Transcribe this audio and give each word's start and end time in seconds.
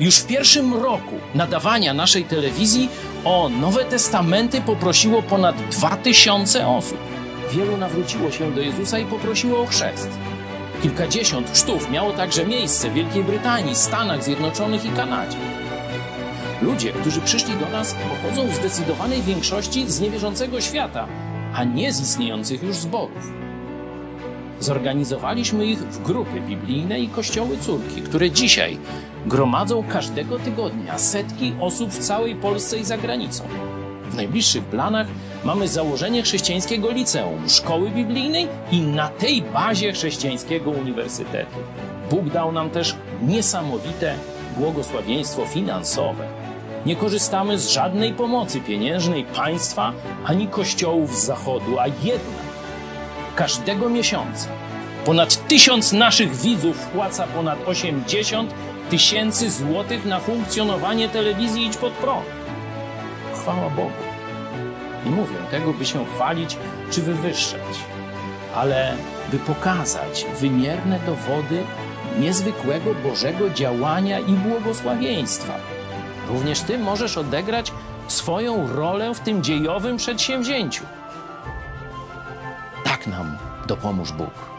Już 0.00 0.16
w 0.16 0.26
pierwszym 0.26 0.74
roku 0.74 1.14
nadawania 1.34 1.94
naszej 1.94 2.24
telewizji 2.24 2.88
o 3.24 3.48
Nowe 3.48 3.84
Testamenty 3.84 4.60
poprosiło 4.60 5.22
ponad 5.22 5.56
2000 5.70 6.68
osób. 6.68 6.98
Wielu 7.52 7.76
nawróciło 7.76 8.30
się 8.30 8.52
do 8.52 8.60
Jezusa 8.60 8.98
i 8.98 9.04
poprosiło 9.04 9.60
o 9.60 9.66
chrzest. 9.66 10.08
Kilkadziesiąt 10.82 11.50
chrztów 11.50 11.90
miało 11.90 12.12
także 12.12 12.46
miejsce 12.46 12.90
w 12.90 12.92
Wielkiej 12.92 13.24
Brytanii, 13.24 13.74
Stanach 13.74 14.24
Zjednoczonych 14.24 14.84
i 14.84 14.88
Kanadzie. 14.88 15.38
Ludzie, 16.62 16.92
którzy 16.92 17.20
przyszli 17.20 17.54
do 17.54 17.68
nas, 17.68 17.94
pochodzą 17.94 18.48
w 18.48 18.54
zdecydowanej 18.54 19.22
większości 19.22 19.90
z 19.90 20.00
niewierzącego 20.00 20.60
świata, 20.60 21.06
a 21.54 21.64
nie 21.64 21.92
z 21.92 22.00
istniejących 22.00 22.62
już 22.62 22.76
zborów. 22.76 23.32
Zorganizowaliśmy 24.60 25.66
ich 25.66 25.78
w 25.78 26.02
grupy 26.02 26.40
biblijne 26.40 27.00
i 27.00 27.08
kościoły 27.08 27.58
córki, 27.58 28.02
które 28.02 28.30
dzisiaj 28.30 28.78
gromadzą 29.26 29.82
każdego 29.82 30.38
tygodnia 30.38 30.98
setki 30.98 31.54
osób 31.60 31.90
w 31.90 31.98
całej 31.98 32.34
Polsce 32.34 32.78
i 32.78 32.84
za 32.84 32.98
granicą. 32.98 33.44
W 34.10 34.14
najbliższych 34.14 34.64
planach 34.64 35.06
mamy 35.44 35.68
założenie 35.68 36.22
chrześcijańskiego 36.22 36.90
liceum, 36.90 37.48
szkoły 37.48 37.90
biblijnej 37.90 38.48
i 38.72 38.80
na 38.80 39.08
tej 39.08 39.42
bazie 39.42 39.92
chrześcijańskiego 39.92 40.70
uniwersytetu. 40.70 41.56
Bóg 42.10 42.30
dał 42.30 42.52
nam 42.52 42.70
też 42.70 42.96
niesamowite 43.22 44.14
błogosławieństwo 44.56 45.46
finansowe. 45.46 46.28
Nie 46.86 46.96
korzystamy 46.96 47.58
z 47.58 47.68
żadnej 47.68 48.12
pomocy 48.12 48.60
pieniężnej 48.60 49.24
państwa 49.24 49.92
ani 50.24 50.48
kościołów 50.48 51.16
z 51.16 51.24
zachodu, 51.24 51.78
a 51.78 51.86
jednak 51.86 52.46
każdego 53.36 53.88
miesiąca 53.88 54.48
ponad 55.06 55.48
tysiąc 55.48 55.92
naszych 55.92 56.36
widzów 56.36 56.76
wpłaca 56.76 57.26
ponad 57.26 57.68
80 57.68 58.54
tysięcy 58.90 59.50
złotych 59.50 60.04
na 60.04 60.20
funkcjonowanie 60.20 61.08
telewizji 61.08 61.66
Idź 61.66 61.76
Pod 61.76 61.92
Prąd. 61.92 62.26
Chwała 63.34 63.70
Bogu. 63.70 63.90
Nie 65.04 65.10
mówię 65.10 65.36
tego, 65.50 65.72
by 65.72 65.86
się 65.86 66.06
chwalić 66.06 66.56
czy 66.90 67.02
wywyższać, 67.02 67.60
ale 68.54 68.96
by 69.32 69.38
pokazać 69.38 70.26
wymierne 70.40 70.98
dowody 71.06 71.62
niezwykłego 72.18 72.94
Bożego 72.94 73.50
działania 73.50 74.18
i 74.20 74.32
błogosławieństwa. 74.32 75.54
Również 76.28 76.60
Ty 76.60 76.78
możesz 76.78 77.18
odegrać 77.18 77.72
swoją 78.08 78.76
rolę 78.76 79.14
w 79.14 79.20
tym 79.20 79.42
dziejowym 79.42 79.96
przedsięwzięciu. 79.96 80.84
Tak 82.84 83.06
nam 83.06 83.36
dopomóż 83.66 84.12
Bóg. 84.12 84.55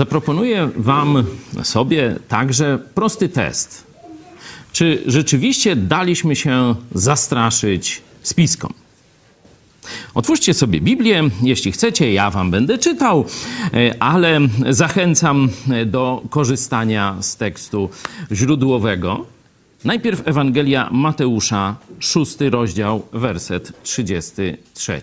Zaproponuję 0.00 0.70
Wam 0.76 1.24
sobie 1.62 2.16
także 2.28 2.78
prosty 2.94 3.28
test. 3.28 3.86
Czy 4.72 5.02
rzeczywiście 5.06 5.76
daliśmy 5.76 6.36
się 6.36 6.74
zastraszyć 6.94 8.02
spiskom? 8.22 8.72
Otwórzcie 10.14 10.54
sobie 10.54 10.80
Biblię, 10.80 11.22
jeśli 11.42 11.72
chcecie, 11.72 12.12
ja 12.12 12.30
Wam 12.30 12.50
będę 12.50 12.78
czytał, 12.78 13.24
ale 13.98 14.40
zachęcam 14.70 15.48
do 15.86 16.22
korzystania 16.30 17.16
z 17.20 17.36
tekstu 17.36 17.90
źródłowego. 18.32 19.26
Najpierw 19.84 20.28
Ewangelia 20.28 20.88
Mateusza, 20.92 21.76
szósty 21.98 22.50
rozdział, 22.50 23.06
werset 23.12 23.72
33. 23.82 25.02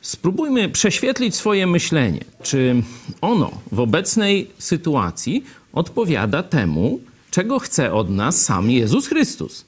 Spróbujmy 0.00 0.68
prześwietlić 0.68 1.34
swoje 1.34 1.66
myślenie, 1.66 2.20
czy 2.42 2.82
ono 3.20 3.50
w 3.72 3.80
obecnej 3.80 4.50
sytuacji 4.58 5.44
odpowiada 5.72 6.42
temu, 6.42 7.00
czego 7.30 7.58
chce 7.58 7.92
od 7.92 8.10
nas 8.10 8.44
sam 8.44 8.70
Jezus 8.70 9.06
Chrystus. 9.06 9.64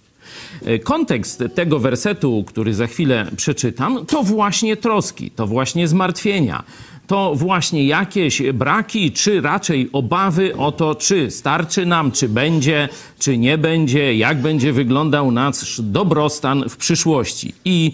Kontekst 0.84 1.44
tego 1.54 1.78
wersetu, 1.78 2.44
który 2.46 2.74
za 2.74 2.86
chwilę 2.86 3.30
przeczytam, 3.36 4.06
to 4.06 4.22
właśnie 4.22 4.76
troski, 4.76 5.30
to 5.30 5.46
właśnie 5.46 5.88
zmartwienia, 5.88 6.62
to 7.06 7.34
właśnie 7.34 7.86
jakieś 7.86 8.42
braki, 8.54 9.12
czy 9.12 9.40
raczej 9.40 9.90
obawy 9.92 10.56
o 10.56 10.72
to, 10.72 10.94
czy 10.94 11.30
starczy 11.30 11.86
nam, 11.86 12.12
czy 12.12 12.28
będzie, 12.28 12.88
czy 13.18 13.38
nie 13.38 13.58
będzie, 13.58 14.14
jak 14.14 14.42
będzie 14.42 14.72
wyglądał 14.72 15.30
nasz 15.30 15.80
dobrostan 15.80 16.68
w 16.68 16.76
przyszłości. 16.76 17.54
I 17.64 17.92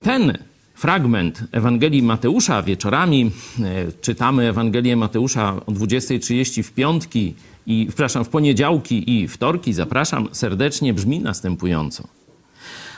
ten 0.00 0.38
fragment 0.74 1.44
Ewangelii 1.52 2.02
Mateusza 2.02 2.62
wieczorami. 2.62 3.30
E, 3.60 3.92
czytamy 4.00 4.48
Ewangelię 4.48 4.96
Mateusza 4.96 5.60
o 5.66 5.72
20.30 5.72 6.62
w 6.62 6.72
piątki 6.72 7.34
i, 7.66 7.86
przepraszam, 7.88 8.24
w 8.24 8.28
poniedziałki 8.28 9.20
i 9.20 9.28
wtorki. 9.28 9.72
Zapraszam 9.72 10.28
serdecznie, 10.32 10.94
brzmi 10.94 11.20
następująco. 11.20 12.08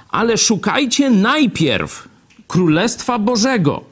Ale 0.09 0.39
szukajcie 0.39 1.11
najpierw 1.11 2.09
Królestwa 2.47 3.19
Bożego 3.19 3.85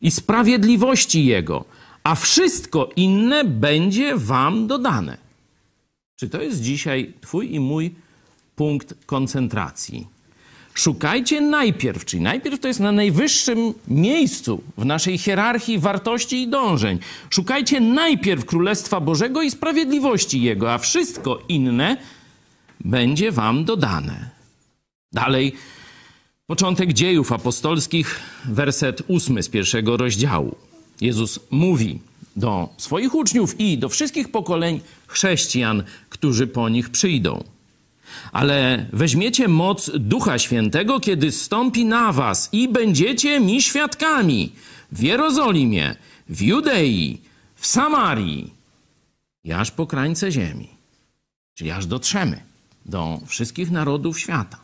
i 0.00 0.10
sprawiedliwości 0.10 1.26
Jego, 1.26 1.64
a 2.04 2.14
wszystko 2.14 2.88
inne 2.96 3.44
będzie 3.44 4.16
wam 4.16 4.66
dodane. 4.66 5.16
Czy 6.16 6.28
to 6.28 6.42
jest 6.42 6.60
dzisiaj 6.60 7.12
Twój 7.20 7.54
i 7.54 7.60
mój 7.60 7.94
punkt 8.56 8.94
koncentracji? 9.06 10.06
Szukajcie 10.80 11.40
najpierw, 11.40 12.04
czyli 12.04 12.22
najpierw 12.22 12.60
to 12.60 12.68
jest 12.68 12.80
na 12.80 12.92
najwyższym 12.92 13.74
miejscu 13.88 14.62
w 14.78 14.84
naszej 14.84 15.18
hierarchii 15.18 15.78
wartości 15.78 16.42
i 16.42 16.48
dążeń. 16.48 16.98
Szukajcie 17.30 17.80
najpierw 17.80 18.44
Królestwa 18.44 19.00
Bożego 19.00 19.42
i 19.42 19.50
sprawiedliwości 19.50 20.42
Jego, 20.42 20.72
a 20.72 20.78
wszystko 20.78 21.42
inne 21.48 21.96
będzie 22.84 23.32
Wam 23.32 23.64
dodane. 23.64 24.30
Dalej, 25.12 25.52
początek 26.46 26.92
dziejów 26.92 27.32
apostolskich, 27.32 28.20
werset 28.44 29.02
ósmy 29.08 29.42
z 29.42 29.48
pierwszego 29.48 29.96
rozdziału. 29.96 30.56
Jezus 31.00 31.40
mówi 31.50 32.00
do 32.36 32.68
swoich 32.76 33.14
uczniów 33.14 33.60
i 33.60 33.78
do 33.78 33.88
wszystkich 33.88 34.30
pokoleń 34.30 34.80
chrześcijan, 35.06 35.82
którzy 36.08 36.46
po 36.46 36.68
nich 36.68 36.90
przyjdą 36.90 37.44
ale 38.32 38.86
weźmiecie 38.92 39.48
moc 39.48 39.90
Ducha 39.94 40.38
Świętego, 40.38 41.00
kiedy 41.00 41.32
stąpi 41.32 41.84
na 41.84 42.12
was 42.12 42.48
i 42.52 42.68
będziecie 42.68 43.40
mi 43.40 43.62
świadkami 43.62 44.52
w 44.92 45.02
Jerozolimie, 45.02 45.96
w 46.28 46.42
Judei, 46.42 47.20
w 47.56 47.66
Samarii 47.66 48.52
i 49.44 49.52
aż 49.52 49.70
po 49.70 49.86
krańce 49.86 50.32
ziemi. 50.32 50.68
Czyli 51.54 51.70
aż 51.70 51.86
dotrzemy 51.86 52.40
do 52.86 53.20
wszystkich 53.26 53.70
narodów 53.70 54.20
świata. 54.20 54.58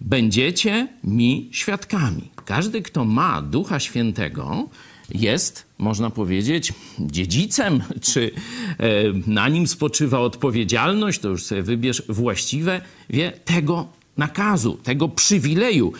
Będziecie 0.00 0.88
mi 1.04 1.48
świadkami. 1.52 2.30
Każdy, 2.44 2.82
kto 2.82 3.04
ma 3.04 3.42
Ducha 3.42 3.80
Świętego, 3.80 4.68
jest, 5.14 5.64
można 5.82 6.10
powiedzieć, 6.10 6.72
dziedzicem, 6.98 7.82
czy 8.02 8.30
e, 8.78 8.88
na 9.26 9.48
nim 9.48 9.66
spoczywa 9.66 10.20
odpowiedzialność, 10.20 11.20
to 11.20 11.28
już 11.28 11.42
sobie 11.42 11.62
wybierz 11.62 12.02
właściwe, 12.08 12.80
wie, 13.10 13.32
tego 13.44 13.88
nakazu, 14.16 14.78
tego 14.82 15.08
przywileju 15.08 15.92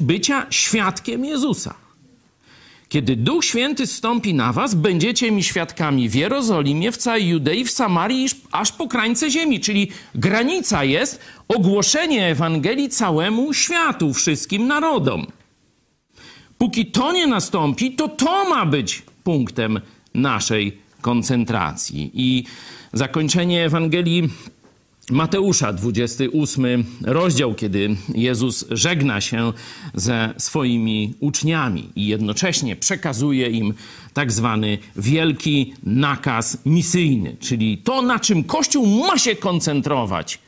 bycia 0.00 0.46
świadkiem 0.50 1.24
Jezusa. 1.24 1.74
Kiedy 2.88 3.16
Duch 3.16 3.44
Święty 3.44 3.86
stąpi 3.86 4.34
na 4.34 4.52
was, 4.52 4.74
będziecie 4.74 5.30
mi 5.30 5.42
świadkami 5.42 6.08
w 6.08 6.14
Jerozolimie, 6.14 6.92
w 6.92 6.96
całej 6.96 7.28
Judei, 7.28 7.64
w 7.64 7.70
Samarii, 7.70 8.28
aż 8.52 8.72
po 8.72 8.88
krańce 8.88 9.30
ziemi. 9.30 9.60
Czyli 9.60 9.90
granica 10.14 10.84
jest 10.84 11.20
ogłoszenie 11.48 12.26
Ewangelii 12.26 12.88
całemu 12.88 13.54
światu, 13.54 14.14
wszystkim 14.14 14.66
narodom. 14.66 15.26
Póki 16.58 16.86
to 16.86 17.12
nie 17.12 17.26
nastąpi, 17.26 17.92
to 17.92 18.08
to 18.08 18.48
ma 18.48 18.66
być 18.66 19.02
punktem 19.26 19.80
naszej 20.14 20.78
koncentracji. 21.00 22.10
I 22.14 22.44
zakończenie 22.92 23.64
Ewangelii 23.64 24.28
Mateusza, 25.10 25.72
28 25.72 26.84
rozdział, 27.02 27.54
kiedy 27.54 27.96
Jezus 28.14 28.64
żegna 28.70 29.20
się 29.20 29.52
ze 29.94 30.34
swoimi 30.38 31.14
uczniami 31.20 31.88
i 31.96 32.06
jednocześnie 32.06 32.76
przekazuje 32.76 33.50
im 33.50 33.74
tak 34.12 34.32
zwany 34.32 34.78
wielki 34.96 35.74
nakaz 35.82 36.58
misyjny, 36.66 37.36
czyli 37.40 37.78
to, 37.78 38.02
na 38.02 38.18
czym 38.20 38.44
Kościół 38.44 38.86
ma 38.86 39.18
się 39.18 39.36
koncentrować. 39.36 40.38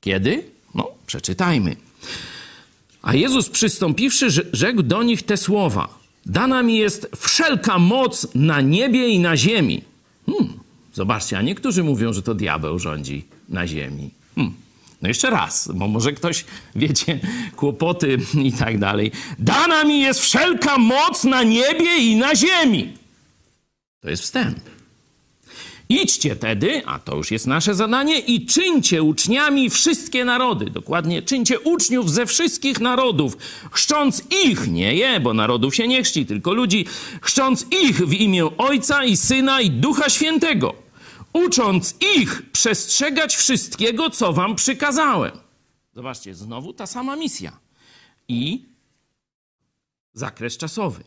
Kiedy? 0.00 0.44
No, 0.74 0.90
przeczytajmy. 1.06 1.76
A 3.02 3.14
Jezus 3.14 3.48
przystąpiwszy, 3.48 4.30
rzekł 4.52 4.82
do 4.82 5.02
nich 5.02 5.22
te 5.22 5.36
słowa: 5.36 6.03
Dana 6.26 6.62
mi 6.62 6.76
jest 6.76 7.10
wszelka 7.16 7.78
moc 7.78 8.26
na 8.34 8.60
niebie 8.60 9.08
i 9.08 9.18
na 9.18 9.36
ziemi. 9.36 9.82
Hmm, 10.26 10.52
zobaczcie, 10.92 11.38
a 11.38 11.42
niektórzy 11.42 11.84
mówią, 11.84 12.12
że 12.12 12.22
to 12.22 12.34
diabeł 12.34 12.78
rządzi 12.78 13.24
na 13.48 13.66
ziemi. 13.66 14.10
Hmm. 14.34 14.54
No 15.02 15.08
jeszcze 15.08 15.30
raz, 15.30 15.70
bo 15.74 15.88
może 15.88 16.12
ktoś, 16.12 16.44
wiecie, 16.76 17.20
kłopoty 17.56 18.18
i 18.42 18.52
tak 18.52 18.78
dalej. 18.78 19.12
Dana 19.38 19.84
mi 19.84 20.00
jest 20.00 20.20
wszelka 20.20 20.78
moc 20.78 21.24
na 21.24 21.42
niebie 21.42 21.96
i 21.98 22.16
na 22.16 22.34
ziemi. 22.36 22.92
To 24.00 24.10
jest 24.10 24.22
wstęp. 24.22 24.73
Idźcie 25.88 26.36
tedy, 26.36 26.82
a 26.86 26.98
to 26.98 27.16
już 27.16 27.30
jest 27.30 27.46
nasze 27.46 27.74
zadanie, 27.74 28.18
i 28.18 28.46
czyńcie 28.46 29.02
uczniami 29.02 29.70
wszystkie 29.70 30.24
narody. 30.24 30.70
Dokładnie, 30.70 31.22
czyńcie 31.22 31.60
uczniów 31.60 32.10
ze 32.10 32.26
wszystkich 32.26 32.80
narodów, 32.80 33.36
chrzcząc 33.72 34.22
ich, 34.44 34.68
nie 34.68 34.94
je, 34.94 35.20
bo 35.20 35.34
narodów 35.34 35.74
się 35.74 35.88
nie 35.88 36.02
chrzci, 36.02 36.26
tylko 36.26 36.52
ludzi, 36.52 36.86
chrzcząc 37.22 37.66
ich 37.82 38.06
w 38.06 38.12
imię 38.12 38.56
Ojca 38.58 39.04
i 39.04 39.16
Syna 39.16 39.60
i 39.60 39.70
Ducha 39.70 40.10
Świętego, 40.10 40.74
ucząc 41.32 41.94
ich 42.16 42.42
przestrzegać 42.52 43.36
wszystkiego, 43.36 44.10
co 44.10 44.32
wam 44.32 44.56
przykazałem. 44.56 45.32
Zobaczcie, 45.92 46.34
znowu 46.34 46.72
ta 46.72 46.86
sama 46.86 47.16
misja 47.16 47.58
i 48.28 48.64
zakres 50.14 50.56
czasowy. 50.56 51.04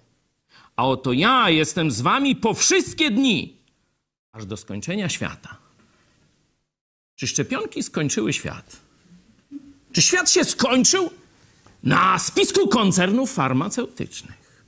A 0.75 0.87
oto 0.87 1.13
ja 1.13 1.49
jestem 1.49 1.91
z 1.91 2.01
wami 2.01 2.35
po 2.35 2.53
wszystkie 2.53 3.11
dni 3.11 3.56
aż 4.37 4.45
do 4.45 4.57
skończenia 4.57 5.09
świata. 5.09 5.57
Czy 7.15 7.27
szczepionki 7.27 7.83
skończyły 7.83 8.33
świat? 8.33 8.77
Czy 9.91 10.01
świat 10.01 10.31
się 10.31 10.45
skończył 10.45 11.09
na 11.83 12.19
spisku 12.19 12.67
koncernów 12.67 13.33
farmaceutycznych? 13.33 14.63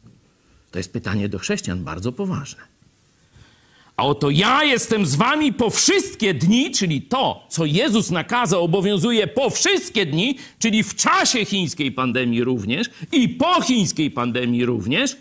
To 0.71 0.79
jest 0.79 0.93
pytanie 0.93 1.29
do 1.29 1.39
chrześcijan 1.39 1.83
bardzo 1.83 2.11
poważne. 2.11 2.61
A 3.97 4.03
oto 4.03 4.29
ja 4.29 4.63
jestem 4.63 5.05
z 5.05 5.15
wami 5.15 5.53
po 5.53 5.69
wszystkie 5.69 6.33
dni, 6.33 6.71
czyli 6.71 7.01
to, 7.01 7.47
co 7.49 7.65
Jezus 7.65 8.11
nakazał, 8.11 8.63
obowiązuje 8.63 9.27
po 9.27 9.49
wszystkie 9.49 10.05
dni, 10.05 10.37
czyli 10.59 10.83
w 10.83 10.95
czasie 10.95 11.45
chińskiej 11.45 11.91
pandemii 11.91 12.43
również 12.43 12.89
i 13.11 13.29
po 13.29 13.61
chińskiej 13.61 14.11
pandemii 14.11 14.65
również. 14.65 15.17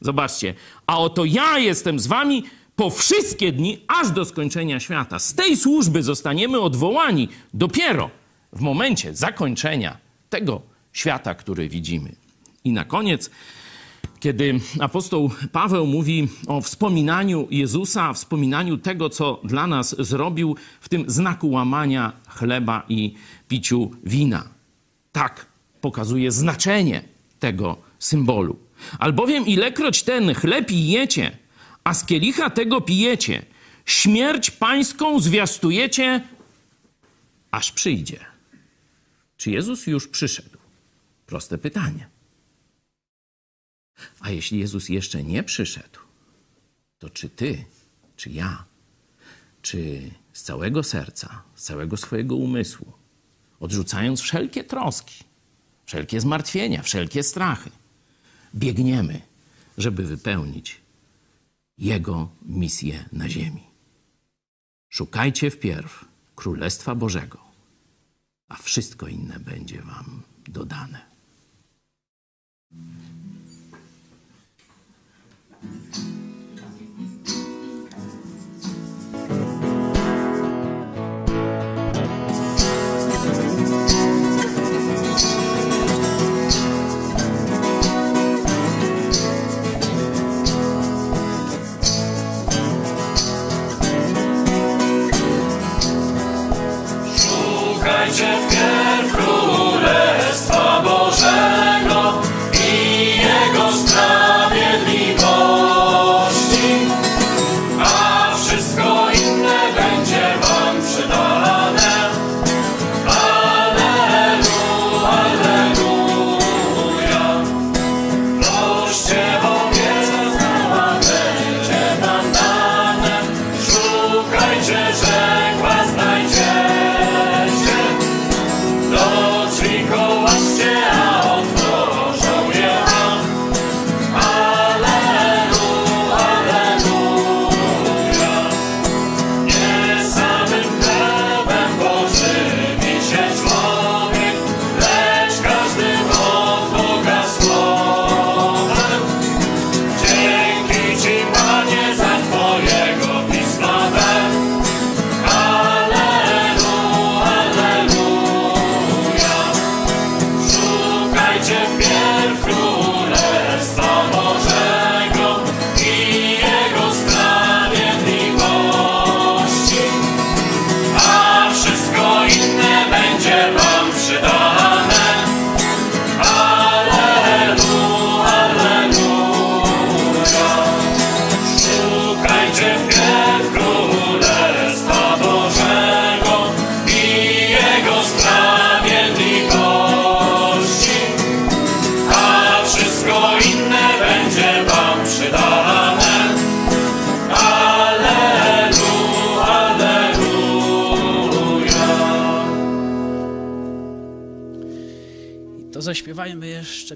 Zobaczcie, 0.00 0.54
a 0.86 0.98
oto 0.98 1.24
ja 1.24 1.58
jestem 1.58 1.98
z 1.98 2.06
wami 2.06 2.44
po 2.78 2.90
wszystkie 2.90 3.52
dni, 3.52 3.78
aż 3.88 4.10
do 4.10 4.24
skończenia 4.24 4.80
świata. 4.80 5.18
Z 5.18 5.34
tej 5.34 5.56
służby 5.56 6.02
zostaniemy 6.02 6.60
odwołani 6.60 7.28
dopiero 7.54 8.10
w 8.52 8.60
momencie 8.60 9.14
zakończenia 9.14 9.96
tego 10.30 10.62
świata, 10.92 11.34
który 11.34 11.68
widzimy. 11.68 12.12
I 12.64 12.72
na 12.72 12.84
koniec, 12.84 13.30
kiedy 14.20 14.60
apostoł 14.80 15.30
Paweł 15.52 15.86
mówi 15.86 16.28
o 16.46 16.60
wspominaniu 16.60 17.48
Jezusa, 17.50 18.12
wspominaniu 18.12 18.76
tego, 18.76 19.10
co 19.10 19.40
dla 19.44 19.66
nas 19.66 19.96
zrobił, 19.98 20.56
w 20.80 20.88
tym 20.88 21.04
znaku 21.06 21.50
łamania 21.50 22.12
chleba 22.28 22.82
i 22.88 23.14
piciu 23.48 23.90
wina. 24.04 24.44
Tak 25.12 25.46
pokazuje 25.80 26.32
znaczenie 26.32 27.02
tego 27.38 27.76
symbolu. 27.98 28.56
Albowiem 28.98 29.46
ilekroć 29.46 30.02
ten 30.02 30.34
chleb 30.34 30.70
jecie, 30.70 31.38
a 31.88 31.94
z 31.94 32.04
kielicha 32.04 32.50
tego 32.50 32.80
pijecie. 32.80 33.44
Śmierć 33.84 34.50
pańską 34.50 35.20
zwiastujecie, 35.20 36.28
aż 37.50 37.72
przyjdzie. 37.72 38.20
Czy 39.36 39.50
Jezus 39.50 39.86
już 39.86 40.08
przyszedł? 40.08 40.58
Proste 41.26 41.58
pytanie. 41.58 42.08
A 44.20 44.30
jeśli 44.30 44.58
Jezus 44.58 44.88
jeszcze 44.88 45.22
nie 45.22 45.42
przyszedł, 45.42 46.00
to 46.98 47.10
czy 47.10 47.28
ty, 47.28 47.64
czy 48.16 48.30
ja, 48.30 48.64
czy 49.62 50.10
z 50.32 50.42
całego 50.42 50.82
serca, 50.82 51.42
z 51.54 51.62
całego 51.62 51.96
swojego 51.96 52.36
umysłu, 52.36 52.92
odrzucając 53.60 54.20
wszelkie 54.20 54.64
troski, 54.64 55.24
wszelkie 55.86 56.20
zmartwienia, 56.20 56.82
wszelkie 56.82 57.22
strachy, 57.22 57.70
biegniemy, 58.54 59.20
żeby 59.78 60.04
wypełnić 60.04 60.87
jego 61.78 62.28
misję 62.42 63.04
na 63.12 63.28
ziemi. 63.28 63.62
Szukajcie 64.88 65.50
wpierw 65.50 66.04
Królestwa 66.36 66.94
Bożego, 66.94 67.38
a 68.48 68.56
wszystko 68.56 69.08
inne 69.08 69.40
będzie 69.40 69.82
Wam 69.82 70.22
dodane. 70.48 71.08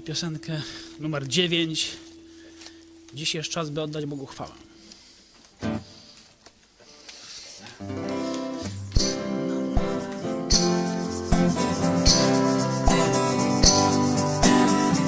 piosenkę 0.05 0.61
numer 0.99 1.27
9. 1.27 1.91
Dziś 3.13 3.35
jest 3.35 3.49
czas, 3.49 3.69
by 3.69 3.81
oddać 3.81 4.05
Bogu 4.05 4.25
chwałę. 4.25 4.51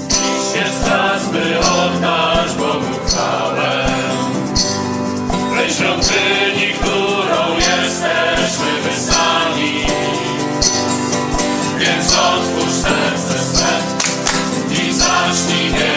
Dziś 0.10 0.56
jest 0.56 0.86
czas, 0.86 1.30
by 1.32 1.60
oddać 1.60 2.52
Bogu 2.58 3.08
chwałę. 3.08 3.86
Tej 5.58 5.74
świątyni, 5.74 6.74
którą 6.80 7.56
jesteśmy 7.58 8.82
wysłani. 8.84 9.86
Więc 11.80 12.14
otwórz 12.14 12.74
serce 12.74 13.65
trust 15.36 15.52
in. 15.52 15.95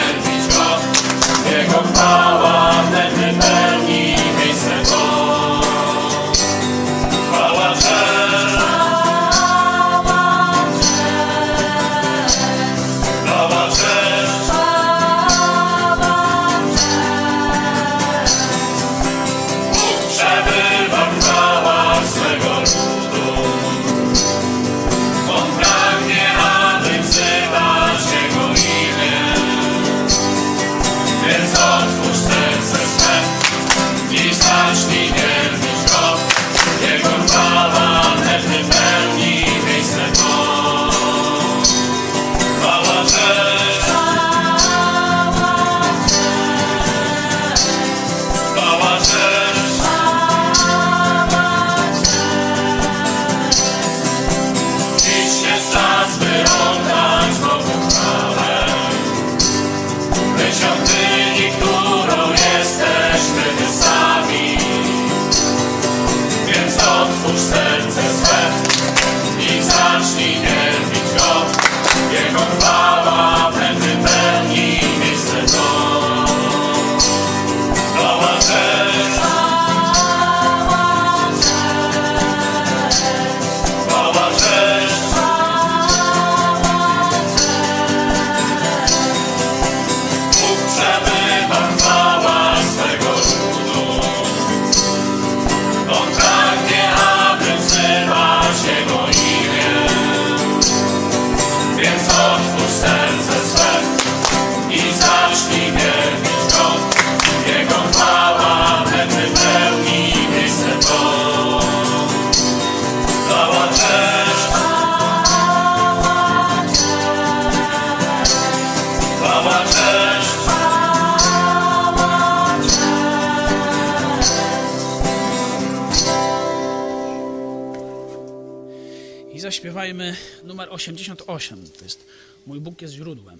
8. 131.38 131.70
To 131.78 131.84
jest, 131.84 132.06
mój 132.46 132.60
Bóg 132.60 132.82
jest 132.82 132.94
źródłem. 132.94 133.37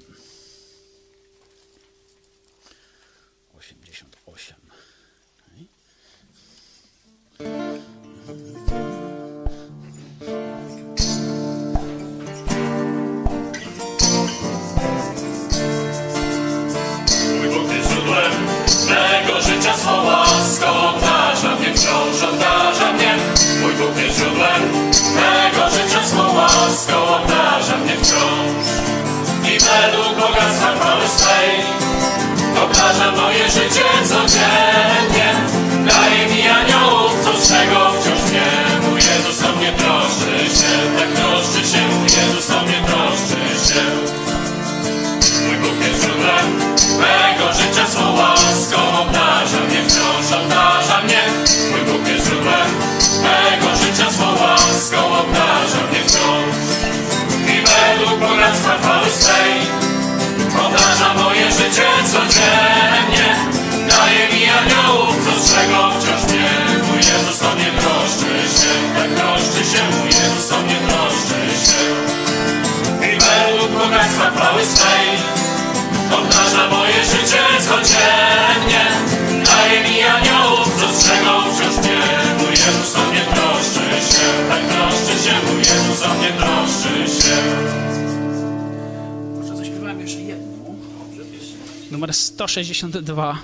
numer 92.08 92.14
162. 92.14 93.38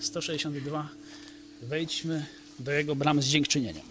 162. 0.00 0.88
Wejdźmy 1.62 2.24
do 2.58 2.72
jego 2.72 2.94
bram 2.94 3.22
z 3.22 3.26
dziękczynieniem. 3.26 3.86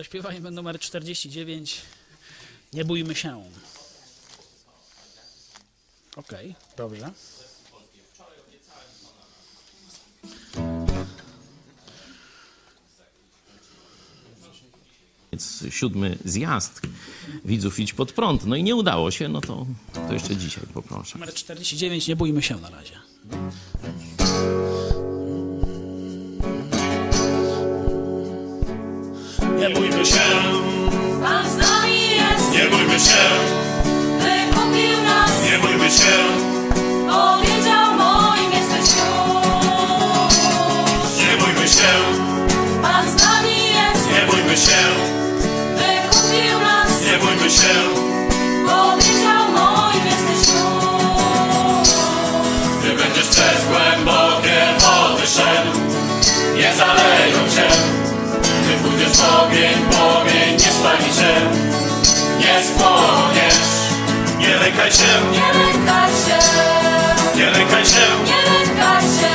Zaśpiewajmy 0.00 0.50
numer 0.50 0.78
49. 0.78 1.82
Nie 2.72 2.84
bójmy 2.84 3.14
się. 3.14 3.44
Okej, 6.16 6.54
dobrze. 6.76 7.10
Więc 15.32 15.64
siódmy 15.70 16.18
zjazd 16.24 16.80
widzów 17.44 17.78
idź 17.78 17.92
pod 17.92 18.12
prąd. 18.12 18.44
No 18.44 18.56
i 18.56 18.62
nie 18.62 18.76
udało 18.76 19.10
się, 19.10 19.28
no 19.28 19.40
to, 19.40 19.66
to 19.92 20.12
jeszcze 20.12 20.36
dzisiaj 20.36 20.64
poproszę. 20.74 21.18
Numer 21.18 21.34
49. 21.34 22.08
Nie 22.08 22.16
bójmy 22.16 22.42
się 22.42 22.56
na 22.56 22.70
razie. 22.70 22.94
Nie 29.70 29.76
bójmy 29.76 30.06
się, 30.06 30.20
Pan 31.22 31.50
z 31.50 31.56
nami 31.56 32.00
jest. 32.10 32.52
nie 32.52 32.64
bójmy 32.70 33.00
się, 33.00 33.22
Wykupił 34.18 35.02
nas. 35.04 35.30
nie 35.44 35.58
bójmy 35.58 35.90
się. 35.90 36.16
Powiedział 37.06 37.94
moim 37.98 38.52
jesteś 38.52 38.96
już. 38.96 40.36
Nie 41.18 41.36
bójmy 41.44 41.68
się, 41.68 41.92
Pan 42.82 43.10
z 43.10 43.22
nami 43.24 43.56
jest. 43.56 44.06
nie 44.12 44.26
bójmy 44.32 44.56
się, 44.56 44.82
Wykupił 45.76 46.60
nas. 46.60 47.02
nie 47.06 47.18
bójmy 47.18 47.50
się. 47.50 47.99
Ogień, 59.42 59.78
płomień 59.90 60.52
nie 60.52 60.72
spali 60.72 61.04
cię. 61.16 61.34
Nie 62.38 62.64
spłoniesz, 62.64 63.60
nie 64.38 64.56
lękaj 64.56 64.92
się, 64.92 65.12
Nie 65.32 65.52
lękaj 65.58 66.10
się. 66.24 66.38
nie 67.38 67.46
lękaj 67.50 67.84
się. 67.86 68.06
Nie 68.26 68.40
lękaj 68.52 69.02
się. 69.02 69.32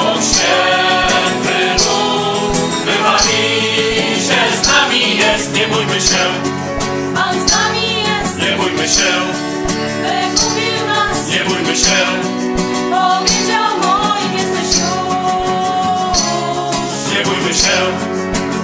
On 0.00 0.18
święty 0.22 1.58
lud, 1.84 2.56
wybawiciel 2.84 4.50
z 4.62 4.66
nami 4.68 5.16
jest. 5.16 5.52
Nie 5.54 5.66
bójmy 5.68 6.00
się, 6.00 6.24
Pan 7.14 7.48
z 7.48 7.52
nami 7.52 7.86
jest. 8.02 8.38
nie 8.38 8.56
bójmy 8.56 8.88
się, 8.88 9.12
Wykupił 10.02 10.86
nas. 10.88 11.28
nie 11.28 11.44
bójmy 11.44 11.76
się. 11.76 11.98
Powiedział 12.90 13.70
moim 13.82 14.32
jesteś 14.38 14.80
już. 14.82 16.18
Nie 17.14 17.24
bójmy 17.24 17.54
się, 17.54 17.78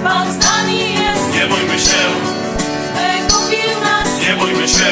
Pan 0.09 0.33
z 0.33 0.37
nami 0.45 0.79
jest. 0.79 1.33
nie 1.33 1.45
bójmy 1.47 1.79
się, 1.79 2.01
Wykupił 2.95 3.69
nas. 3.83 4.07
nie 4.21 4.33
bójmy 4.35 4.67
się. 4.67 4.91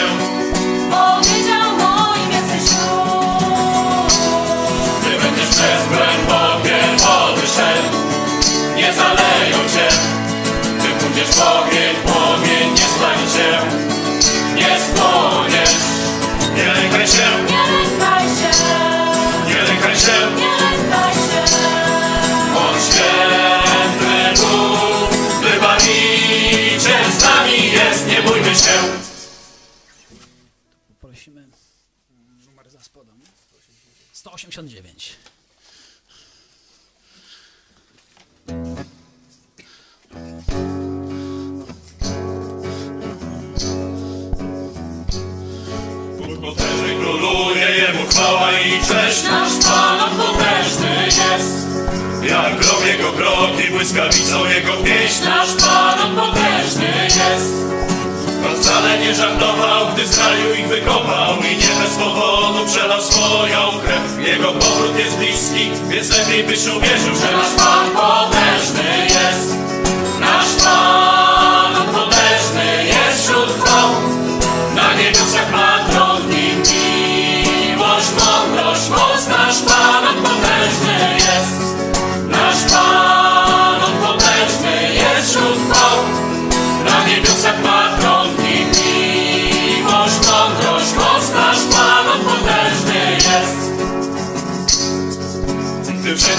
Powiedział 0.91 1.67
moim 1.83 2.31
jesteś 2.31 2.71
już. 2.71 4.13
Gdy 5.01 5.13
będziesz 5.23 5.49
przez 5.49 5.81
głębokie 5.87 6.77
wody 7.03 7.47
szedł, 7.55 7.97
nie 8.75 8.93
zaleją 8.93 9.57
cię. 9.73 9.87
Gdy 10.79 10.87
pójdziesz 10.99 11.27
w 11.35 11.41
ogień, 11.41 11.86
Nasz 49.23 49.65
Pan 49.65 50.17
potężny 50.17 51.05
jest. 51.05 51.67
Jak 52.29 52.59
grom 52.59 52.87
Jego 52.87 53.11
kroki, 53.11 53.71
błyskawicą 53.71 54.45
Jego 54.45 54.73
pieśń. 54.73 55.23
Nasz 55.23 55.49
Pan 55.49 56.15
potężny 56.15 56.93
jest. 57.03 57.53
Pan 58.43 58.55
wcale 58.61 58.99
nie 58.99 59.15
żartował, 59.15 59.87
gdy 59.93 60.07
z 60.07 60.17
kraju 60.17 60.53
ich 60.53 60.67
wykopał 60.67 61.35
i 61.37 61.57
nie 61.57 61.81
bez 61.81 61.95
powodu 61.95 62.65
przelał 62.65 63.01
swoją 63.01 63.79
krew. 63.85 64.27
Jego 64.27 64.51
powrót 64.51 64.97
jest 64.99 65.17
bliski, 65.17 65.71
więc 65.89 66.17
lepiej 66.17 66.43
byś 66.43 66.67
uwierzył, 66.67 67.15
że 67.15 67.37
nasz 67.37 67.65
Pan 67.65 67.91
potężny 67.91 69.05
jest. 69.05 69.57
Nasz 70.19 70.63
Pan 70.63 71.36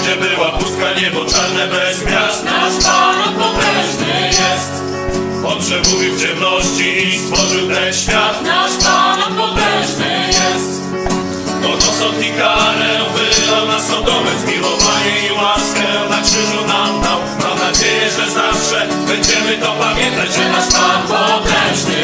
Wszędzie 0.09 0.35
była 0.35 0.51
pustka, 0.51 0.93
niebo 1.01 1.25
czarne 1.25 1.67
bez 1.67 2.03
gwiazd. 2.03 2.43
Nasz 2.43 2.85
Pan 2.85 3.33
potężny 3.33 4.27
jest. 4.27 4.73
On 5.45 5.59
przemówił 5.59 6.13
w 6.15 6.21
ciemności 6.21 7.07
i 7.07 7.19
stworzył 7.19 7.67
ten 7.69 7.93
świat. 7.93 8.43
Nasz 8.43 8.71
Pan 8.85 9.35
potężny 9.37 10.27
jest. 10.27 10.81
On 11.65 11.77
osąd 11.77 12.25
i 12.25 12.29
karę 12.29 12.89
wylał 13.15 13.67
na 13.67 13.79
Sodomę 13.79 14.31
Zmiłowanie 14.41 15.15
i 15.29 15.31
łaskę 15.31 15.85
na 16.09 16.21
krzyżu 16.21 16.67
nam 16.67 17.01
dał. 17.01 17.19
Mam 17.43 17.59
nadzieję, 17.67 18.09
że 18.17 18.31
zawsze 18.31 18.87
będziemy 19.07 19.57
to 19.57 19.71
pamiętać 19.71 20.29
Że 20.35 20.49
nasz 20.49 20.67
Pan 20.73 21.01
potężny 21.07 21.98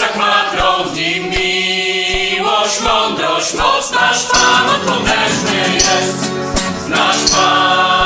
Niebiosach 0.00 0.16
ma 0.16 0.50
miłość, 1.20 2.80
mądrość, 2.80 3.54
moc. 3.54 3.92
Nasz 3.92 4.24
Pan 4.24 4.68
on 4.68 4.80
potężny 4.80 5.74
jest. 5.74 6.32
Nasz 6.88 7.30
Pan 7.30 7.99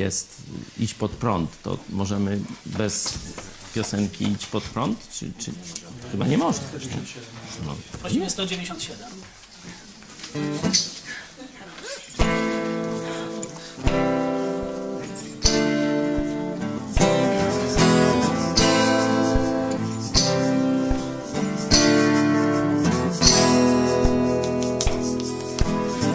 jest 0.00 0.42
Idź 0.78 0.94
pod 0.94 1.10
prąd, 1.10 1.62
to 1.62 1.78
możemy 1.90 2.40
bez 2.66 3.14
piosenki 3.74 4.24
Idź 4.24 4.46
pod 4.46 4.64
prąd? 4.64 5.08
Czy, 5.12 5.32
czy... 5.38 5.52
Chyba 6.12 6.26
nie 6.26 6.38
można. 6.38 6.64
Nie? 6.72 6.96
No. 7.66 7.74
Właściwie 8.00 8.30
197. 8.30 9.10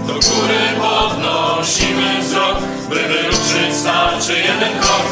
Do 0.07 0.13
góry 0.13 0.59
podnosimy 0.81 2.21
wzrok, 2.21 2.57
by 2.89 2.95
wyruszyć 2.95 3.75
starczy 3.81 4.33
jeden 4.33 4.79
krok. 4.79 5.05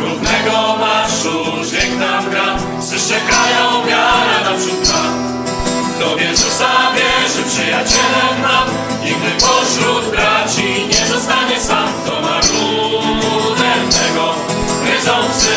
Równego 0.00 0.76
marszu 0.80 1.44
dźwięk 1.66 1.98
nam 2.00 2.30
gra, 2.30 2.56
psy 2.80 2.98
szczekają, 2.98 3.86
wiara 3.86 4.40
naprzód. 4.44 4.92
Kto 5.96 6.16
w 6.16 6.20
Jezusa 6.20 6.70
wierzy, 6.94 7.42
przyjacielem 7.48 8.42
nam, 8.42 8.66
nigdy 9.04 9.30
pośród 9.40 10.10
braci 10.10 10.88
nie 10.88 11.06
zostanie 11.06 11.60
sam. 11.60 11.88
Kto 12.04 12.20
ma 12.20 12.36
rudnego, 12.40 14.34
gryzą 14.84 15.12
psy. 15.32 15.54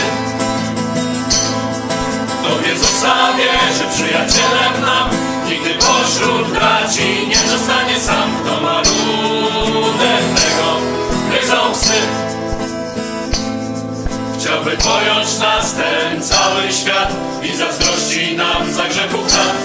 Kto 2.40 2.56
w 2.56 2.68
Jezusa 2.68 3.16
wierzy, 3.38 3.86
przyjacielem 3.96 4.82
nam, 4.82 5.10
nigdy 5.50 5.70
pośród 5.74 6.48
braci 6.48 7.28
nie 7.28 7.50
zostanie 7.50 8.00
sam. 8.00 8.55
Chciałby 14.40 14.78
pojąć 14.78 15.40
nas 15.40 15.74
ten 15.74 16.24
cały 16.24 16.72
świat 16.72 17.14
i 17.44 17.56
zazdrości 17.58 18.38
nam 18.38 18.74
za 18.74 18.84
grzechów 18.84 19.34
lat. 19.34 19.56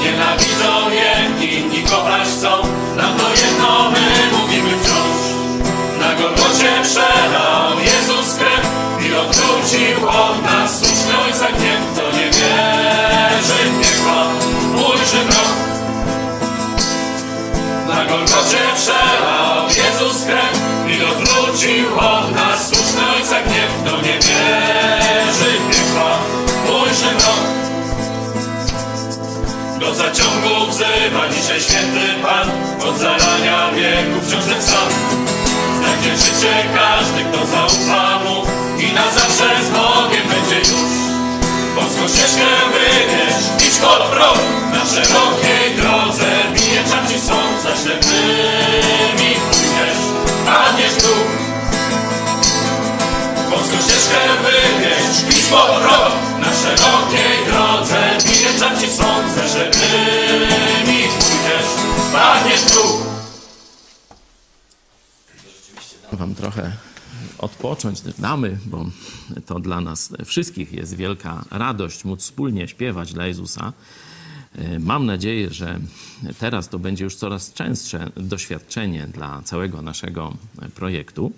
Nienawidzą 0.00 0.90
je, 0.90 1.46
inni 1.46 1.82
kochać 1.82 2.28
chcą, 2.28 2.50
nam 2.96 3.18
to 3.18 3.30
jedno 3.30 3.90
my 3.90 4.38
mówimy 4.38 4.70
wciąż. 4.82 5.22
Na 6.00 6.14
Golgocie 6.14 6.70
przelał 6.82 7.80
Jezus 7.80 8.34
krew 8.34 8.66
i 9.06 9.14
odwrócił 9.14 10.08
od 10.08 10.42
nas 10.42 10.78
słuszny 10.78 11.18
Ojca 11.24 11.46
gniew. 11.46 11.80
Kto 11.92 12.16
nie 12.16 12.24
wierzy 12.24 13.60
w 13.70 13.80
piekła, 13.80 14.24
Na 18.00 18.06
Golgocie 18.06 18.62
przelał 18.76 19.66
Jezus 19.68 20.24
krew 20.24 20.58
i 20.88 21.04
odwrócił 21.04 21.98
od 21.98 22.34
nas 22.34 22.68
słuszny 22.68 23.02
Ojca 23.16 23.42
gniew. 23.42 23.70
Kto 23.84 23.96
nie 23.96 24.12
wierzy 24.12 25.50
w 25.60 25.70
piekła, 25.70 26.10
ujrzy 26.82 27.10
mrok. 27.14 27.42
Do 29.80 29.94
zaciągu 29.94 30.70
wzywa 30.70 31.28
dzisiaj 31.34 31.60
święty 31.60 32.06
Pan, 32.22 32.50
od 32.88 32.98
zarania 32.98 33.70
wieków 33.70 34.28
wciąż 34.28 34.44
ten 34.44 34.62
sam. 34.62 34.88
Znajdzie 35.78 36.16
życie 36.16 36.54
każdy, 36.74 37.24
kto 37.24 37.46
zaufa 37.46 38.18
mu 38.24 38.36
i 38.78 38.92
na 38.92 39.10
zawsze 39.10 39.64
z 39.64 39.70
Bogiem 39.70 40.28
będzie 40.28 40.58
już. 40.58 41.00
Boską 41.76 42.08
ścieżkę 42.08 42.46
wybierz, 42.72 43.68
idź 43.68 43.78
pod 43.78 44.02
prąd, 44.02 44.40
na 44.72 44.84
szerokiej 44.86 45.76
drodze 45.76 45.89
za 47.62 47.76
ślepymi 47.76 49.34
pójdziesz, 49.50 50.00
padniesz 50.46 50.92
w 50.92 51.02
dół. 51.02 51.24
Boską 53.50 53.76
ścieżkę 53.82 54.20
wybierz, 54.42 55.38
idź 55.38 55.46
pod 55.46 55.66
prąd, 55.66 56.40
na 56.40 56.52
szerokiej 56.54 57.46
drodze 57.46 58.18
czam 58.58 58.80
ci 58.80 58.86
sąd, 58.86 59.34
za 59.34 59.48
ślepymi 59.48 61.02
pójdziesz, 61.08 61.70
padniesz 62.12 62.62
dół. 62.62 63.00
Wam 66.12 66.34
trochę 66.34 66.72
odpocząć 67.38 68.00
damy, 68.18 68.58
bo 68.66 68.86
to 69.46 69.60
dla 69.60 69.80
nas 69.80 70.12
wszystkich 70.24 70.72
jest 70.72 70.96
wielka 70.96 71.44
radość 71.50 72.04
móc 72.04 72.22
wspólnie 72.22 72.68
śpiewać 72.68 73.12
dla 73.12 73.26
Jezusa. 73.26 73.72
E, 74.58 74.78
Mam 74.78 75.06
nadzieję, 75.06 75.50
że 75.50 75.80
teraz 76.38 76.68
to 76.68 76.78
będzie 76.78 77.04
już 77.04 77.14
coraz 77.14 77.52
częstsze 77.52 78.10
doświadczenie 78.16 79.06
dla 79.06 79.42
całego 79.42 79.82
naszego 79.82 80.36
projektu. 80.74 81.32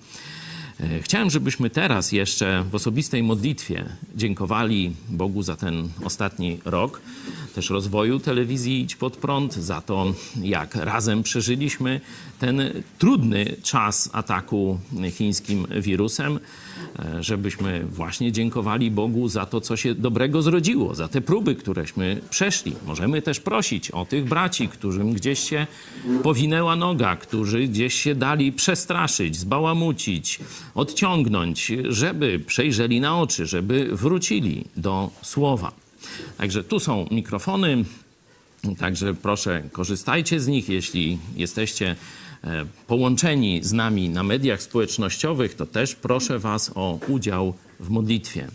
E, 0.80 1.02
Chciałem, 1.02 1.30
żebyśmy 1.30 1.70
teraz 1.70 2.12
jeszcze 2.12 2.64
w 2.70 2.74
osobistej 2.74 3.22
modlitwie 3.22 3.84
dziękowali 4.16 4.92
Bogu 5.08 5.42
za 5.42 5.56
ten 5.56 5.88
ostatni 6.04 6.58
rok, 6.64 7.00
też 7.54 7.70
rozwoju 7.70 8.20
telewizji 8.20 8.80
Idź 8.80 8.96
Pod 8.96 9.16
Prąd, 9.16 9.54
za 9.54 9.80
to, 9.80 10.14
jak 10.42 10.74
razem 10.74 11.22
przeżyliśmy 11.22 12.00
ten 12.38 12.62
trudny 12.98 13.56
czas 13.62 14.10
ataku 14.12 14.78
chińskim 15.10 15.66
wirusem, 15.80 16.38
żebyśmy 17.20 17.84
właśnie 17.84 18.32
dziękowali 18.32 18.90
Bogu 18.90 19.28
za 19.28 19.46
to, 19.46 19.60
co 19.60 19.76
się 19.76 19.94
dobrego 19.94 20.42
zrodziło, 20.42 20.94
za 20.94 21.08
te 21.08 21.20
próby, 21.20 21.54
któreśmy 21.54 22.20
przeszli. 22.30 22.74
Możemy 22.86 23.22
też 23.22 23.40
prosić 23.40 23.90
o 23.90 24.04
tych 24.04 24.24
braci, 24.24 24.68
którym 24.68 25.12
gdzieś 25.12 25.38
się 25.38 25.66
powinęła 26.22 26.76
noga, 26.76 27.16
którzy 27.16 27.68
gdzieś 27.68 27.94
się 27.94 28.14
dali 28.14 28.52
przestraszyć, 28.52 29.36
zbałamucić, 29.36 30.40
odciągnąć, 30.74 31.72
żeby 31.88 32.40
przejrzeli 32.46 33.00
na 33.00 33.20
oczy, 33.20 33.46
żeby 33.46 33.88
wrócili 33.92 34.64
do 34.76 35.10
słowa. 35.22 35.72
Także 36.38 36.64
tu 36.64 36.80
są 36.80 37.06
mikrofony, 37.10 37.84
Także 38.78 39.14
proszę, 39.14 39.62
korzystajcie 39.72 40.40
z 40.40 40.46
nich. 40.46 40.68
Jeśli 40.68 41.18
jesteście 41.36 41.90
e, 41.90 41.96
połączeni 42.86 43.60
z 43.64 43.72
nami 43.72 44.08
na 44.08 44.22
mediach 44.22 44.62
społecznościowych, 44.62 45.54
to 45.54 45.66
też 45.66 45.94
proszę 45.94 46.38
Was 46.38 46.70
o 46.74 46.98
udział 47.08 47.54
w 47.80 47.88
modlitwie. 47.88 48.48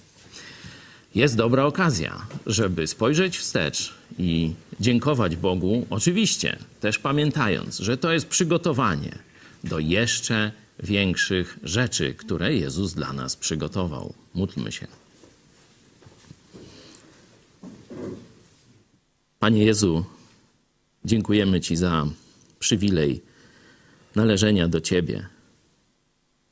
Jest 1.15 1.36
dobra 1.36 1.65
okazja, 1.65 2.28
żeby 2.45 2.88
spojrzeć 2.88 3.38
wstecz 3.38 3.93
i 4.19 4.54
dziękować 4.80 5.36
Bogu, 5.36 5.86
oczywiście 5.89 6.58
też 6.80 7.00
pamiętając, 7.00 7.78
że 7.78 7.97
to 7.97 8.13
jest 8.13 8.28
przygotowanie 8.28 9.12
do 9.63 9.80
jeszcze 9.80 10.52
większych 10.84 11.60
rzeczy, 11.63 12.13
które 12.13 12.56
Jezus 12.56 12.93
dla 12.93 13.13
nas 13.13 13.36
przygotował. 13.36 14.13
Módlmy 14.34 14.71
się. 14.71 14.88
Panie 19.39 19.63
Jezu, 19.63 20.06
dziękujemy 21.06 21.62
Ci 21.62 21.76
za 21.76 22.08
przywilej 22.60 23.21
należenia 24.18 24.68
do 24.68 24.82
Ciebie. 24.82 25.28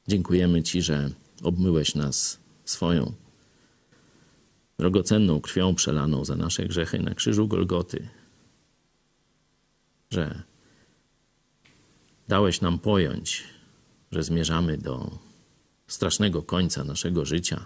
Dziękujemy 0.08 0.64
Ci, 0.64 0.82
że 0.82 1.10
obmyłeś 1.44 1.96
nas 1.96 2.40
swoją 2.66 3.14
drogocenną 4.80 5.42
krwią 5.42 5.76
przelaną 5.76 6.26
za 6.26 6.36
nasze 6.36 6.66
grzechy 6.66 7.00
na 7.00 7.16
krzyżu 7.16 7.48
Golgoty, 7.48 8.10
że 10.12 10.44
dałeś 12.28 12.62
nam 12.62 12.80
pojąć, 12.80 13.44
że 14.12 14.24
zmierzamy 14.24 14.78
do 14.78 15.18
strasznego 15.88 16.44
końca 16.44 16.84
naszego 16.84 17.26
życia, 17.26 17.66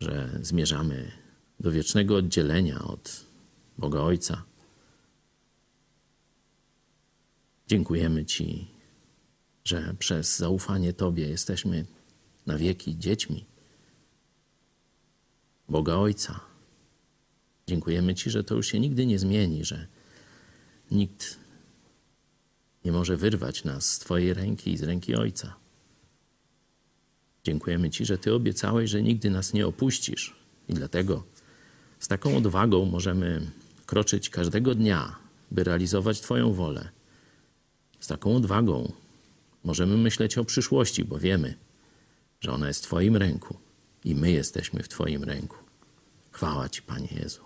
że 0.00 0.38
zmierzamy 0.42 1.12
do 1.60 1.70
wiecznego 1.70 2.16
oddzielenia 2.16 2.78
od 2.84 3.26
Boga 3.78 4.00
Ojca. 4.00 4.42
Dziękujemy 7.66 8.24
Ci, 8.24 8.66
że 9.64 9.94
przez 9.98 10.38
zaufanie 10.38 10.92
Tobie 10.92 11.28
jesteśmy 11.28 11.86
na 12.46 12.58
wieki 12.58 12.98
dziećmi 12.98 13.44
Boga 15.68 15.94
Ojca. 15.94 16.40
Dziękujemy 17.66 18.14
Ci, 18.14 18.30
że 18.30 18.44
to 18.44 18.54
już 18.54 18.66
się 18.66 18.80
nigdy 18.80 19.06
nie 19.06 19.18
zmieni, 19.18 19.64
że 19.64 19.86
nikt 20.90 21.38
nie 22.84 22.92
może 22.92 23.16
wyrwać 23.16 23.64
nas 23.64 23.92
z 23.92 23.98
Twojej 23.98 24.34
ręki 24.34 24.72
i 24.72 24.76
z 24.76 24.82
ręki 24.82 25.14
Ojca. 25.14 25.54
Dziękujemy 27.44 27.90
Ci, 27.90 28.04
że 28.04 28.18
Ty 28.18 28.34
obiecałeś, 28.34 28.90
że 28.90 29.02
nigdy 29.02 29.30
nas 29.30 29.52
nie 29.52 29.66
opuścisz 29.66 30.36
i 30.68 30.74
dlatego 30.74 31.24
z 31.98 32.08
taką 32.08 32.36
odwagą 32.36 32.84
możemy 32.84 33.50
kroczyć 33.86 34.30
każdego 34.30 34.74
dnia, 34.74 35.16
by 35.50 35.64
realizować 35.64 36.20
Twoją 36.20 36.52
wolę. 36.52 36.88
Z 38.04 38.06
taką 38.06 38.36
odwagą 38.36 38.92
możemy 39.64 39.96
myśleć 39.96 40.38
o 40.38 40.44
przyszłości, 40.44 41.04
bo 41.04 41.18
wiemy, 41.18 41.54
że 42.40 42.52
ona 42.52 42.68
jest 42.68 42.80
w 42.80 42.86
Twoim 42.86 43.16
ręku 43.16 43.56
i 44.04 44.14
my 44.14 44.30
jesteśmy 44.30 44.82
w 44.82 44.88
Twoim 44.88 45.24
ręku. 45.24 45.56
Chwała 46.32 46.68
Ci, 46.68 46.82
Panie 46.82 47.08
Jezu. 47.10 47.44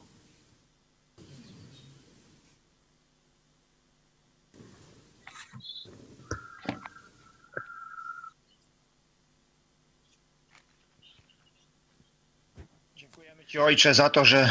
Dziękujemy 12.96 13.44
Ci, 13.46 13.58
Ojcze, 13.58 13.94
za 13.94 14.10
to, 14.10 14.24
że 14.24 14.50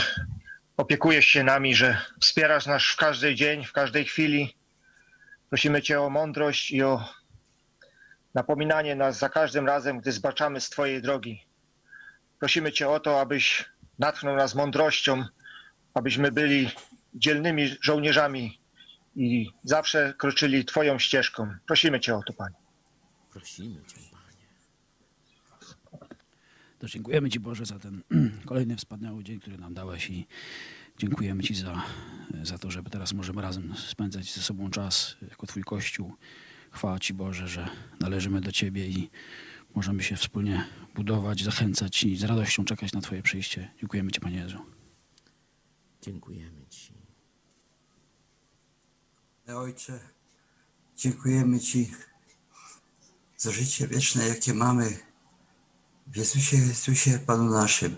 opiekujesz 0.78 1.26
się 1.26 1.44
nami, 1.44 1.76
że 1.76 2.02
wspierasz 2.22 2.66
nas 2.66 2.84
w 2.84 2.96
każdy 2.96 3.36
dzień, 3.36 3.66
w 3.66 3.72
każdej 3.72 4.06
chwili 4.06 4.57
Prosimy 5.50 5.82
Cię 5.82 6.02
o 6.02 6.10
mądrość 6.10 6.72
i 6.72 6.84
o 6.84 7.04
napominanie 8.34 8.96
nas 8.96 9.20
za 9.20 9.30
każdym 9.30 9.68
razem, 9.68 10.00
gdy 10.00 10.12
zbaczamy 10.12 10.62
z 10.62 10.70
Twojej 10.70 11.02
drogi. 11.02 11.46
Prosimy 12.40 12.72
Cię 12.72 12.90
o 12.90 13.00
to, 13.00 13.22
abyś 13.22 13.66
natchnął 14.00 14.36
nas 14.36 14.56
mądrością, 14.56 15.26
abyśmy 15.94 16.32
byli 16.32 16.70
dzielnymi 17.14 17.76
żołnierzami 17.82 18.60
i 19.16 19.52
zawsze 19.64 20.14
kroczyli 20.18 20.66
Twoją 20.66 21.00
ścieżką. 21.00 21.56
Prosimy 21.68 22.00
Cię 22.00 22.16
o 22.16 22.24
to, 22.24 22.34
Panie. 22.34 22.56
Prosimy 23.32 23.86
Cię, 23.86 23.96
Panie. 24.12 24.48
To 26.80 26.88
dziękujemy 26.88 27.30
Ci 27.30 27.40
Boże 27.40 27.66
za 27.66 27.80
ten 27.80 28.02
kolejny 28.46 28.76
wspaniały 28.76 29.24
dzień, 29.24 29.40
który 29.40 29.58
nam 29.58 29.74
dałeś 29.74 30.10
i 30.10 30.28
dziękujemy 30.98 31.44
Ci 31.44 31.56
za, 31.56 31.84
za 32.44 32.58
to, 32.58 32.72
że 32.72 32.84
teraz 32.84 33.14
możemy 33.14 33.42
razem 33.42 33.76
spędzać 33.76 34.34
ze 34.34 34.42
sobą 34.42 34.70
czas 34.70 35.18
jako 35.22 35.48
Twój 35.48 35.64
Kościół. 35.64 36.14
Chwała 36.72 37.00
Ci 37.00 37.14
Boże, 37.14 37.48
że 37.48 37.70
należymy 38.00 38.42
do 38.42 38.52
Ciebie 38.52 38.88
i 38.88 39.10
możemy 39.76 40.04
się 40.04 40.16
wspólnie 40.16 40.68
budować, 40.96 41.44
zachęcać 41.44 42.04
i 42.04 42.18
z 42.18 42.24
radością 42.24 42.66
czekać 42.66 42.94
na 42.94 43.02
Twoje 43.02 43.22
przyjście. 43.22 43.72
Dziękujemy 43.80 44.12
Ci 44.12 44.20
Panie 44.20 44.38
Jezu. 44.38 44.58
Dziękujemy 46.02 46.66
Ci. 46.70 46.94
Ojcze, 49.56 50.00
dziękujemy 50.96 51.60
Ci 51.60 51.92
za 53.38 53.52
życie 53.52 53.88
wieczne, 53.88 54.28
jakie 54.28 54.54
mamy 54.54 54.98
w 56.08 56.18
Jezusie 56.18 56.58
Chrystusie, 56.58 57.20
Panu 57.20 57.52
naszym. 57.52 57.96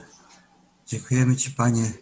Dziękujemy 0.86 1.36
Ci, 1.36 1.52
Panie, 1.52 1.94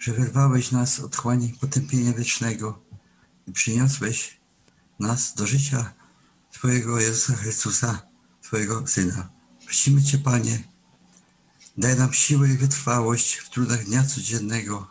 że 0.00 0.12
wyrwałeś 0.12 0.70
nas 0.70 1.00
od 1.00 1.16
chłani 1.16 1.48
potępienia 1.60 2.12
wiecznego 2.12 2.82
i 3.46 3.52
przyniosłeś 3.52 4.40
nas 4.98 5.34
do 5.34 5.46
życia 5.46 5.94
Twojego 6.52 7.00
Jezusa 7.00 7.34
Chrystusa, 7.34 8.02
Twojego 8.42 8.86
Syna. 8.86 9.30
Prosimy 9.64 10.02
Cię, 10.02 10.18
Panie, 10.18 10.64
daj 11.78 11.98
nam 11.98 12.12
siłę 12.12 12.48
i 12.48 12.56
wytrwałość 12.56 13.34
w 13.34 13.50
trudach 13.50 13.84
dnia 13.84 14.04
codziennego. 14.04 14.88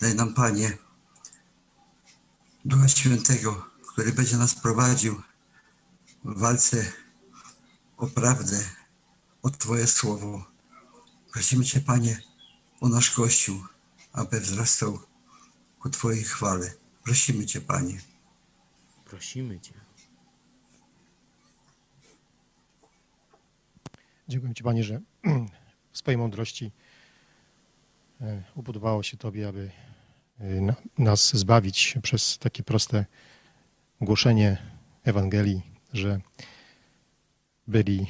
Daj 0.00 0.14
nam, 0.14 0.34
Panie, 0.34 0.78
Ducha 2.64 2.88
Świętego, 2.88 3.66
który 3.92 4.12
będzie 4.12 4.36
nas 4.36 4.54
prowadził 4.54 5.22
w 6.24 6.38
walce 6.38 6.92
o 7.96 8.06
prawdę, 8.06 8.64
o 9.42 9.50
Twoje 9.50 9.86
Słowo. 9.86 10.46
Prosimy 11.32 11.64
Cię, 11.64 11.80
Panie, 11.80 12.22
o 12.80 12.88
nasz 12.88 13.10
Kościół, 13.10 13.64
aby 14.18 14.40
wzrastał 14.40 14.98
ku 15.80 15.90
Twojej 15.90 16.24
chwale. 16.24 16.72
Prosimy 17.04 17.46
Cię, 17.46 17.60
Panie. 17.60 17.98
Prosimy 19.04 19.60
Cię. 19.60 19.72
Dziękuję 24.28 24.54
Ci, 24.54 24.62
Panie, 24.62 24.84
że 24.84 25.00
w 25.92 25.98
swojej 25.98 26.18
mądrości 26.18 26.72
e, 28.20 28.42
upodobało 28.54 29.02
się 29.02 29.16
Tobie, 29.16 29.48
aby 29.48 29.70
e, 30.38 30.60
na- 30.60 30.76
nas 30.98 31.36
zbawić 31.36 31.98
przez 32.02 32.38
takie 32.38 32.62
proste 32.62 33.04
głoszenie 34.00 34.62
Ewangelii, 35.04 35.62
że 35.92 36.20
byli 37.66 38.00
e, 38.00 38.06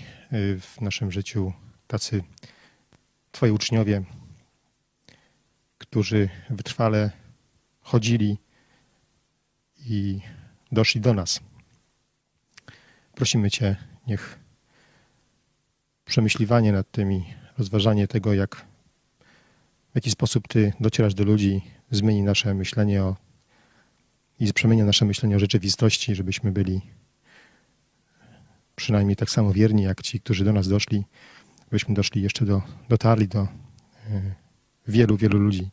w 0.61 0.81
naszym 0.81 1.13
życiu 1.13 1.53
tacy 1.87 2.23
Twoi 3.33 3.51
uczniowie, 3.51 4.05
którzy 5.91 6.29
wytrwale 6.51 7.11
chodzili 7.81 8.39
i 9.87 10.21
doszli 10.73 11.01
do 11.01 11.15
nas. 11.15 11.41
Prosimy 13.15 13.51
Cię, 13.51 13.77
niech 14.07 14.39
przemyśliwanie 16.05 16.73
nad 16.73 16.91
tymi, 16.91 17.35
rozważanie 17.59 18.09
tego, 18.09 18.35
jak 18.35 18.57
w 19.93 19.95
jaki 19.95 20.11
sposób 20.11 20.49
Ty 20.49 20.73
docierasz 20.81 21.15
do 21.15 21.25
ludzi, 21.25 21.61
zmieni 21.91 22.23
nasze 22.23 22.55
myślenie 22.55 23.05
o, 23.05 23.17
i 24.41 24.53
przemienia 24.53 24.85
nasze 24.85 25.05
myślenie 25.05 25.37
o 25.37 25.39
rzeczywistości, 25.39 26.15
żebyśmy 26.15 26.53
byli 26.53 26.81
przynajmniej 28.77 29.17
tak 29.17 29.31
samo 29.31 29.53
wierni, 29.53 29.83
jak 29.83 30.03
ci, 30.03 30.21
którzy 30.21 30.45
do 30.45 30.53
nas 30.53 30.69
doszli, 30.69 31.05
byśmy 31.71 31.95
doszli 31.95 32.23
jeszcze 32.23 32.45
do, 32.45 32.63
dotarli 32.89 33.29
do 33.29 33.41
e, 33.41 34.48
wielu, 34.89 35.17
wielu 35.17 35.39
ludzi, 35.39 35.71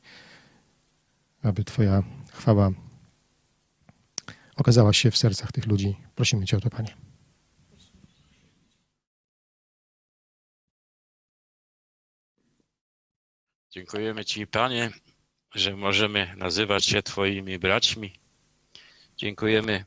aby 1.44 1.64
Twoja 1.64 2.04
chwała 2.32 2.72
okazała 4.56 4.94
się 4.94 5.12
w 5.12 5.18
sercach 5.18 5.52
tych 5.52 5.66
ludzi. 5.66 5.96
Prosimy 6.16 6.46
Cię 6.46 6.58
o 6.58 6.62
to, 6.62 6.70
Panie. 6.70 6.96
Dziękujemy 13.72 14.26
Ci, 14.26 14.48
Panie, 14.48 14.92
że 15.56 15.76
możemy 15.76 16.36
nazywać 16.38 16.86
się 16.86 17.04
Twoimi 17.04 17.60
braćmi. 17.60 18.14
Dziękujemy, 19.18 19.86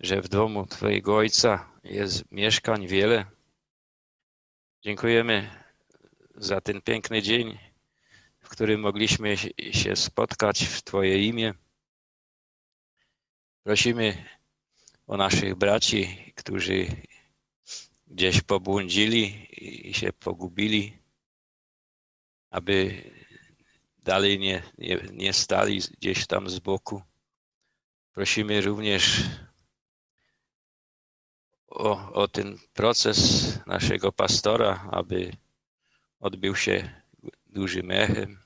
że 0.00 0.22
w 0.22 0.28
domu 0.28 0.66
Twojego 0.66 1.16
Ojca 1.16 1.72
jest 1.84 2.32
mieszkań 2.32 2.86
wiele. 2.86 3.24
Dziękujemy 4.82 5.50
za 6.34 6.60
ten 6.60 6.82
piękny 6.82 7.22
dzień, 7.22 7.58
którym 8.50 8.80
mogliśmy 8.80 9.36
się 9.72 9.96
spotkać 9.96 10.64
w 10.64 10.82
Twoje 10.82 11.24
imię. 11.24 11.54
Prosimy 13.62 14.24
o 15.06 15.16
naszych 15.16 15.54
braci, 15.54 16.32
którzy 16.36 16.86
gdzieś 18.06 18.40
pobłądzili 18.40 19.46
i 19.88 19.94
się 19.94 20.12
pogubili 20.12 21.00
aby 22.50 23.02
dalej 23.98 24.38
nie, 24.38 24.62
nie, 24.78 25.00
nie 25.12 25.32
stali 25.32 25.80
gdzieś 25.98 26.26
tam 26.26 26.50
z 26.50 26.58
boku. 26.58 27.02
Prosimy 28.12 28.60
również 28.60 29.22
o, 31.66 32.12
o 32.12 32.28
ten 32.28 32.58
proces 32.72 33.18
naszego 33.66 34.12
pastora, 34.12 34.88
aby 34.92 35.32
odbył 36.20 36.56
się 36.56 36.99
dużym 37.52 37.90
echem 37.90 38.38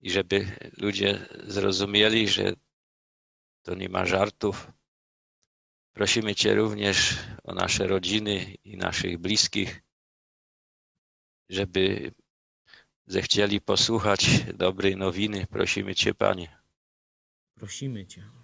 i 0.00 0.10
żeby 0.10 0.46
ludzie 0.76 1.26
zrozumieli, 1.44 2.28
że 2.28 2.52
to 3.62 3.74
nie 3.74 3.88
ma 3.88 4.06
żartów. 4.06 4.72
Prosimy 5.92 6.34
Cię 6.34 6.54
również 6.54 7.18
o 7.44 7.54
nasze 7.54 7.86
rodziny 7.86 8.54
i 8.64 8.76
naszych 8.76 9.18
bliskich, 9.18 9.82
żeby 11.48 12.12
zechcieli 13.06 13.60
posłuchać 13.60 14.44
dobrej 14.54 14.96
nowiny. 14.96 15.46
Prosimy 15.46 15.94
Cię, 15.94 16.14
Panie. 16.14 16.56
Prosimy 17.54 18.06
Cię. 18.06 18.41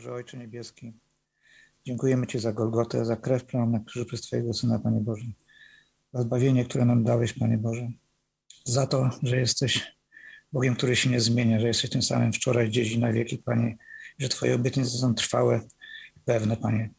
Boże 0.00 0.12
Ojcze 0.12 0.36
Niebieski, 0.36 0.92
dziękujemy 1.86 2.26
Ci 2.26 2.38
za 2.38 2.52
Golgotę, 2.52 3.04
za 3.04 3.16
krew 3.16 3.44
prolaną 3.44 3.84
krzyżu 3.84 4.06
przez 4.06 4.20
Twojego 4.20 4.54
Syna, 4.54 4.78
Panie 4.78 5.00
Boże, 5.00 5.26
za 6.12 6.22
zbawienie, 6.22 6.64
które 6.64 6.84
nam 6.84 7.04
dałeś, 7.04 7.32
Panie 7.32 7.58
Boże, 7.58 7.88
za 8.64 8.86
to, 8.86 9.10
że 9.22 9.36
jesteś 9.36 9.96
Bogiem, 10.52 10.76
który 10.76 10.96
się 10.96 11.10
nie 11.10 11.20
zmienia, 11.20 11.60
że 11.60 11.66
jesteś 11.66 11.90
tym 11.90 12.02
samym 12.02 12.32
wczoraj, 12.32 12.70
dziś 12.70 12.92
i 12.92 12.98
na 12.98 13.12
wieki, 13.12 13.38
Panie, 13.38 13.76
że 14.18 14.28
Twoje 14.28 14.54
obietnice 14.54 14.90
są 14.90 15.14
trwałe 15.14 15.60
i 16.16 16.20
pewne, 16.20 16.56
Panie. 16.56 16.90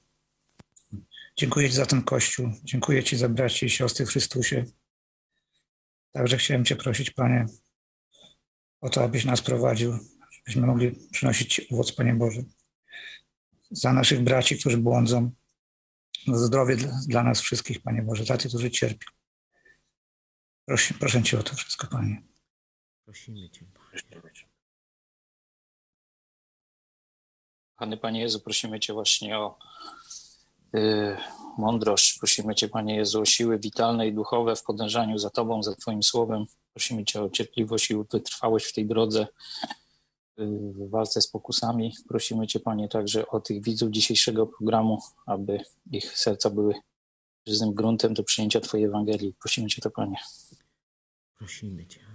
Dziękuję 1.37 1.69
Ci 1.69 1.75
za 1.75 1.85
ten 1.85 2.01
Kościół, 2.01 2.49
dziękuję 2.63 3.03
Ci 3.03 3.17
za 3.17 3.29
braci 3.29 3.65
i 3.65 3.69
siostry 3.69 4.05
w 4.05 4.09
Chrystusie. 4.09 4.65
Także 6.11 6.37
chciałem 6.37 6.65
Cię 6.65 6.75
prosić, 6.75 7.11
Panie, 7.11 7.45
o 8.81 8.89
to, 8.89 9.03
abyś 9.03 9.25
nas 9.25 9.41
prowadził, 9.41 9.97
żebyśmy 10.33 10.67
mogli 10.67 10.91
przynosić 11.11 11.67
owoc, 11.71 11.91
Panie 11.91 12.13
Boże 12.13 12.43
za 13.71 13.93
naszych 13.93 14.23
braci, 14.23 14.57
którzy 14.59 14.77
błądzą, 14.77 15.31
za 16.27 16.37
zdrowie 16.37 16.75
dla, 16.75 16.91
dla 17.07 17.23
nas 17.23 17.41
wszystkich, 17.41 17.81
Panie 17.81 18.01
Boże, 18.01 18.25
za 18.25 18.37
tych, 18.37 18.47
którzy 18.47 18.71
cierpią. 18.71 19.07
Prosi, 20.65 20.93
proszę 20.93 21.23
Cię 21.23 21.39
o 21.39 21.43
to 21.43 21.55
wszystko, 21.55 21.87
Panie. 21.87 22.23
Prosimy 23.05 23.49
Cię, 23.49 23.65
Panie. 23.65 23.81
Kochany 27.75 27.97
Panie 27.97 28.21
Jezu, 28.21 28.39
prosimy 28.39 28.79
Cię 28.79 28.93
właśnie 28.93 29.39
o 29.39 29.57
y, 30.75 31.17
mądrość. 31.57 32.17
Prosimy 32.19 32.55
Cię, 32.55 32.69
Panie 32.69 32.95
Jezu, 32.95 33.21
o 33.21 33.25
siły 33.25 33.59
witalne 33.59 34.07
i 34.07 34.13
duchowe 34.13 34.55
w 34.55 34.63
podążaniu 34.63 35.17
za 35.17 35.29
Tobą, 35.29 35.63
za 35.63 35.75
Twoim 35.75 36.03
słowem. 36.03 36.45
Prosimy 36.73 37.05
Cię 37.05 37.21
o 37.21 37.29
cierpliwość 37.29 37.91
i 37.91 37.95
wytrwałość 37.95 38.65
w 38.65 38.73
tej 38.73 38.85
drodze, 38.85 39.27
w 40.47 40.89
walce 40.89 41.21
z 41.21 41.27
pokusami. 41.27 41.93
Prosimy 42.07 42.47
Cię, 42.47 42.59
Panie, 42.59 42.87
także 42.87 43.27
o 43.27 43.39
tych 43.39 43.63
widzów 43.63 43.91
dzisiejszego 43.91 44.47
programu, 44.47 44.99
aby 45.25 45.59
ich 45.91 46.17
serca 46.17 46.49
były 46.49 46.73
żyznym 47.47 47.73
gruntem 47.73 48.13
do 48.13 48.23
przyjęcia 48.23 48.59
Twojej 48.59 48.85
Ewangelii. 48.85 49.35
Prosimy 49.39 49.67
Cię 49.67 49.81
to, 49.81 49.91
Panie. 49.91 50.17
Prosimy 51.37 51.85
Cię. 51.87 52.10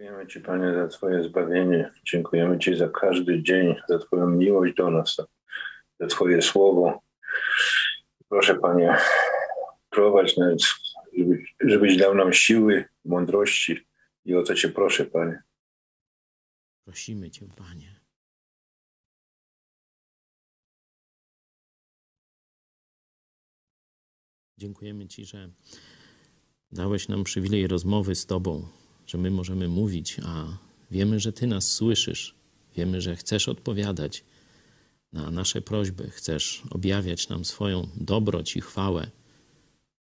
Dziękujemy 0.00 0.26
Ci, 0.26 0.40
Panie, 0.40 0.74
za 0.74 0.88
Twoje 0.88 1.22
zbawienie. 1.22 1.90
Dziękujemy 2.04 2.58
Ci 2.58 2.76
za 2.76 2.88
każdy 2.88 3.42
dzień, 3.42 3.74
za 3.88 3.98
Twoją 3.98 4.26
miłość 4.26 4.74
do 4.74 4.90
nas, 4.90 5.16
za 6.00 6.06
Twoje 6.06 6.42
słowo. 6.42 7.02
Proszę, 8.28 8.54
Panie, 8.54 8.96
prowadź 9.90 10.36
nas, 10.36 10.62
żebyś, 11.18 11.54
żebyś 11.60 11.96
dał 11.96 12.14
nam 12.14 12.32
siły, 12.32 12.84
mądrości 13.04 13.86
i 14.24 14.34
o 14.34 14.42
to 14.42 14.54
Cię 14.54 14.68
proszę, 14.68 15.04
Panie. 15.04 15.42
Prosimy 16.84 17.30
Cię, 17.30 17.46
Panie. 17.56 18.00
Dziękujemy 24.58 25.06
Ci, 25.06 25.24
że 25.24 25.50
dałeś 26.72 27.08
nam 27.08 27.24
przywilej 27.24 27.66
rozmowy 27.66 28.14
z 28.14 28.26
Tobą, 28.26 28.79
że 29.10 29.18
my 29.18 29.30
możemy 29.30 29.68
mówić, 29.68 30.16
a 30.24 30.58
wiemy, 30.90 31.20
że 31.20 31.32
Ty 31.32 31.46
nas 31.46 31.72
słyszysz. 31.72 32.34
Wiemy, 32.76 33.00
że 33.00 33.16
chcesz 33.16 33.48
odpowiadać 33.48 34.24
na 35.12 35.30
nasze 35.30 35.62
prośby, 35.62 36.10
chcesz 36.10 36.62
objawiać 36.70 37.28
nam 37.28 37.44
swoją 37.44 37.88
dobroć 37.96 38.56
i 38.56 38.60
chwałę. 38.60 39.10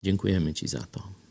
Dziękujemy 0.05 0.55
Ci 0.55 0.69
za 0.69 0.83
to. 0.87 1.24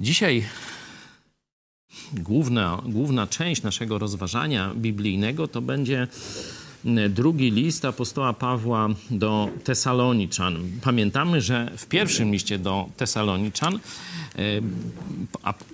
Dzisiaj 0.00 0.44
główna, 2.12 2.82
główna 2.86 3.26
część 3.26 3.62
naszego 3.62 3.98
rozważania 3.98 4.74
biblijnego 4.76 5.48
to 5.48 5.62
będzie 5.62 6.08
drugi 7.08 7.50
list 7.50 7.84
apostoła 7.84 8.32
Pawła 8.32 8.88
do 9.10 9.48
Tesaloniczan. 9.64 10.62
Pamiętamy, 10.82 11.40
że 11.40 11.70
w 11.76 11.86
pierwszym 11.86 12.32
liście 12.32 12.58
do 12.58 12.88
Tesaloniczan 12.96 13.74
e, 13.74 14.40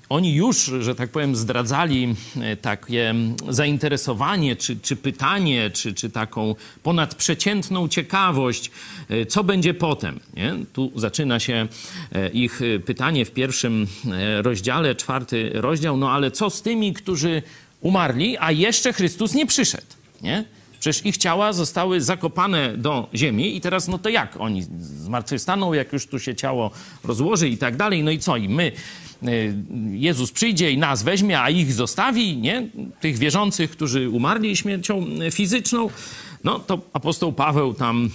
oni 0.09 0.35
już, 0.35 0.65
że 0.81 0.95
tak 0.95 1.11
powiem, 1.11 1.37
zdradzali 1.37 2.15
e, 2.41 2.57
takie 2.57 3.15
zainteresowanie, 3.49 4.57
czy, 4.57 4.77
czy 4.77 4.97
pytanie, 4.97 5.71
czy, 5.71 5.95
czy 5.95 6.11
taką 6.11 6.55
ponadprzeciętną 6.83 7.89
ciekawość, 7.89 8.71
e, 9.09 9.27
co 9.27 9.45
będzie 9.45 9.75
potem. 9.75 10.21
Nie? 10.37 10.55
Tu 10.73 10.93
zaczyna 10.97 11.41
się 11.41 11.69
ich 12.33 12.61
pytanie 12.85 13.25
w 13.25 13.31
pierwszym 13.31 13.87
rozdziale, 14.43 14.95
czwarty 14.95 15.51
rozdział, 15.55 15.97
no 15.97 16.11
ale 16.11 16.31
co 16.31 16.51
z 16.51 16.63
tymi, 16.63 16.93
którzy 16.93 17.43
umarli, 17.81 18.37
a 18.39 18.53
jeszcze 18.53 18.93
Chrystus 18.93 19.35
nie 19.35 19.47
przyszedł? 19.47 19.87
Nie? 20.23 20.45
Przecież 20.85 21.07
ich 21.07 21.17
ciała 21.17 21.53
zostały 21.53 22.01
zakopane 22.01 22.77
do 22.77 23.09
ziemi 23.15 23.57
i 23.57 23.61
teraz 23.61 23.89
no 23.89 23.99
to 23.99 24.09
jak 24.09 24.37
oni 24.39 24.63
zmartwychwstaną, 24.81 25.73
jak 25.73 25.93
już 25.93 26.07
tu 26.07 26.19
się 26.19 26.35
ciało 26.35 26.71
rozłoży 27.05 27.49
i 27.49 27.59
tak 27.59 27.77
dalej. 27.77 28.03
No 28.03 28.11
i 28.11 28.19
co? 28.19 28.37
I 28.37 28.49
my, 28.49 28.73
Jezus 29.91 30.33
przyjdzie 30.33 30.71
i 30.71 30.79
nas 30.79 31.03
weźmie, 31.03 31.41
a 31.41 31.51
ich 31.51 31.73
zostawi, 31.73 32.37
nie? 32.37 32.69
Tych 33.01 33.19
wierzących, 33.19 33.71
którzy 33.71 34.11
umarli 34.11 34.57
śmiercią 34.57 35.07
fizyczną. 35.31 35.91
No 36.45 36.59
to 36.59 36.81
apostoł 36.93 37.33
Paweł 37.33 37.75
tam 37.75 38.11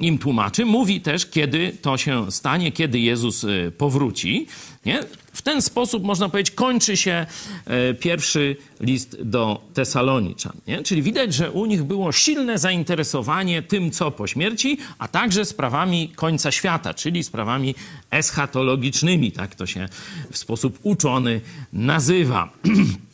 im 0.00 0.18
tłumaczy, 0.18 0.64
mówi 0.64 1.00
też, 1.00 1.26
kiedy 1.26 1.72
to 1.82 1.96
się 1.96 2.32
stanie, 2.32 2.72
kiedy 2.72 2.98
Jezus 2.98 3.46
powróci. 3.78 4.46
Nie? 4.86 5.00
W 5.32 5.42
ten 5.42 5.62
sposób, 5.62 6.04
można 6.04 6.28
powiedzieć, 6.28 6.54
kończy 6.54 6.96
się 6.96 7.26
pierwszy 8.00 8.56
list 8.80 9.22
do 9.22 9.62
Tesaloniczan. 9.74 10.52
Nie? 10.66 10.82
Czyli 10.82 11.02
widać, 11.02 11.34
że 11.34 11.50
u 11.50 11.66
nich 11.66 11.82
było 11.82 12.12
silne 12.12 12.58
zainteresowanie 12.58 13.62
tym, 13.62 13.90
co 13.90 14.10
po 14.10 14.26
śmierci, 14.26 14.78
a 14.98 15.08
także 15.08 15.44
sprawami 15.44 16.08
końca 16.08 16.52
świata, 16.52 16.94
czyli 16.94 17.24
sprawami 17.24 17.74
eschatologicznymi, 18.10 19.32
tak 19.32 19.54
to 19.54 19.66
się 19.66 19.88
w 20.32 20.38
sposób 20.38 20.78
uczony 20.82 21.40
nazywa. 21.72 22.52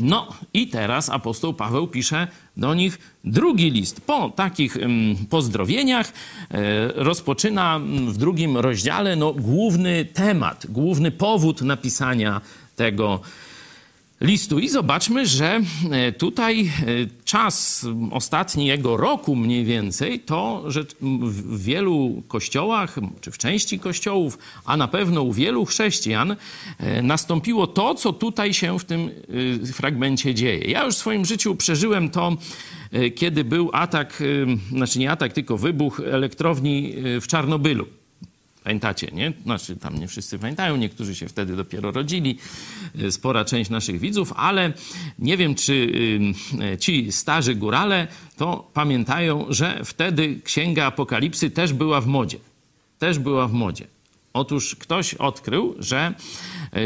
No 0.00 0.28
i 0.54 0.68
teraz 0.68 1.08
apostoł 1.08 1.54
Paweł 1.54 1.88
pisze 1.88 2.28
do 2.56 2.74
nich 2.74 2.98
drugi 3.24 3.70
list. 3.70 4.00
Po 4.00 4.32
takich 4.36 4.76
um, 4.76 5.16
pozdrowieniach 5.30 6.12
e, 6.50 6.88
rozpoczyna 6.94 7.80
w 8.06 8.16
drugim 8.16 8.56
rozdziale 8.56 9.16
no, 9.16 9.32
główny 9.32 10.04
temat, 10.04 10.66
główny 10.68 11.10
powód 11.10 11.62
napisania 11.62 12.40
tego 12.76 13.14
listu. 13.14 13.49
I 14.62 14.68
zobaczmy, 14.68 15.26
że 15.26 15.60
tutaj 16.18 16.70
czas 17.24 17.86
ostatniego 18.10 18.96
roku 18.96 19.36
mniej 19.36 19.64
więcej 19.64 20.20
to, 20.20 20.64
że 20.66 20.84
w 21.00 21.64
wielu 21.64 22.22
kościołach, 22.28 22.96
czy 23.20 23.30
w 23.30 23.38
części 23.38 23.78
kościołów, 23.78 24.38
a 24.64 24.76
na 24.76 24.88
pewno 24.88 25.22
u 25.22 25.32
wielu 25.32 25.64
chrześcijan 25.64 26.36
nastąpiło 27.02 27.66
to, 27.66 27.94
co 27.94 28.12
tutaj 28.12 28.54
się 28.54 28.78
w 28.78 28.84
tym 28.84 29.10
fragmencie 29.72 30.34
dzieje. 30.34 30.70
Ja 30.70 30.84
już 30.84 30.94
w 30.94 30.98
swoim 30.98 31.24
życiu 31.24 31.56
przeżyłem 31.56 32.10
to, 32.10 32.36
kiedy 33.14 33.44
był 33.44 33.70
atak, 33.72 34.22
znaczy 34.70 34.98
nie 34.98 35.10
atak, 35.10 35.32
tylko 35.32 35.58
wybuch 35.58 36.00
elektrowni 36.00 36.94
w 37.20 37.26
Czarnobylu. 37.26 37.86
Pamiętacie, 38.64 39.10
nie? 39.12 39.32
Znaczy, 39.42 39.76
tam 39.76 39.98
nie 39.98 40.08
wszyscy 40.08 40.38
pamiętają, 40.38 40.76
niektórzy 40.76 41.14
się 41.14 41.28
wtedy 41.28 41.56
dopiero 41.56 41.92
rodzili, 41.92 42.38
spora 43.10 43.44
część 43.44 43.70
naszych 43.70 44.00
widzów, 44.00 44.32
ale 44.36 44.72
nie 45.18 45.36
wiem, 45.36 45.54
czy 45.54 45.92
ci 46.80 47.12
starzy 47.12 47.54
górale 47.54 48.08
to 48.36 48.70
pamiętają, 48.74 49.46
że 49.48 49.84
wtedy 49.84 50.40
Księga 50.44 50.86
Apokalipsy 50.86 51.50
też 51.50 51.72
była 51.72 52.00
w 52.00 52.06
modzie. 52.06 52.38
Też 52.98 53.18
była 53.18 53.48
w 53.48 53.52
modzie. 53.52 53.86
Otóż 54.32 54.76
ktoś 54.76 55.14
odkrył, 55.14 55.74
że 55.78 56.14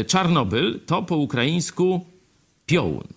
Czarnobyl 0.07 0.79
to 0.85 1.03
po 1.03 1.17
ukraińsku 1.17 2.05
piołun. 2.65 3.07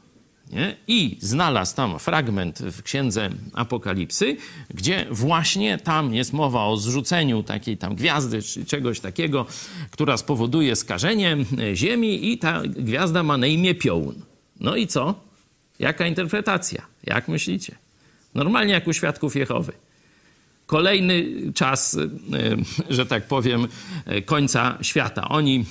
Nie? 0.52 0.76
I 0.86 1.16
znalazł 1.20 1.76
tam 1.76 1.98
fragment 1.98 2.58
w 2.58 2.82
księdze 2.82 3.30
Apokalipsy, 3.52 4.36
gdzie 4.74 5.06
właśnie 5.10 5.78
tam 5.78 6.14
jest 6.14 6.32
mowa 6.32 6.64
o 6.64 6.76
zrzuceniu 6.76 7.42
takiej 7.42 7.76
tam 7.76 7.94
gwiazdy 7.94 8.42
czy 8.42 8.64
czegoś 8.64 9.00
takiego, 9.00 9.46
która 9.90 10.16
spowoduje 10.16 10.76
skażenie 10.76 11.36
ziemi 11.74 12.32
i 12.32 12.38
ta 12.38 12.62
gwiazda 12.66 13.22
ma 13.22 13.36
na 13.36 13.46
imię 13.46 13.74
Piołun. 13.74 14.22
No 14.60 14.76
i 14.76 14.86
co? 14.86 15.14
Jaka 15.78 16.06
interpretacja? 16.06 16.86
Jak 17.04 17.28
myślicie? 17.28 17.74
Normalnie 18.34 18.72
jak 18.72 18.86
u 18.86 18.92
świadków 18.92 19.36
Jehowy. 19.36 19.72
Kolejny 20.66 21.24
czas, 21.54 21.98
że 22.90 23.06
tak 23.06 23.26
powiem, 23.26 23.68
końca 24.26 24.78
świata. 24.82 25.28
Oni 25.28 25.64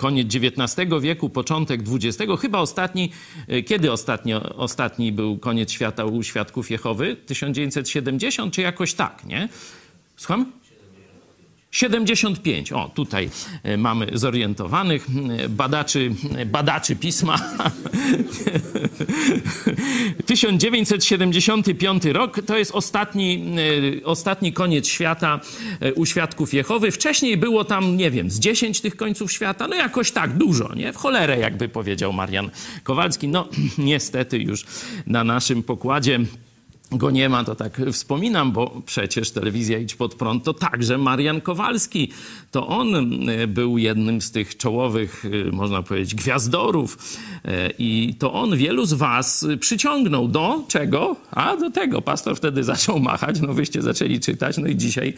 koniec 0.00 0.34
XIX 0.34 0.90
wieku, 1.00 1.30
początek 1.30 1.80
XX, 1.80 2.32
chyba 2.40 2.58
ostatni, 2.58 3.12
kiedy 3.66 3.92
ostatnio, 3.92 4.56
ostatni 4.56 5.12
był 5.12 5.38
koniec 5.38 5.70
świata 5.70 6.04
u 6.04 6.22
świadków 6.22 6.70
Jehowy? 6.70 7.16
1970 7.16 8.54
czy 8.54 8.62
jakoś 8.62 8.94
tak, 8.94 9.24
nie? 9.24 9.48
Słucham? 10.16 10.52
75. 11.70 12.72
O, 12.72 12.90
tutaj 12.94 13.30
e, 13.62 13.76
mamy 13.76 14.06
zorientowanych 14.12 15.06
e, 15.38 15.48
badaczy, 15.48 16.14
e, 16.36 16.46
badaczy 16.46 16.96
pisma. 16.96 17.38
1975 20.26 22.04
rok 22.04 22.40
to 22.46 22.58
jest 22.58 22.72
ostatni, 22.72 23.44
ostatni 24.04 24.52
koniec 24.52 24.88
świata 24.88 25.40
u 25.94 26.06
świadków 26.06 26.54
Jehowy. 26.54 26.90
Wcześniej 26.90 27.36
było 27.36 27.64
tam, 27.64 27.96
nie 27.96 28.10
wiem, 28.10 28.30
z 28.30 28.38
10 28.38 28.80
tych 28.80 28.96
końców 28.96 29.32
świata, 29.32 29.68
no 29.68 29.76
jakoś 29.76 30.12
tak 30.12 30.36
dużo, 30.36 30.74
nie? 30.74 30.92
W 30.92 30.96
cholerę, 30.96 31.38
jakby 31.38 31.68
powiedział 31.68 32.12
Marian 32.12 32.50
Kowalski. 32.82 33.28
No, 33.28 33.48
niestety 33.78 34.38
już 34.38 34.64
na 35.06 35.24
naszym 35.24 35.62
pokładzie 35.62 36.20
go 36.92 37.10
nie 37.10 37.28
ma, 37.28 37.44
to 37.44 37.54
tak 37.54 37.80
wspominam, 37.92 38.52
bo 38.52 38.82
przecież 38.86 39.30
telewizja 39.30 39.78
Idź 39.78 39.94
Pod 39.94 40.14
Prąd 40.14 40.44
to 40.44 40.54
także 40.54 40.98
Marian 40.98 41.40
Kowalski. 41.40 42.10
To 42.50 42.66
on 42.66 42.94
e, 43.28 43.46
był 43.46 43.78
jednym 43.78 44.20
z 44.20 44.30
tych 44.30 44.56
czołowych, 44.56 45.24
e, 45.48 45.52
można 45.52 45.82
powiedzieć, 45.82 46.14
gwiazdorów 46.14 46.98
e, 47.44 47.70
i 47.78 48.14
to 48.18 48.32
on 48.32 48.56
wielu 48.56 48.86
z 48.86 48.92
was 48.92 49.46
przyciągnął 49.60 50.28
do 50.28 50.64
czego? 50.68 51.16
A 51.30 51.56
do 51.56 51.70
tego. 51.70 52.02
Pastor 52.02 52.36
wtedy 52.36 52.64
zaczął 52.64 53.00
machać, 53.00 53.40
no 53.40 53.54
wyście 53.54 53.82
zaczęli 53.82 54.20
czytać, 54.20 54.58
no 54.58 54.66
i 54.66 54.76
dzisiaj 54.76 55.14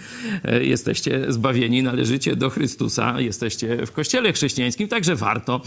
jesteście 0.60 1.32
zbawieni, 1.32 1.82
należycie 1.82 2.36
do 2.36 2.50
Chrystusa, 2.50 3.20
jesteście 3.20 3.86
w 3.86 3.92
kościele 3.92 4.32
chrześcijańskim, 4.32 4.88
także 4.88 5.16
warto, 5.16 5.60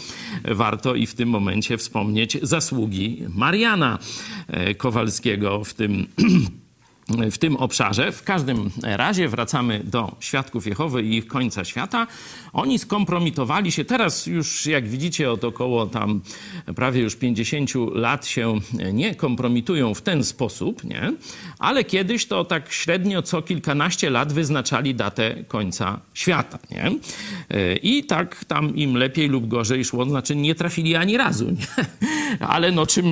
warto 0.44 0.96
i 0.96 1.06
w 1.06 1.14
tym 1.14 1.30
momencie 1.30 1.78
wspomnieć 1.78 2.38
zasługi 2.42 3.24
Mariana 3.36 4.00
Kowalskiego 4.78 5.64
w 5.64 5.74
tym 5.74 5.95
w 7.32 7.38
tym 7.38 7.56
obszarze. 7.56 8.12
W 8.12 8.24
każdym 8.24 8.70
razie 8.84 9.30
wracamy 9.30 9.82
do 9.84 10.16
świadków 10.20 10.68
Jehowy 10.68 11.04
i 11.04 11.18
ich 11.18 11.28
końca 11.28 11.66
świata. 11.66 12.08
Oni 12.56 12.80
skompromitowali 12.80 13.72
się, 13.72 13.86
teraz 13.86 14.28
już 14.28 14.66
jak 14.66 14.88
widzicie 14.88 15.32
od 15.32 15.44
około 15.44 15.86
tam 15.86 16.22
prawie 16.76 17.02
już 17.02 17.16
50 17.16 17.72
lat 17.94 18.28
się 18.28 18.60
nie 18.94 19.16
kompromitują 19.16 19.94
w 19.94 20.02
ten 20.02 20.24
sposób, 20.24 20.84
nie? 20.84 21.14
ale 21.60 21.84
kiedyś 21.84 22.26
to 22.26 22.46
tak 22.46 22.72
średnio 22.72 23.22
co 23.22 23.42
kilkanaście 23.42 24.10
lat 24.10 24.34
wyznaczali 24.34 24.96
datę 24.96 25.36
końca 25.48 26.00
świata. 26.14 26.60
Nie? 26.72 26.92
I 27.84 28.04
tak 28.04 28.46
tam 28.46 28.76
im 28.76 28.96
lepiej 28.96 29.28
lub 29.28 29.48
gorzej 29.48 29.86
szło, 29.86 30.06
znaczy 30.06 30.36
nie 30.36 30.56
trafili 30.56 30.96
ani 30.96 31.18
razu. 31.18 31.46
Nie? 31.52 31.86
Ale 32.40 32.72
no 32.72 32.86
czym 32.86 33.06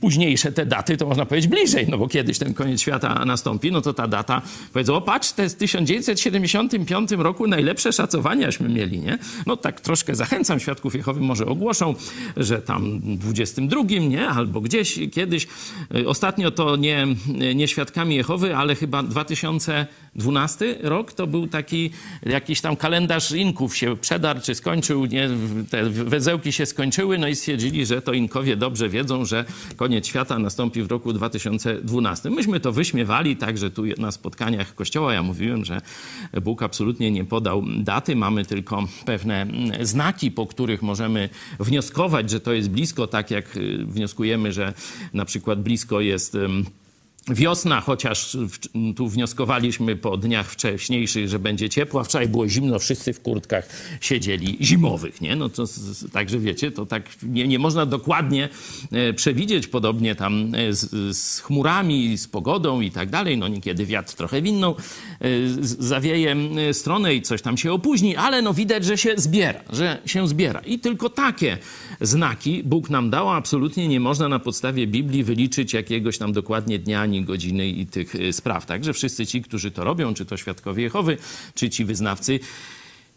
późniejsze 0.00 0.52
te 0.52 0.66
daty, 0.66 0.96
to 0.96 1.06
można 1.06 1.26
powiedzieć 1.26 1.50
bliżej, 1.50 1.86
no 1.90 1.98
bo 1.98 2.08
kiedyś 2.08 2.38
ten 2.38 2.54
koniec 2.54 2.80
świata 2.80 3.24
nastąpi, 3.24 3.72
no 3.72 3.80
to 3.80 3.92
ta 3.92 4.06
data, 4.08 4.42
powiedzą, 4.72 4.94
o 4.94 5.00
patrz, 5.00 5.32
jest 5.38 5.56
w 5.56 5.58
1975 5.58 7.10
roku 7.10 7.46
najlepsze 7.46 7.92
szacowanjaśmy 7.92 8.68
mieli, 8.68 8.85
nie? 8.90 9.18
No 9.46 9.56
tak 9.56 9.80
troszkę 9.80 10.14
zachęcam 10.14 10.60
świadków 10.60 10.94
Jehowy, 10.94 11.20
może 11.20 11.46
ogłoszą, 11.46 11.94
że 12.36 12.62
tam 12.62 13.00
22, 13.00 13.82
nie? 13.82 14.28
Albo 14.28 14.60
gdzieś, 14.60 14.98
kiedyś. 15.12 15.46
Ostatnio 16.06 16.50
to 16.50 16.76
nie, 16.76 17.06
nie 17.54 17.68
świadkami 17.68 18.16
Jehowy, 18.16 18.56
ale 18.56 18.74
chyba 18.74 19.02
2012 19.02 20.78
rok 20.82 21.12
to 21.12 21.26
był 21.26 21.46
taki 21.46 21.90
jakiś 22.22 22.60
tam 22.60 22.76
kalendarz 22.76 23.32
inków 23.32 23.76
się 23.76 23.96
przedarł, 23.96 24.40
czy 24.40 24.54
skończył, 24.54 25.06
nie? 25.06 25.30
Te 25.70 25.90
wezełki 25.90 26.52
się 26.52 26.66
skończyły, 26.66 27.18
no 27.18 27.28
i 27.28 27.36
stwierdzili, 27.36 27.86
że 27.86 28.02
to 28.02 28.12
inkowie 28.12 28.56
dobrze 28.56 28.88
wiedzą, 28.88 29.24
że 29.24 29.44
koniec 29.76 30.06
świata 30.06 30.38
nastąpi 30.38 30.82
w 30.82 30.90
roku 30.90 31.12
2012. 31.12 32.30
Myśmy 32.30 32.60
to 32.60 32.72
wyśmiewali 32.72 33.36
także 33.36 33.70
tu 33.70 33.82
na 33.98 34.12
spotkaniach 34.12 34.74
kościoła. 34.74 35.14
Ja 35.14 35.22
mówiłem, 35.22 35.64
że 35.64 35.80
Bóg 36.42 36.62
absolutnie 36.62 37.10
nie 37.10 37.24
podał 37.24 37.64
daty, 37.78 38.16
mamy 38.16 38.44
tylko 38.44 38.75
pewne 39.04 39.46
znaki, 39.80 40.30
po 40.30 40.46
których 40.46 40.82
możemy 40.82 41.28
wnioskować, 41.60 42.30
że 42.30 42.40
to 42.40 42.52
jest 42.52 42.70
blisko, 42.70 43.06
tak 43.06 43.30
jak 43.30 43.56
y, 43.56 43.84
wnioskujemy, 43.86 44.52
że 44.52 44.72
na 45.12 45.24
przykład 45.24 45.62
blisko 45.62 46.00
jest 46.00 46.36
wiosna, 47.28 47.80
chociaż 47.80 48.36
tu 48.96 49.08
wnioskowaliśmy 49.08 49.96
po 49.96 50.16
dniach 50.16 50.50
wcześniejszych, 50.50 51.28
że 51.28 51.38
będzie 51.38 51.68
ciepło, 51.68 52.00
a 52.00 52.04
wczoraj 52.04 52.28
było 52.28 52.48
zimno, 52.48 52.78
wszyscy 52.78 53.12
w 53.12 53.20
kurtkach 53.20 53.68
siedzieli 54.00 54.58
zimowych, 54.60 55.20
nie? 55.20 55.36
No 55.36 55.48
to 55.48 55.64
także 56.12 56.38
wiecie, 56.38 56.70
to 56.70 56.86
tak 56.86 57.02
nie, 57.22 57.48
nie 57.48 57.58
można 57.58 57.86
dokładnie 57.86 58.48
e, 58.92 59.12
przewidzieć, 59.12 59.66
podobnie 59.66 60.14
tam 60.14 60.54
e, 60.54 60.72
z, 60.72 61.16
z, 61.16 61.40
chmurami, 61.40 62.18
z 62.18 62.28
pogodą 62.28 62.80
i 62.80 62.90
tak 62.90 63.10
dalej, 63.10 63.38
no 63.38 63.48
niekiedy 63.48 63.86
wiatr 63.86 64.14
trochę 64.14 64.42
w 64.42 64.46
inną 64.46 64.74
e, 64.74 65.28
zawieje 65.62 66.36
stronę 66.72 67.14
i 67.14 67.22
coś 67.22 67.42
tam 67.42 67.56
się 67.56 67.72
opóźni, 67.72 68.16
ale 68.16 68.42
no 68.42 68.54
widać, 68.54 68.84
że 68.84 68.98
się 68.98 69.14
zbiera, 69.16 69.60
że 69.70 69.98
się 70.06 70.28
zbiera 70.28 70.60
i 70.60 70.78
tylko 70.78 71.10
takie 71.10 71.58
znaki 72.00 72.62
Bóg 72.64 72.90
nam 72.90 73.10
dał, 73.10 73.30
absolutnie 73.30 73.88
nie 73.88 74.00
można 74.00 74.28
na 74.28 74.38
podstawie 74.38 74.86
Biblii 74.86 75.24
wyliczyć 75.24 75.72
jakiegoś 75.72 76.18
tam 76.18 76.32
dokładnie 76.32 76.78
dnia, 76.78 77.00
ani 77.00 77.24
godziny 77.24 77.68
i 77.68 77.86
tych 77.86 78.14
y, 78.14 78.32
spraw. 78.32 78.66
Także 78.66 78.92
wszyscy 78.92 79.26
ci, 79.26 79.42
którzy 79.42 79.70
to 79.70 79.84
robią, 79.84 80.14
czy 80.14 80.24
to 80.24 80.36
świadkowie 80.36 80.82
Jehowy, 80.82 81.16
czy 81.54 81.70
ci 81.70 81.84
wyznawcy 81.84 82.40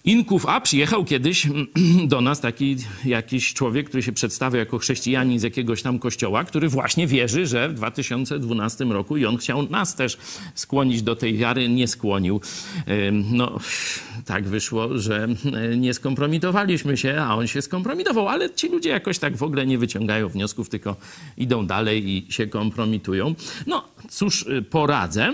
Inków, 0.06 0.46
a 0.46 0.62
przyjechał 0.62 1.06
kiedyś 1.06 1.48
do 2.08 2.22
nas 2.22 2.42
taki 2.42 2.76
jakiś 3.06 3.54
człowiek, 3.54 3.90
który 3.90 4.04
się 4.04 4.12
przedstawia 4.12 4.60
jako 4.60 4.78
chrześcijanin 4.78 5.40
z 5.40 5.44
jakiegoś 5.44 5.82
tam 5.82 6.00
kościoła, 6.00 6.44
który 6.44 6.70
właśnie 6.70 7.08
wierzy, 7.08 7.48
że 7.48 7.70
w 7.70 7.74
2012 7.74 8.86
roku 8.86 9.18
i 9.18 9.26
on 9.26 9.38
chciał 9.38 9.64
nas 9.64 9.96
też 9.96 10.18
skłonić 10.56 11.02
do 11.02 11.16
tej 11.16 11.38
wiary, 11.38 11.70
nie 11.70 11.88
skłonił. 11.88 12.42
No, 13.32 13.60
tak 14.26 14.48
wyszło, 14.48 14.98
że 14.98 15.28
nie 15.78 15.94
skompromitowaliśmy 15.94 16.98
się, 16.98 17.22
a 17.22 17.36
on 17.36 17.48
się 17.48 17.62
skompromitował, 17.62 18.28
ale 18.28 18.54
ci 18.54 18.70
ludzie 18.70 18.90
jakoś 18.90 19.20
tak 19.20 19.38
w 19.38 19.44
ogóle 19.44 19.66
nie 19.66 19.78
wyciągają 19.78 20.30
wniosków, 20.30 20.70
tylko 20.70 20.96
idą 21.38 21.68
dalej 21.68 22.10
i 22.10 22.32
się 22.34 22.48
kompromitują. 22.48 23.36
No, 23.68 23.84
cóż 24.10 24.42
y, 24.42 24.62
poradzę. 24.62 25.34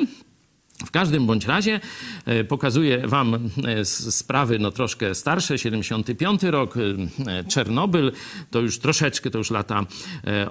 W 0.85 0.91
każdym 0.91 1.25
bądź 1.25 1.45
razie 1.45 1.79
e, 2.25 2.43
pokazuję 2.43 3.07
wam 3.07 3.49
e, 3.65 3.85
sprawy 3.85 4.59
no 4.59 4.71
troszkę 4.71 5.15
starsze, 5.15 5.57
75 5.57 6.43
rok, 6.43 6.75
e, 6.77 7.43
Czernobyl, 7.43 8.11
to 8.51 8.59
już 8.59 8.79
troszeczkę, 8.79 9.29
to 9.29 9.37
już 9.37 9.51
lata 9.51 9.85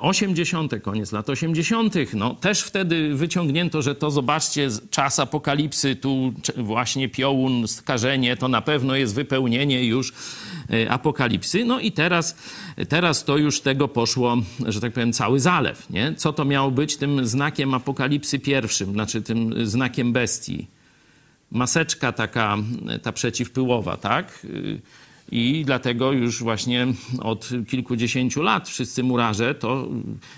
80., 0.00 0.72
koniec 0.82 1.12
lat 1.12 1.30
80. 1.30 1.94
No 2.14 2.34
też 2.34 2.62
wtedy 2.62 3.14
wyciągnięto, 3.14 3.82
że 3.82 3.94
to 3.94 4.10
zobaczcie, 4.10 4.68
czas 4.90 5.18
apokalipsy, 5.18 5.96
tu 5.96 6.32
właśnie 6.56 7.08
piołun, 7.08 7.68
skażenie, 7.68 8.36
to 8.36 8.48
na 8.48 8.62
pewno 8.62 8.96
jest 8.96 9.14
wypełnienie 9.14 9.84
już 9.84 10.12
apokalipsy. 10.88 11.64
No 11.64 11.80
i 11.80 11.92
teraz, 11.92 12.36
teraz 12.88 13.24
to 13.24 13.36
już 13.36 13.60
tego 13.60 13.88
poszło, 13.88 14.36
że 14.66 14.80
tak 14.80 14.92
powiem, 14.92 15.12
cały 15.12 15.40
zalew. 15.40 15.90
Nie? 15.90 16.14
Co 16.14 16.32
to 16.32 16.44
miało 16.44 16.70
być 16.70 16.96
tym 16.96 17.26
znakiem 17.26 17.74
apokalipsy 17.74 18.38
pierwszym, 18.38 18.92
znaczy 18.92 19.22
tym 19.22 19.66
znakiem 19.66 20.12
bestii. 20.12 20.66
Maseczka 21.50 22.12
taka, 22.12 22.56
ta 23.02 23.12
przeciwpyłowa, 23.12 23.96
tak? 23.96 24.46
I 25.32 25.62
dlatego 25.66 26.12
już 26.12 26.42
właśnie 26.42 26.86
od 27.20 27.50
kilkudziesięciu 27.68 28.42
lat 28.42 28.68
wszyscy 28.68 29.02
murarze, 29.02 29.54
to 29.54 29.88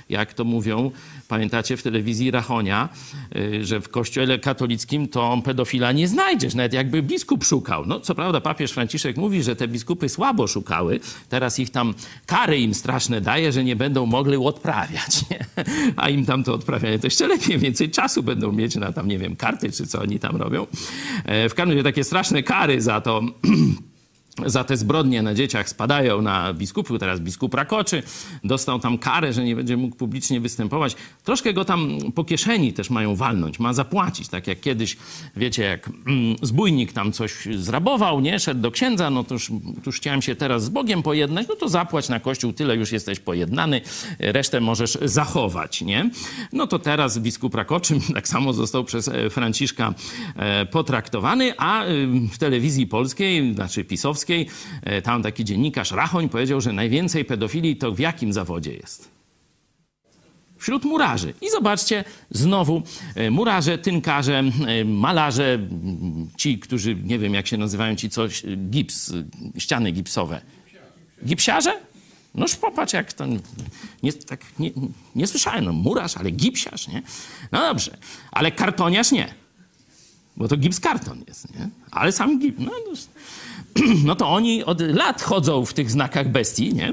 jak 0.09 0.35
to 0.35 0.45
mówią, 0.45 0.91
pamiętacie 1.29 1.77
w 1.77 1.83
telewizji 1.83 2.31
Rachonia, 2.31 2.89
y, 3.37 3.65
że 3.65 3.81
w 3.81 3.89
kościele 3.89 4.39
katolickim 4.39 5.09
to 5.09 5.43
pedofila 5.45 5.93
nie 5.93 6.09
znajdziesz, 6.09 6.55
nawet 6.55 6.73
jakby 6.73 7.03
biskup 7.03 7.45
szukał. 7.45 7.87
No 7.87 8.01
co 8.01 8.15
prawda 8.15 8.41
papież 8.41 8.73
Franciszek 8.73 9.17
mówi, 9.17 9.43
że 9.43 9.57
te 9.57 9.69
biskupy 9.69 10.09
słabo 10.09 10.47
szukały, 10.47 11.01
teraz 11.29 11.59
ich 11.59 11.71
tam 11.71 11.95
kary 12.27 12.59
im 12.59 12.75
straszne 12.75 13.21
daje, 13.21 13.53
że 13.53 13.65
nie 13.65 13.77
będą 13.77 14.07
mogli 14.07 14.37
odprawiać, 14.37 15.21
a 15.97 16.09
im 16.09 16.27
tam 16.27 16.45
to 16.45 16.55
odprawianie 16.55 16.99
to 16.99 17.07
jeszcze 17.07 17.27
lepiej, 17.27 17.59
więcej 17.59 17.91
czasu 17.91 18.23
będą 18.23 18.53
mieć 18.53 18.77
na 18.77 18.93
tam, 18.93 19.09
nie 19.09 19.19
wiem, 19.19 19.37
karty 19.37 19.73
czy 19.73 19.87
co 19.87 20.03
oni 20.03 20.19
tam 20.19 20.37
robią. 20.37 20.67
E, 21.25 21.49
w 21.49 21.55
każdym 21.55 21.71
razie 21.71 21.85
takie 21.85 22.05
straszne 22.05 22.43
kary 22.43 22.81
za 22.81 23.01
to 23.01 23.21
za 24.47 24.65
te 24.65 24.77
zbrodnie 24.77 25.23
na 25.23 25.35
dzieciach 25.35 25.69
spadają 25.69 26.23
na 26.23 26.55
biskupu. 26.55 26.99
Teraz 26.99 27.21
biskup 27.21 27.55
Rakoczy 27.55 28.03
dostał 28.45 28.79
tam 28.79 28.99
karę, 28.99 29.33
że 29.33 29.45
nie 29.45 29.57
będzie 29.57 29.77
mógł 29.77 29.97
publicznie 29.97 30.41
występować. 30.41 30.97
Troszkę 31.25 31.53
go 31.53 31.65
tam 31.65 31.99
po 32.15 32.25
kieszeni 32.25 32.73
też 32.73 32.91
mają 32.91 33.17
walnąć, 33.17 33.59
ma 33.59 33.73
zapłacić. 33.73 34.29
Tak 34.29 34.47
jak 34.47 34.61
kiedyś, 34.61 34.97
wiecie, 35.37 35.63
jak 35.63 35.89
mm, 35.89 36.37
zbójnik 36.43 36.93
tam 36.93 37.13
coś 37.13 37.49
zrabował, 37.57 38.21
nie? 38.21 38.41
Szedł 38.41 38.61
do 38.61 38.71
księdza, 38.71 39.11
no 39.11 39.25
to 39.25 39.35
już, 39.35 39.51
chciałem 39.97 40.23
się 40.23 40.37
teraz 40.37 40.65
z 40.65 40.69
Bogiem 40.69 41.03
pojednać, 41.03 41.49
no 41.49 41.57
to 41.57 41.69
zapłać 41.69 42.09
na 42.09 42.21
kościół, 42.21 42.53
tyle 42.53 42.77
już 42.77 42.93
jesteś 42.93 43.21
pojednany, 43.21 43.81
resztę 44.19 44.61
możesz 44.61 44.99
zachować, 45.03 45.83
nie? 45.83 46.11
No 46.53 46.67
to 46.67 46.79
teraz 46.79 47.19
biskup 47.19 47.55
Rakoczy 47.55 48.01
tak 48.15 48.29
samo 48.29 48.53
został 48.53 48.85
przez 48.85 49.09
e, 49.09 49.31
Franciszka 49.31 49.95
e, 50.37 50.67
potraktowany, 50.67 51.53
a 51.59 51.85
w 52.33 52.39
telewizji 52.39 52.87
polskiej, 52.87 53.55
znaczy 53.55 53.85
pisowskiej, 53.85 54.26
Polskiej, 54.27 54.49
e, 54.83 55.03
tam 55.03 55.23
taki 55.23 55.45
dziennikarz 55.45 55.91
Rachoń 55.91 56.29
powiedział, 56.29 56.61
że 56.61 56.73
najwięcej 56.73 57.25
pedofilii 57.25 57.77
to 57.77 57.93
w 57.93 57.99
jakim 57.99 58.33
zawodzie 58.33 58.75
jest? 58.75 59.09
Wśród 60.59 60.85
murarzy. 60.85 61.35
I 61.41 61.51
zobaczcie, 61.51 62.05
znowu 62.31 62.83
e, 63.15 63.31
murarze, 63.31 63.79
tynkarze, 63.79 64.43
e, 64.67 64.85
malarze, 64.85 65.59
ci, 66.37 66.59
którzy, 66.59 66.95
nie 66.95 67.19
wiem 67.19 67.35
jak 67.35 67.47
się 67.47 67.57
nazywają, 67.57 67.97
ci 67.97 68.11
coś, 68.11 68.43
gips, 68.71 69.13
ściany 69.59 69.93
gipsowe. 69.93 70.41
Gipsiarze? 71.27 71.81
Noż 72.35 72.57
popatrz, 72.57 72.93
jak 72.93 73.13
to. 73.13 73.25
Nie, 74.03 74.13
tak, 74.13 74.41
nie, 74.59 74.71
nie 75.15 75.27
słyszałem, 75.27 75.65
no 75.65 75.73
murarz, 75.73 76.17
ale 76.17 76.31
gipsiarz, 76.31 76.89
nie? 76.89 77.03
No 77.53 77.61
dobrze, 77.61 77.97
ale 78.33 78.53
kartoniarz 78.53 79.13
nie. 79.13 79.35
Bo 80.37 80.49
to 80.49 80.57
gips 80.57 80.81
karton 80.81 81.25
jest, 81.29 81.55
nie? 81.55 81.69
Ale 81.91 82.13
sam 82.13 82.39
gips. 82.39 82.59
No, 82.59 82.71
no, 82.87 82.93
no 84.05 84.17
to 84.17 84.29
oni 84.29 84.65
od 84.65 84.81
lat 84.81 85.23
chodzą 85.23 85.65
w 85.65 85.75
tych 85.75 85.91
znakach 85.91 86.29
bestii, 86.29 86.75
nie? 86.75 86.93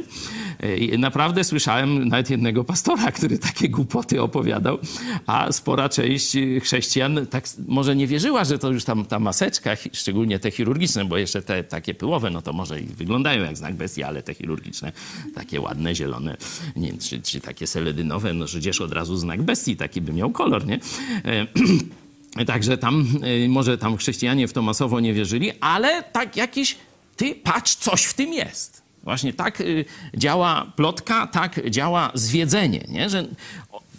I 0.78 1.00
naprawdę 1.00 1.44
słyszałem 1.44 2.08
nawet 2.08 2.30
jednego 2.30 2.64
pastora, 2.64 3.12
który 3.12 3.38
takie 3.40 3.70
głupoty 3.70 4.22
opowiadał, 4.22 4.78
a 5.26 5.52
spora 5.52 5.90
część 5.90 6.38
chrześcijan 6.62 7.28
tak 7.30 7.44
może 7.68 7.96
nie 7.96 8.08
wierzyła, 8.08 8.44
że 8.44 8.60
to 8.60 8.72
już 8.72 8.84
tam 8.84 9.06
ta 9.06 9.20
maseczka, 9.20 9.72
szczególnie 9.94 10.40
te 10.40 10.52
chirurgiczne, 10.52 11.06
bo 11.06 11.18
jeszcze 11.18 11.42
te 11.42 11.64
takie 11.64 11.94
pyłowe, 11.94 12.30
no 12.30 12.42
to 12.42 12.54
może 12.54 12.82
i 12.82 12.86
wyglądają 12.86 13.44
jak 13.44 13.58
znak 13.58 13.76
bestii, 13.76 14.04
ale 14.04 14.24
te 14.24 14.34
chirurgiczne, 14.34 14.92
takie 15.36 15.62
ładne, 15.62 15.96
zielone, 15.96 16.38
nie 16.76 16.88
wiem, 16.88 16.98
czy, 16.98 17.22
czy 17.22 17.42
takie 17.42 17.68
seledynowe, 17.68 18.34
no 18.34 18.46
przecież 18.46 18.82
od 18.82 18.92
razu 18.92 19.18
znak 19.18 19.42
bestii, 19.42 19.76
taki 19.76 20.02
by 20.02 20.14
miał 20.14 20.32
kolor, 20.32 20.66
nie? 20.66 20.80
Także 22.48 22.78
tam, 22.78 23.08
y, 23.46 23.50
może 23.50 23.78
tam 23.78 23.98
chrześcijanie 23.98 24.48
w 24.48 24.54
to 24.54 24.62
masowo 24.62 25.00
nie 25.00 25.14
wierzyli, 25.14 25.52
ale 25.60 26.04
tak 26.04 26.38
jakiś, 26.38 26.78
ty 27.16 27.36
patrz, 27.36 27.76
coś 27.76 28.04
w 28.04 28.14
tym 28.14 28.34
jest. 28.34 28.82
Właśnie 29.04 29.34
tak 29.34 29.62
y, 29.62 29.86
działa 30.18 30.72
plotka, 30.76 31.28
tak 31.28 31.70
działa 31.70 32.12
zwiedzenie, 32.14 32.86
nie? 32.90 33.10
że 33.10 33.28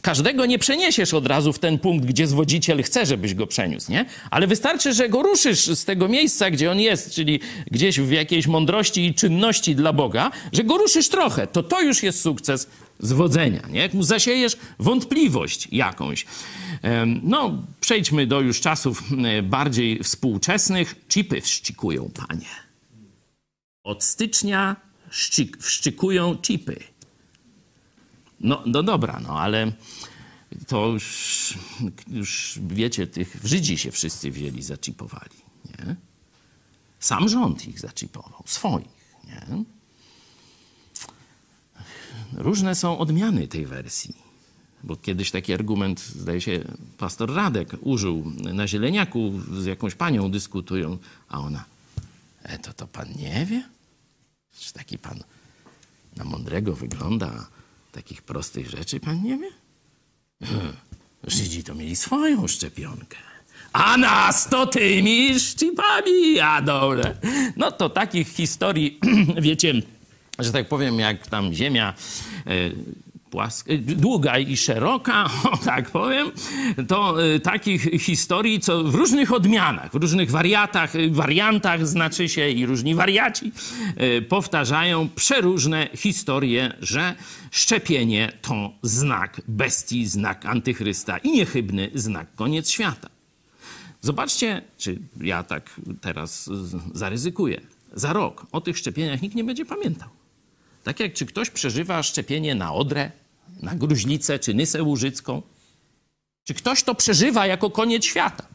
każdego 0.04 0.46
nie 0.46 0.58
przeniesiesz 0.58 1.14
od 1.14 1.26
razu 1.26 1.52
w 1.52 1.58
ten 1.58 1.78
punkt, 1.78 2.06
gdzie 2.06 2.26
zwodziciel 2.26 2.82
chce, 2.82 3.06
żebyś 3.06 3.34
go 3.34 3.46
przeniósł, 3.46 3.92
nie? 3.92 4.04
Ale 4.30 4.46
wystarczy, 4.46 4.92
że 4.92 5.08
go 5.08 5.22
ruszysz 5.22 5.66
z 5.66 5.84
tego 5.84 6.08
miejsca, 6.08 6.50
gdzie 6.50 6.70
on 6.70 6.80
jest, 6.80 7.14
czyli 7.14 7.40
gdzieś 7.70 8.00
w 8.00 8.10
jakiejś 8.10 8.46
mądrości 8.46 9.06
i 9.06 9.14
czynności 9.14 9.76
dla 9.76 9.92
Boga, 9.92 10.30
że 10.52 10.64
go 10.64 10.78
ruszysz 10.78 11.08
trochę, 11.08 11.46
to 11.46 11.62
to 11.62 11.80
już 11.82 12.02
jest 12.02 12.20
sukces 12.20 12.68
zwodzenia, 12.98 13.68
nie? 13.70 13.80
Jak 13.80 13.94
mu 13.94 14.02
zasiejesz 14.02 14.56
wątpliwość 14.78 15.68
jakąś. 15.72 16.26
No, 17.22 17.62
przejdźmy 17.80 18.26
do 18.26 18.40
już 18.40 18.60
czasów 18.60 19.02
bardziej 19.42 20.02
współczesnych. 20.02 20.94
Chipy 21.08 21.40
wszczykują, 21.40 22.10
panie. 22.14 22.48
Od 23.84 24.04
stycznia 24.04 24.76
szczyk, 25.10 25.62
wszczykują 25.62 26.38
chipy. 26.38 26.76
No, 28.40 28.62
no 28.66 28.82
dobra, 28.82 29.20
no 29.22 29.40
ale 29.40 29.72
to 30.66 30.86
już, 30.86 31.54
już 32.08 32.58
wiecie, 32.66 33.06
tych 33.06 33.40
Żydzi 33.44 33.78
się 33.78 33.90
wszyscy 33.90 34.30
wzięli, 34.30 34.62
zaczipowali, 34.62 35.36
nie? 35.64 35.96
Sam 37.00 37.28
rząd 37.28 37.68
ich 37.68 37.80
zaczipował, 37.80 38.42
swoich, 38.46 39.16
nie? 39.24 39.64
Różne 42.32 42.74
są 42.74 42.98
odmiany 42.98 43.48
tej 43.48 43.66
wersji. 43.66 44.14
Bo 44.84 44.96
kiedyś 44.96 45.30
taki 45.30 45.52
argument, 45.52 46.00
zdaje 46.00 46.40
się, 46.40 46.64
pastor 46.98 47.34
Radek 47.34 47.76
użył 47.80 48.32
na 48.36 48.68
Zieleniaku, 48.68 49.32
z 49.52 49.66
jakąś 49.66 49.94
panią 49.94 50.30
dyskutują, 50.30 50.98
a 51.28 51.40
ona, 51.40 51.64
e, 52.42 52.58
to 52.58 52.72
to 52.72 52.86
pan 52.86 53.08
nie 53.16 53.46
wie? 53.46 53.62
Czy 54.58 54.72
taki 54.72 54.98
pan 54.98 55.24
na 56.16 56.24
mądrego 56.24 56.72
wygląda, 56.72 57.26
a 57.26 57.46
takich 57.92 58.22
prostych 58.22 58.70
rzeczy 58.70 59.00
pan 59.00 59.22
nie 59.22 59.38
wie? 59.38 59.50
Żydzi 61.24 61.64
to 61.64 61.74
mieli 61.74 61.96
swoją 61.96 62.48
szczepionkę. 62.48 63.16
A 63.72 63.96
nas 63.96 64.48
to 64.48 64.66
tymi 64.66 65.40
szczypami 65.40 66.34
jadą. 66.34 66.90
No 67.56 67.72
to 67.72 67.90
takich 67.90 68.28
historii, 68.28 69.00
wiecie, 69.42 69.74
że 70.38 70.52
tak 70.52 70.68
powiem, 70.68 70.98
jak 70.98 71.26
tam 71.26 71.54
ziemia 71.54 71.94
e, 72.46 72.50
płaska, 73.30 73.72
e, 73.72 73.78
długa 73.78 74.38
i 74.38 74.56
szeroka, 74.56 75.24
o 75.52 75.56
tak 75.56 75.90
powiem, 75.90 76.30
to 76.88 77.24
e, 77.24 77.40
takich 77.40 77.82
historii, 77.82 78.60
co 78.60 78.84
w 78.84 78.94
różnych 78.94 79.32
odmianach, 79.32 79.92
w 79.92 79.94
różnych 79.94 80.30
wariatach, 80.30 80.92
wariantach 81.10 81.86
znaczy 81.86 82.28
się 82.28 82.48
i 82.48 82.66
różni 82.66 82.94
wariaci 82.94 83.52
powtarzają 84.28 85.08
przeróżne 85.08 85.88
historie, 85.96 86.72
że 86.80 87.14
szczepienie 87.50 88.32
to 88.42 88.70
znak 88.82 89.40
bestii, 89.48 90.06
znak 90.06 90.46
antychrysta 90.46 91.18
i 91.18 91.30
niechybny 91.30 91.90
znak 91.94 92.34
koniec 92.34 92.70
świata. 92.70 93.08
Zobaczcie, 94.00 94.62
czy 94.78 94.98
ja 95.20 95.42
tak 95.42 95.70
teraz 96.00 96.50
zaryzykuję. 96.94 97.60
Za 97.92 98.12
rok 98.12 98.46
o 98.52 98.60
tych 98.60 98.78
szczepieniach 98.78 99.22
nikt 99.22 99.34
nie 99.34 99.44
będzie 99.44 99.64
pamiętał. 99.64 100.08
Tak 100.84 101.00
jak 101.00 101.12
czy 101.12 101.26
ktoś 101.26 101.50
przeżywa 101.50 102.02
szczepienie 102.02 102.54
na 102.54 102.72
odrę, 102.72 103.10
na 103.62 103.74
gruźlicę 103.74 104.38
czy 104.38 104.54
nysę 104.54 104.82
łużycką, 104.82 105.42
czy 106.44 106.54
ktoś 106.54 106.82
to 106.82 106.94
przeżywa 106.94 107.46
jako 107.46 107.70
koniec 107.70 108.04
świata. 108.04 108.46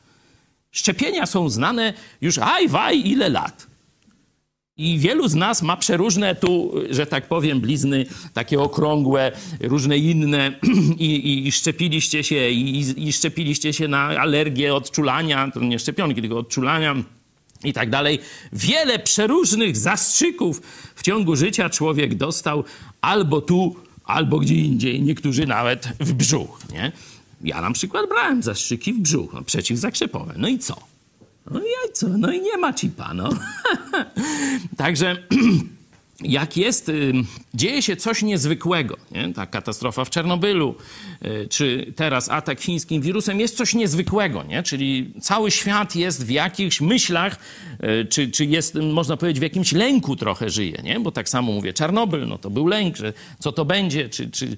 Szczepienia 0.71 1.25
są 1.25 1.49
znane 1.49 1.93
już 2.21 2.37
aj, 2.37 2.67
waj, 2.67 3.07
ile 3.07 3.29
lat. 3.29 3.67
I 4.77 4.97
wielu 4.99 5.27
z 5.27 5.35
nas 5.35 5.61
ma 5.61 5.77
przeróżne 5.77 6.35
tu, 6.35 6.73
że 6.89 7.05
tak 7.05 7.27
powiem, 7.27 7.61
blizny 7.61 8.05
takie 8.33 8.59
okrągłe, 8.59 9.31
różne 9.61 9.97
inne 9.97 10.59
i, 10.97 11.05
i, 11.05 11.47
i 11.47 11.51
szczepiliście 11.51 12.23
się 12.23 12.49
i, 12.49 13.07
i 13.07 13.13
szczepiliście 13.13 13.73
się 13.73 13.87
na 13.87 13.99
alergię, 13.99 14.75
odczulania, 14.75 15.51
to 15.53 15.59
nie 15.59 15.79
szczepionki, 15.79 16.21
tylko 16.21 16.37
odczulania 16.37 16.95
i 17.63 17.73
tak 17.73 17.89
dalej. 17.89 18.19
Wiele 18.53 18.99
przeróżnych 18.99 19.77
zastrzyków 19.77 20.61
w 20.95 21.03
ciągu 21.03 21.35
życia 21.35 21.69
człowiek 21.69 22.15
dostał 22.15 22.63
albo 23.01 23.41
tu, 23.41 23.75
albo 24.03 24.39
gdzie 24.39 24.55
indziej, 24.55 25.01
niektórzy 25.01 25.47
nawet 25.47 25.89
w 25.99 26.13
brzuch, 26.13 26.59
nie? 26.71 26.91
Ja 27.41 27.61
na 27.61 27.71
przykład 27.71 28.09
brałem 28.09 28.43
zastrzyki 28.43 28.93
w 28.93 28.99
brzuch, 28.99 29.33
no, 29.33 29.41
przeciwzakrzepowe. 29.41 30.33
No 30.37 30.47
i 30.47 30.59
co? 30.59 30.75
No 31.51 31.59
i 31.59 31.93
co? 31.93 32.07
No 32.07 32.31
i 32.31 32.41
nie 32.41 32.57
ma 32.57 32.73
chipa, 32.73 33.13
no. 33.13 33.29
Także 34.77 35.17
jak 36.21 36.57
jest, 36.57 36.89
y, 36.89 37.13
dzieje 37.53 37.81
się 37.81 37.95
coś 37.95 38.21
niezwykłego, 38.21 38.97
nie? 39.11 39.33
ta 39.33 39.45
katastrofa 39.45 40.05
w 40.05 40.09
Czernobylu, 40.09 40.75
y, 41.25 41.47
czy 41.49 41.93
teraz 41.95 42.29
atak 42.29 42.61
chińskim 42.61 43.01
wirusem, 43.01 43.39
jest 43.39 43.57
coś 43.57 43.73
niezwykłego, 43.73 44.43
nie? 44.43 44.63
czyli 44.63 45.13
cały 45.21 45.51
świat 45.51 45.95
jest 45.95 46.25
w 46.25 46.29
jakichś 46.29 46.81
myślach, 46.81 47.39
y, 47.83 48.05
czy, 48.05 48.31
czy 48.31 48.45
jest, 48.45 48.75
można 48.75 49.17
powiedzieć, 49.17 49.39
w 49.39 49.43
jakimś 49.43 49.71
lęku 49.71 50.15
trochę 50.15 50.49
żyje, 50.49 50.81
nie? 50.83 50.99
bo 50.99 51.11
tak 51.11 51.29
samo 51.29 51.51
mówię, 51.51 51.73
Czarnobyl, 51.73 52.27
no 52.27 52.37
to 52.37 52.49
był 52.49 52.67
lęk, 52.67 52.97
że 52.97 53.13
co 53.39 53.51
to 53.51 53.65
będzie, 53.65 54.09
czy, 54.09 54.31
czy, 54.31 54.57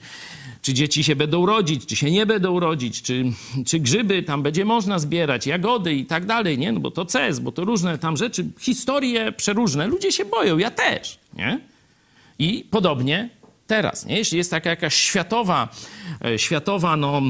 czy 0.61 0.73
dzieci 0.73 1.03
się 1.03 1.15
będą 1.15 1.45
rodzić, 1.45 1.85
czy 1.85 1.95
się 1.95 2.11
nie 2.11 2.25
będą 2.25 2.59
rodzić, 2.59 3.01
czy, 3.01 3.25
czy 3.65 3.79
grzyby 3.79 4.23
tam 4.23 4.43
będzie 4.43 4.65
można 4.65 4.99
zbierać, 4.99 5.47
jagody 5.47 5.93
i 5.93 6.05
tak 6.05 6.25
dalej, 6.25 6.57
nie? 6.57 6.71
No 6.71 6.79
bo 6.79 6.91
to 6.91 7.05
CES, 7.05 7.39
bo 7.39 7.51
to 7.51 7.65
różne 7.65 7.97
tam 7.97 8.17
rzeczy, 8.17 8.45
historie 8.59 9.31
przeróżne. 9.31 9.87
Ludzie 9.87 10.11
się 10.11 10.25
boją, 10.25 10.57
ja 10.57 10.71
też, 10.71 11.19
nie? 11.33 11.59
I 12.39 12.65
podobnie 12.71 13.29
teraz, 13.67 14.05
nie? 14.05 14.17
Jeśli 14.17 14.37
jest 14.37 14.51
taka 14.51 14.69
jakaś 14.69 14.95
światowa, 14.95 15.69
e, 16.25 16.39
światowa, 16.39 16.97
no, 16.97 17.21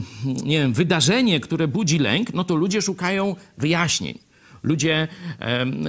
nie 0.43 0.59
wiem, 0.59 0.73
wydarzenie, 0.73 1.39
które 1.39 1.67
budzi 1.67 1.99
lęk, 1.99 2.33
no 2.33 2.43
to 2.43 2.55
ludzie 2.55 2.81
szukają 2.81 3.35
wyjaśnień. 3.57 4.30
Ludzie 4.63 5.07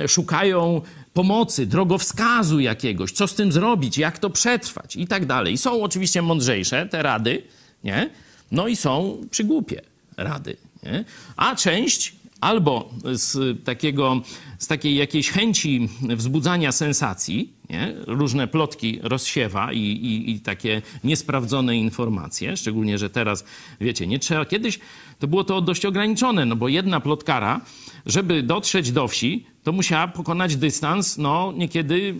szukają 0.09 0.81
pomocy, 1.15 1.67
drogowskazu 1.67 2.61
jakiegoś, 2.61 3.13
co 3.13 3.29
z 3.29 3.35
tym 3.35 3.53
zrobić, 3.53 3.99
jak 3.99 4.19
to 4.19 4.31
przetrwać 4.31 4.97
i 4.97 5.07
tak 5.07 5.27
dalej. 5.27 5.59
Są 5.59 5.83
oczywiście 5.83 6.23
mądrzejsze 6.23 6.87
te 6.87 7.03
rady, 7.03 7.43
nie? 7.85 8.11
No 8.53 8.69
i 8.69 8.77
są 8.77 9.21
przygłupie 9.31 9.83
rady, 10.17 10.57
nie? 10.83 11.05
A 11.37 11.57
część 11.57 12.15
albo 12.43 12.91
z 13.05 13.65
takiego, 13.65 14.21
z 14.59 14.67
takiej 14.67 14.97
jakiejś 14.97 15.31
chęci 15.31 15.89
wzbudzania 16.01 16.73
sensacji, 16.73 17.53
nie? 17.71 17.95
różne 18.07 18.49
plotki 18.49 18.99
rozsiewa 19.03 19.73
i, 19.73 19.79
i, 19.79 20.31
i 20.31 20.41
takie 20.41 20.83
niesprawdzone 21.05 21.77
informacje, 21.77 22.57
szczególnie, 22.57 22.99
że 22.99 23.11
teraz, 23.11 23.45
wiecie, 23.81 24.07
nie 24.07 24.19
trzeba, 24.19 24.45
kiedyś 24.45 24.79
to 25.19 25.27
było 25.27 25.45
to 25.45 25.61
dość 25.61 25.87
ograniczone, 25.87 26.47
no 26.47 26.57
bo 26.57 26.69
jedna 26.69 27.01
plotkara, 27.01 27.61
żeby 28.07 28.43
dotrzeć 28.43 28.93
do 28.93 29.09
wsi, 29.09 29.47
to 29.63 29.73
musiała 29.73 30.09
pokonać 30.09 30.57
dystans, 30.57 31.19
no 31.19 31.53
niekiedy 31.57 32.15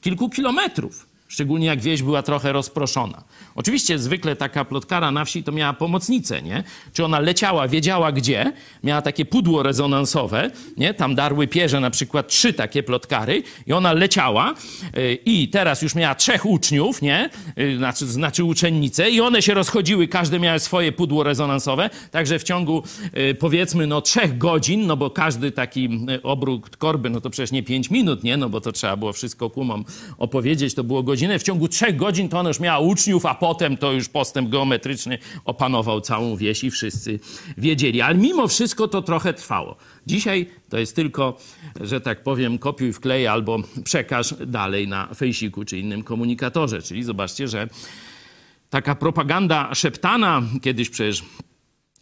kilku 0.00 0.30
kilometrów, 0.30 1.11
Szczególnie 1.32 1.66
jak 1.66 1.80
wieś 1.80 2.02
była 2.02 2.22
trochę 2.22 2.52
rozproszona. 2.52 3.22
Oczywiście 3.54 3.98
zwykle 3.98 4.36
taka 4.36 4.64
plotkara 4.64 5.10
na 5.10 5.24
wsi 5.24 5.42
to 5.42 5.52
miała 5.52 5.72
pomocnicę, 5.72 6.42
nie? 6.42 6.64
Czy 6.92 7.04
ona 7.04 7.20
leciała, 7.20 7.68
wiedziała 7.68 8.12
gdzie, 8.12 8.52
miała 8.84 9.02
takie 9.02 9.24
pudło 9.24 9.62
rezonansowe, 9.62 10.50
nie? 10.76 10.94
Tam 10.94 11.14
darły 11.14 11.48
pierze 11.48 11.80
na 11.80 11.90
przykład 11.90 12.28
trzy 12.28 12.52
takie 12.52 12.82
plotkary 12.82 13.42
i 13.66 13.72
ona 13.72 13.92
leciała 13.92 14.54
y, 14.96 15.18
i 15.24 15.48
teraz 15.48 15.82
już 15.82 15.94
miała 15.94 16.14
trzech 16.14 16.46
uczniów, 16.46 17.02
nie? 17.02 17.30
Y, 17.58 17.76
Znaczy, 17.76 18.06
znaczy 18.06 18.44
uczennice 18.44 19.10
i 19.10 19.20
one 19.20 19.42
się 19.42 19.54
rozchodziły, 19.54 20.08
każde 20.08 20.38
miały 20.40 20.58
swoje 20.58 20.92
pudło 20.92 21.22
rezonansowe, 21.22 21.90
także 22.10 22.38
w 22.38 22.42
ciągu 22.42 22.82
y, 23.30 23.34
powiedzmy 23.34 23.86
no 23.86 24.00
trzech 24.00 24.38
godzin, 24.38 24.86
no 24.86 24.96
bo 24.96 25.10
każdy 25.10 25.50
taki 25.52 26.06
obrót 26.22 26.76
korby, 26.76 27.10
no 27.10 27.20
to 27.20 27.30
przecież 27.30 27.52
nie 27.52 27.62
pięć 27.62 27.90
minut, 27.90 28.24
nie? 28.24 28.36
No 28.36 28.48
bo 28.48 28.60
to 28.60 28.72
trzeba 28.72 28.96
było 28.96 29.12
wszystko 29.12 29.50
kumom 29.50 29.84
opowiedzieć, 30.18 30.74
to 30.74 30.84
było 30.84 31.02
godzinę. 31.22 31.38
W 31.38 31.42
ciągu 31.42 31.68
trzech 31.68 31.96
godzin 31.96 32.28
to 32.28 32.38
ona 32.38 32.50
już 32.50 32.60
miała 32.60 32.78
uczniów, 32.78 33.26
a 33.26 33.34
potem 33.34 33.76
to 33.76 33.92
już 33.92 34.08
postęp 34.08 34.48
geometryczny 34.48 35.18
opanował 35.44 36.00
całą 36.00 36.36
wieś 36.36 36.64
i 36.64 36.70
wszyscy 36.70 37.20
wiedzieli. 37.58 38.00
Ale 38.00 38.14
mimo 38.14 38.48
wszystko 38.48 38.88
to 38.88 39.02
trochę 39.02 39.34
trwało. 39.34 39.76
Dzisiaj 40.06 40.46
to 40.68 40.78
jest 40.78 40.96
tylko, 40.96 41.36
że 41.80 42.00
tak 42.00 42.22
powiem, 42.22 42.58
kopiuj, 42.58 42.92
wklej 42.92 43.26
albo 43.26 43.58
przekaż 43.84 44.34
dalej 44.46 44.88
na 44.88 45.14
fejsiku 45.14 45.64
czy 45.64 45.78
innym 45.78 46.02
komunikatorze. 46.02 46.82
Czyli 46.82 47.02
zobaczcie, 47.04 47.48
że 47.48 47.68
taka 48.70 48.94
propaganda 48.94 49.74
szeptana, 49.74 50.42
kiedyś 50.62 50.90
przecież 50.90 51.22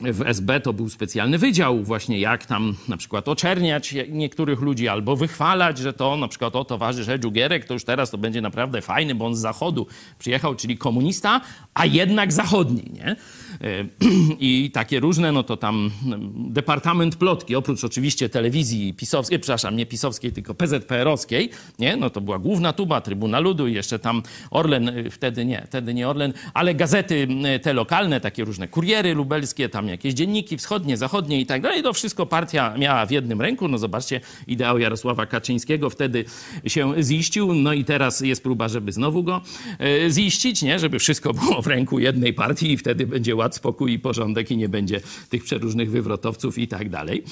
w 0.00 0.22
SB 0.26 0.60
to 0.60 0.72
był 0.72 0.88
specjalny 0.88 1.38
wydział, 1.38 1.84
właśnie 1.84 2.20
jak 2.20 2.46
tam 2.46 2.74
na 2.88 2.96
przykład 2.96 3.28
oczerniać 3.28 3.94
niektórych 4.08 4.60
ludzi 4.60 4.88
albo 4.88 5.16
wychwalać, 5.16 5.78
że 5.78 5.92
to 5.92 6.16
na 6.16 6.28
przykład 6.28 6.56
o 6.56 6.64
towarzysz 6.64 7.08
Edziu 7.08 7.30
Gierek 7.30 7.64
to 7.64 7.74
już 7.74 7.84
teraz 7.84 8.10
to 8.10 8.18
będzie 8.18 8.40
naprawdę 8.40 8.82
fajny, 8.82 9.14
bo 9.14 9.26
on 9.26 9.36
z 9.36 9.38
zachodu 9.38 9.86
przyjechał, 10.18 10.54
czyli 10.54 10.78
komunista, 10.78 11.40
a 11.74 11.86
jednak 11.86 12.32
zachodni, 12.32 12.90
nie? 12.94 13.16
I 14.40 14.70
takie 14.70 15.00
różne, 15.00 15.32
no 15.32 15.42
to 15.42 15.56
tam 15.56 15.90
Departament 16.34 17.16
Plotki, 17.16 17.56
oprócz 17.56 17.84
oczywiście 17.84 18.28
telewizji 18.28 18.94
pisowskiej, 18.94 19.38
przepraszam, 19.38 19.76
nie 19.76 19.86
pisowskiej, 19.86 20.32
tylko 20.32 20.54
PZPR-owskiej, 20.54 21.50
nie? 21.78 21.96
No 21.96 22.10
to 22.10 22.20
była 22.20 22.38
główna 22.38 22.72
tuba, 22.72 23.00
Trybuna 23.00 23.40
Ludu 23.40 23.68
i 23.68 23.74
jeszcze 23.74 23.98
tam 23.98 24.22
Orlen, 24.50 24.88
y, 24.88 25.10
wtedy 25.10 25.44
nie, 25.44 25.62
wtedy 25.66 25.94
nie 25.94 26.08
Orlen, 26.08 26.32
ale 26.54 26.74
gazety 26.74 27.28
y, 27.56 27.58
te 27.58 27.72
lokalne, 27.72 28.20
takie 28.20 28.44
różne 28.44 28.68
kuriery 28.68 29.14
lubelskie, 29.14 29.68
tam 29.68 29.88
jakieś 29.88 30.14
dzienniki 30.14 30.56
wschodnie, 30.56 30.96
zachodnie 30.96 31.40
i 31.40 31.46
tak 31.46 31.62
dalej. 31.62 31.82
To 31.82 31.92
wszystko 31.92 32.26
partia 32.26 32.74
miała 32.78 33.06
w 33.06 33.10
jednym 33.10 33.40
ręku. 33.40 33.68
No 33.68 33.78
zobaczcie, 33.78 34.20
ideał 34.46 34.78
Jarosława 34.78 35.26
Kaczyńskiego 35.26 35.90
wtedy 35.90 36.24
się 36.66 37.02
ziścił. 37.02 37.54
No 37.54 37.72
i 37.72 37.84
teraz 37.84 38.20
jest 38.20 38.42
próba, 38.42 38.68
żeby 38.68 38.92
znowu 38.92 39.22
go 39.22 39.40
e, 39.80 40.10
ziścić, 40.10 40.62
nie? 40.62 40.78
Żeby 40.78 40.98
wszystko 40.98 41.34
było 41.34 41.62
w 41.62 41.66
ręku 41.66 41.98
jednej 41.98 42.34
partii 42.34 42.72
i 42.72 42.76
wtedy 42.76 43.06
będzie 43.06 43.36
ład, 43.50 43.56
spokój 43.56 43.92
i 43.92 43.98
porządek 43.98 44.50
i 44.50 44.56
nie 44.56 44.68
będzie 44.68 45.00
tych 45.28 45.44
przeróżnych 45.44 45.90
wywrotowców 45.90 46.58
i 46.58 46.68
tak 46.68 46.88
dalej. 46.88 47.24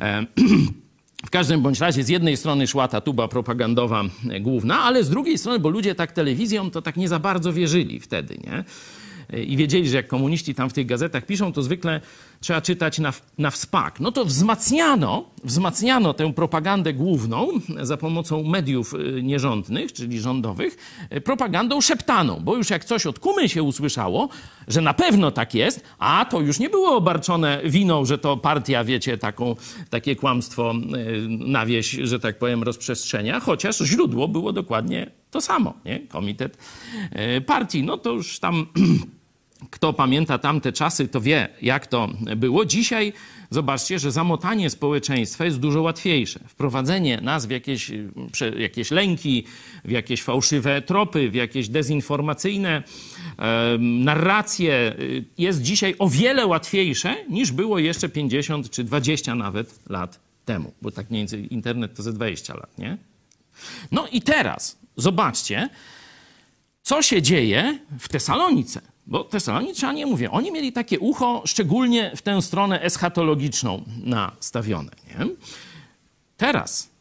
E, 0.00 0.26
W 1.26 1.30
każdym 1.30 1.62
bądź 1.62 1.80
razie 1.80 2.02
z 2.02 2.08
jednej 2.08 2.36
strony 2.36 2.66
szła 2.66 2.88
ta 2.88 3.00
tuba 3.00 3.28
propagandowa 3.28 4.04
e, 4.30 4.40
główna, 4.40 4.80
ale 4.80 5.04
z 5.04 5.10
drugiej 5.10 5.38
strony, 5.38 5.58
bo 5.58 5.68
ludzie 5.68 5.94
tak 5.94 6.12
telewizją 6.12 6.70
to 6.70 6.82
tak 6.82 6.96
nie 6.96 7.08
za 7.08 7.18
bardzo 7.18 7.52
wierzyli 7.52 8.00
wtedy, 8.00 8.38
nie? 8.44 8.64
I 9.40 9.56
wiedzieli, 9.56 9.88
że 9.88 9.96
jak 9.96 10.08
komuniści 10.08 10.54
tam 10.54 10.70
w 10.70 10.72
tych 10.72 10.86
gazetach 10.86 11.26
piszą, 11.26 11.52
to 11.52 11.62
zwykle 11.62 12.00
trzeba 12.40 12.60
czytać 12.60 12.98
na, 12.98 13.12
na 13.38 13.50
wspak. 13.50 14.00
No 14.00 14.12
to 14.12 14.24
wzmacniano, 14.24 15.24
wzmacniano 15.44 16.14
tę 16.14 16.32
propagandę 16.32 16.94
główną 16.94 17.48
za 17.82 17.96
pomocą 17.96 18.42
mediów 18.42 18.94
y, 18.94 19.22
nierządnych, 19.22 19.92
czyli 19.92 20.20
rządowych, 20.20 20.76
y, 21.16 21.20
propagandą 21.20 21.80
szeptaną, 21.80 22.40
bo 22.40 22.56
już 22.56 22.70
jak 22.70 22.84
coś 22.84 23.06
od 23.06 23.18
kumy 23.18 23.48
się 23.48 23.62
usłyszało, 23.62 24.28
że 24.68 24.80
na 24.80 24.94
pewno 24.94 25.30
tak 25.30 25.54
jest, 25.54 25.84
a 25.98 26.26
to 26.30 26.40
już 26.40 26.58
nie 26.58 26.70
było 26.70 26.96
obarczone 26.96 27.60
winą, 27.64 28.04
że 28.04 28.18
to 28.18 28.36
partia, 28.36 28.84
wiecie, 28.84 29.18
taką, 29.18 29.56
takie 29.90 30.16
kłamstwo 30.16 30.74
y, 30.74 31.28
na 31.28 31.66
wieś, 31.66 31.90
że 31.90 32.20
tak 32.20 32.38
powiem, 32.38 32.62
rozprzestrzenia, 32.62 33.40
chociaż 33.40 33.78
źródło 33.78 34.28
było 34.28 34.52
dokładnie 34.52 35.10
to 35.30 35.40
samo, 35.40 35.74
nie? 35.84 36.00
Komitet 36.00 36.58
partii. 37.46 37.82
No 37.82 37.98
to 37.98 38.12
już 38.12 38.38
tam 38.38 38.66
kto 39.70 39.92
pamięta 39.92 40.38
tamte 40.38 40.72
czasy, 40.72 41.08
to 41.08 41.20
wie, 41.20 41.48
jak 41.62 41.86
to 41.86 42.08
było. 42.36 42.64
Dzisiaj 42.64 43.12
zobaczcie, 43.50 43.98
że 43.98 44.12
zamotanie 44.12 44.70
społeczeństwa 44.70 45.44
jest 45.44 45.58
dużo 45.58 45.82
łatwiejsze. 45.82 46.40
Wprowadzenie 46.48 47.20
nas 47.20 47.46
w 47.46 47.50
jakieś, 47.50 47.90
jakieś 48.58 48.90
lęki, 48.90 49.44
w 49.84 49.90
jakieś 49.90 50.22
fałszywe 50.22 50.82
tropy, 50.82 51.30
w 51.30 51.34
jakieś 51.34 51.68
dezinformacyjne 51.68 52.82
narracje 53.78 54.94
jest 55.38 55.62
dzisiaj 55.62 55.94
o 55.98 56.08
wiele 56.08 56.46
łatwiejsze 56.46 57.16
niż 57.28 57.52
było 57.52 57.78
jeszcze 57.78 58.08
50 58.08 58.70
czy 58.70 58.84
20 58.84 59.34
nawet 59.34 59.88
lat 59.88 60.20
temu. 60.44 60.72
Bo 60.82 60.90
tak 60.90 61.10
mniej 61.10 61.20
więcej 61.20 61.54
internet 61.54 61.96
to 61.96 62.02
ze 62.02 62.12
20 62.12 62.54
lat, 62.54 62.78
nie? 62.78 62.98
No 63.92 64.08
i 64.12 64.22
teraz 64.22 64.78
zobaczcie, 64.96 65.68
co 66.82 67.02
się 67.02 67.22
dzieje 67.22 67.78
w 67.98 68.08
Tesalonice. 68.08 68.91
Bo 69.06 69.24
Tesaloniczanie, 69.24 69.98
nie 69.98 70.06
mówię, 70.06 70.30
oni 70.30 70.52
mieli 70.52 70.72
takie 70.72 71.00
ucho 71.00 71.42
szczególnie 71.46 72.12
w 72.16 72.22
tę 72.22 72.42
stronę 72.42 72.82
eschatologiczną 72.82 73.82
nastawione. 74.04 74.90
Nie? 75.08 75.26
Teraz 76.36 76.92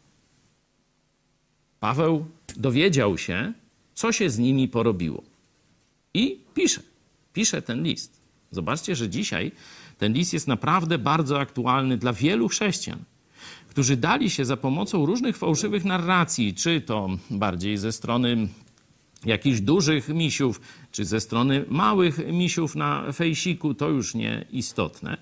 Paweł 1.80 2.26
dowiedział 2.58 3.18
się, 3.18 3.54
co 3.94 4.12
się 4.12 4.30
z 4.30 4.40
nimi 4.40 4.68
porobiło. 4.68 5.24
I 6.14 6.40
pisze, 6.54 6.82
pisze 7.34 7.62
ten 7.62 7.84
list. 7.84 8.22
Zobaczcie, 8.52 8.96
że 8.96 9.10
dzisiaj 9.10 9.52
ten 9.98 10.14
list 10.14 10.34
jest 10.34 10.48
naprawdę 10.48 10.98
bardzo 10.98 11.40
aktualny 11.40 11.98
dla 11.98 12.14
wielu 12.14 12.48
chrześcijan, 12.48 13.00
którzy 13.70 13.98
dali 13.98 14.30
się 14.30 14.46
za 14.46 14.58
pomocą 14.58 15.06
różnych 15.06 15.38
fałszywych 15.38 15.86
narracji, 15.86 16.54
czy 16.54 16.82
to 16.82 17.10
bardziej 17.30 17.78
ze 17.78 17.92
strony 17.92 18.48
jakichś 19.26 19.60
dużych 19.60 20.10
misiów, 20.10 20.62
czy 20.92 21.06
ze 21.06 21.20
strony 21.20 21.66
małych 21.70 22.28
misiów 22.28 22.76
na 22.76 23.12
fejsiku, 23.12 23.74
to 23.74 23.90
już 23.90 24.16
nie 24.16 24.46
istotne, 24.52 25.18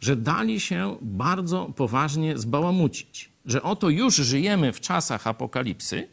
że 0.00 0.16
dali 0.16 0.60
się 0.60 0.96
bardzo 1.00 1.72
poważnie 1.76 2.38
zbałamucić, 2.38 3.30
że 3.46 3.62
oto 3.62 3.88
już 3.88 4.14
żyjemy 4.14 4.72
w 4.72 4.80
czasach 4.80 5.26
apokalipsy, 5.26 6.08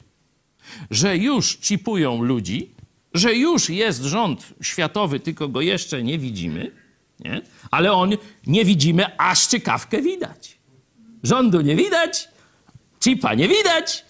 że 0.91 1.17
już 1.17 1.57
chipują 1.61 2.23
ludzi, 2.23 2.69
że 3.13 3.35
już 3.35 3.69
jest 3.69 4.01
rząd 4.03 4.53
światowy, 4.61 5.19
tylko 5.19 5.49
go 5.49 5.61
jeszcze 5.61 6.03
nie 6.03 6.19
widzimy, 6.19 6.71
nie? 7.19 7.41
ale 7.71 7.91
on 7.91 8.11
nie 8.47 8.65
widzimy, 8.65 9.17
a 9.17 9.35
szczykawkę 9.35 10.01
widać. 10.01 10.57
Rządu 11.23 11.61
nie 11.61 11.75
widać, 11.75 12.27
chipa 13.03 13.33
nie 13.33 13.47
widać, 13.47 14.05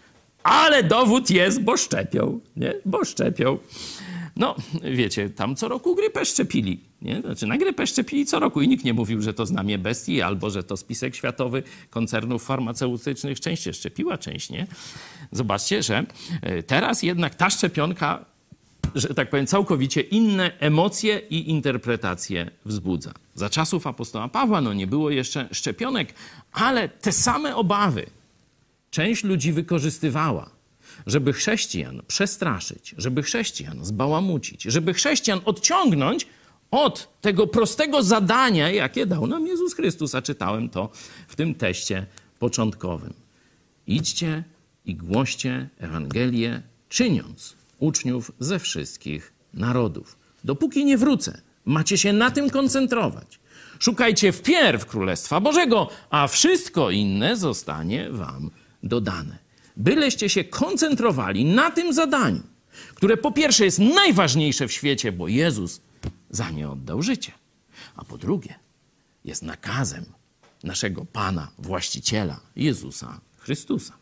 ale 0.45 0.83
dowód 0.83 1.29
jest, 1.29 1.61
bo 1.61 1.77
szczepią, 1.77 2.39
nie? 2.55 2.73
Bo 2.85 3.05
szczepią. 3.05 3.57
No, 4.35 4.55
wiecie, 4.83 5.29
tam 5.29 5.55
co 5.55 5.67
roku 5.67 5.95
grypę 5.95 6.25
szczepili, 6.25 6.79
nie? 7.01 7.21
Znaczy 7.21 7.47
na 7.47 7.57
grypę 7.57 7.87
szczepili 7.87 8.25
co 8.25 8.39
roku 8.39 8.61
i 8.61 8.67
nikt 8.67 8.85
nie 8.85 8.93
mówił, 8.93 9.21
że 9.21 9.33
to 9.33 9.45
znamie 9.45 9.77
bestii 9.77 10.21
albo 10.21 10.49
że 10.49 10.63
to 10.63 10.77
spisek 10.77 11.15
światowy 11.15 11.63
koncernów 11.89 12.45
farmaceutycznych. 12.45 13.39
Część 13.39 13.63
się 13.63 13.73
szczepiła, 13.73 14.17
część 14.17 14.49
nie. 14.49 14.67
Zobaczcie, 15.31 15.83
że 15.83 16.05
e, 16.41 16.63
teraz 16.63 17.03
jednak 17.03 17.35
ta 17.35 17.49
szczepionka, 17.49 18.25
że 18.95 19.07
tak 19.07 19.29
powiem, 19.29 19.47
całkowicie 19.47 20.01
inne 20.01 20.59
emocje 20.59 21.21
i 21.29 21.49
interpretacje 21.49 22.51
wzbudza. 22.65 23.13
Za 23.35 23.49
czasów 23.49 23.87
apostoła 23.87 24.27
Pawła 24.27 24.61
no 24.61 24.73
nie 24.73 24.87
było 24.87 25.09
jeszcze 25.09 25.49
szczepionek, 25.51 26.13
ale 26.51 26.89
te 26.89 27.11
same 27.11 27.55
obawy, 27.55 28.05
część 28.95 29.23
ludzi 29.23 29.51
wykorzystywała, 29.51 30.49
żeby 31.07 31.33
chrześcijan 31.33 32.01
przestraszyć, 32.07 32.95
żeby 32.97 33.23
chrześcijan 33.23 33.85
zbałamucić, 33.85 34.63
żeby 34.63 34.93
chrześcijan 34.93 35.41
odciągnąć 35.45 36.27
od 36.71 37.21
tego 37.21 37.47
prostego 37.47 38.03
zadania, 38.03 38.71
jakie 38.71 39.05
dał 39.05 39.27
nam 39.27 39.47
Jezus 39.47 39.73
Chrystus, 39.73 40.15
a 40.15 40.21
czytałem 40.21 40.69
to 40.69 40.89
w 41.27 41.35
tym 41.35 41.55
teście 41.55 42.05
początkowym. 42.39 43.13
Idźcie 43.87 44.43
i 44.85 44.95
głoście 44.95 45.69
Ewangelię, 45.79 46.61
czyniąc 46.89 47.55
uczniów 47.79 48.31
ze 48.39 48.59
wszystkich 48.59 49.33
narodów. 49.53 50.17
Dopóki 50.43 50.85
nie 50.85 50.97
wrócę, 50.97 51.41
macie 51.65 51.97
się 51.97 52.13
na 52.13 52.31
tym 52.31 52.49
koncentrować. 52.49 53.39
Szukajcie 53.79 54.31
wpierw 54.31 54.85
Królestwa 54.85 55.39
Bożego, 55.39 55.89
a 56.09 56.27
wszystko 56.27 56.91
inne 56.91 57.37
zostanie 57.37 58.09
wam 58.09 58.51
dodane. 58.83 59.37
Byleście 59.77 60.29
się 60.29 60.43
koncentrowali 60.43 61.45
na 61.45 61.71
tym 61.71 61.93
zadaniu, 61.93 62.43
które 62.95 63.17
po 63.17 63.31
pierwsze 63.31 63.65
jest 63.65 63.79
najważniejsze 63.79 64.67
w 64.67 64.71
świecie, 64.71 65.11
bo 65.11 65.27
Jezus 65.27 65.81
za 66.29 66.49
nie 66.49 66.69
oddał 66.69 67.01
życie, 67.01 67.31
a 67.95 68.05
po 68.05 68.17
drugie 68.17 68.55
jest 69.25 69.43
nakazem 69.43 70.05
naszego 70.63 71.05
Pana, 71.05 71.51
właściciela 71.57 72.39
Jezusa 72.55 73.19
Chrystusa. 73.37 73.93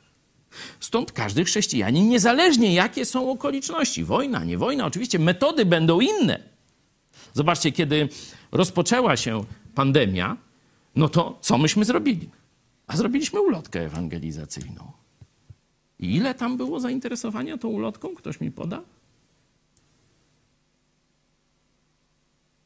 Stąd 0.80 1.11
każdy 1.11 1.45
chrześcijanin, 1.45 2.09
niezależnie 2.09 2.74
jakie 2.74 3.05
są 3.05 3.32
okoliczności, 3.32 4.03
wojna, 4.03 4.43
nie 4.43 4.57
wojna, 4.57 4.86
oczywiście 4.86 5.19
metody 5.19 5.65
będą 5.65 5.99
inne. 5.99 6.39
Zobaczcie, 7.34 7.71
kiedy 7.71 8.09
rozpoczęła 8.51 9.17
się 9.17 9.45
pandemia, 9.76 10.38
no 10.95 11.09
to 11.09 11.38
co 11.41 11.57
myśmy 11.57 11.86
zrobili? 11.86 12.30
A 12.88 12.97
zrobiliśmy 12.97 13.41
ulotkę 13.41 13.86
ewangelizacyjną. 13.86 14.91
I 15.99 16.15
ile 16.15 16.36
tam 16.36 16.57
było 16.57 16.79
zainteresowania 16.79 17.57
tą 17.57 17.67
ulotką? 17.67 18.15
Ktoś 18.15 18.41
mi 18.41 18.51
poda? 18.51 18.81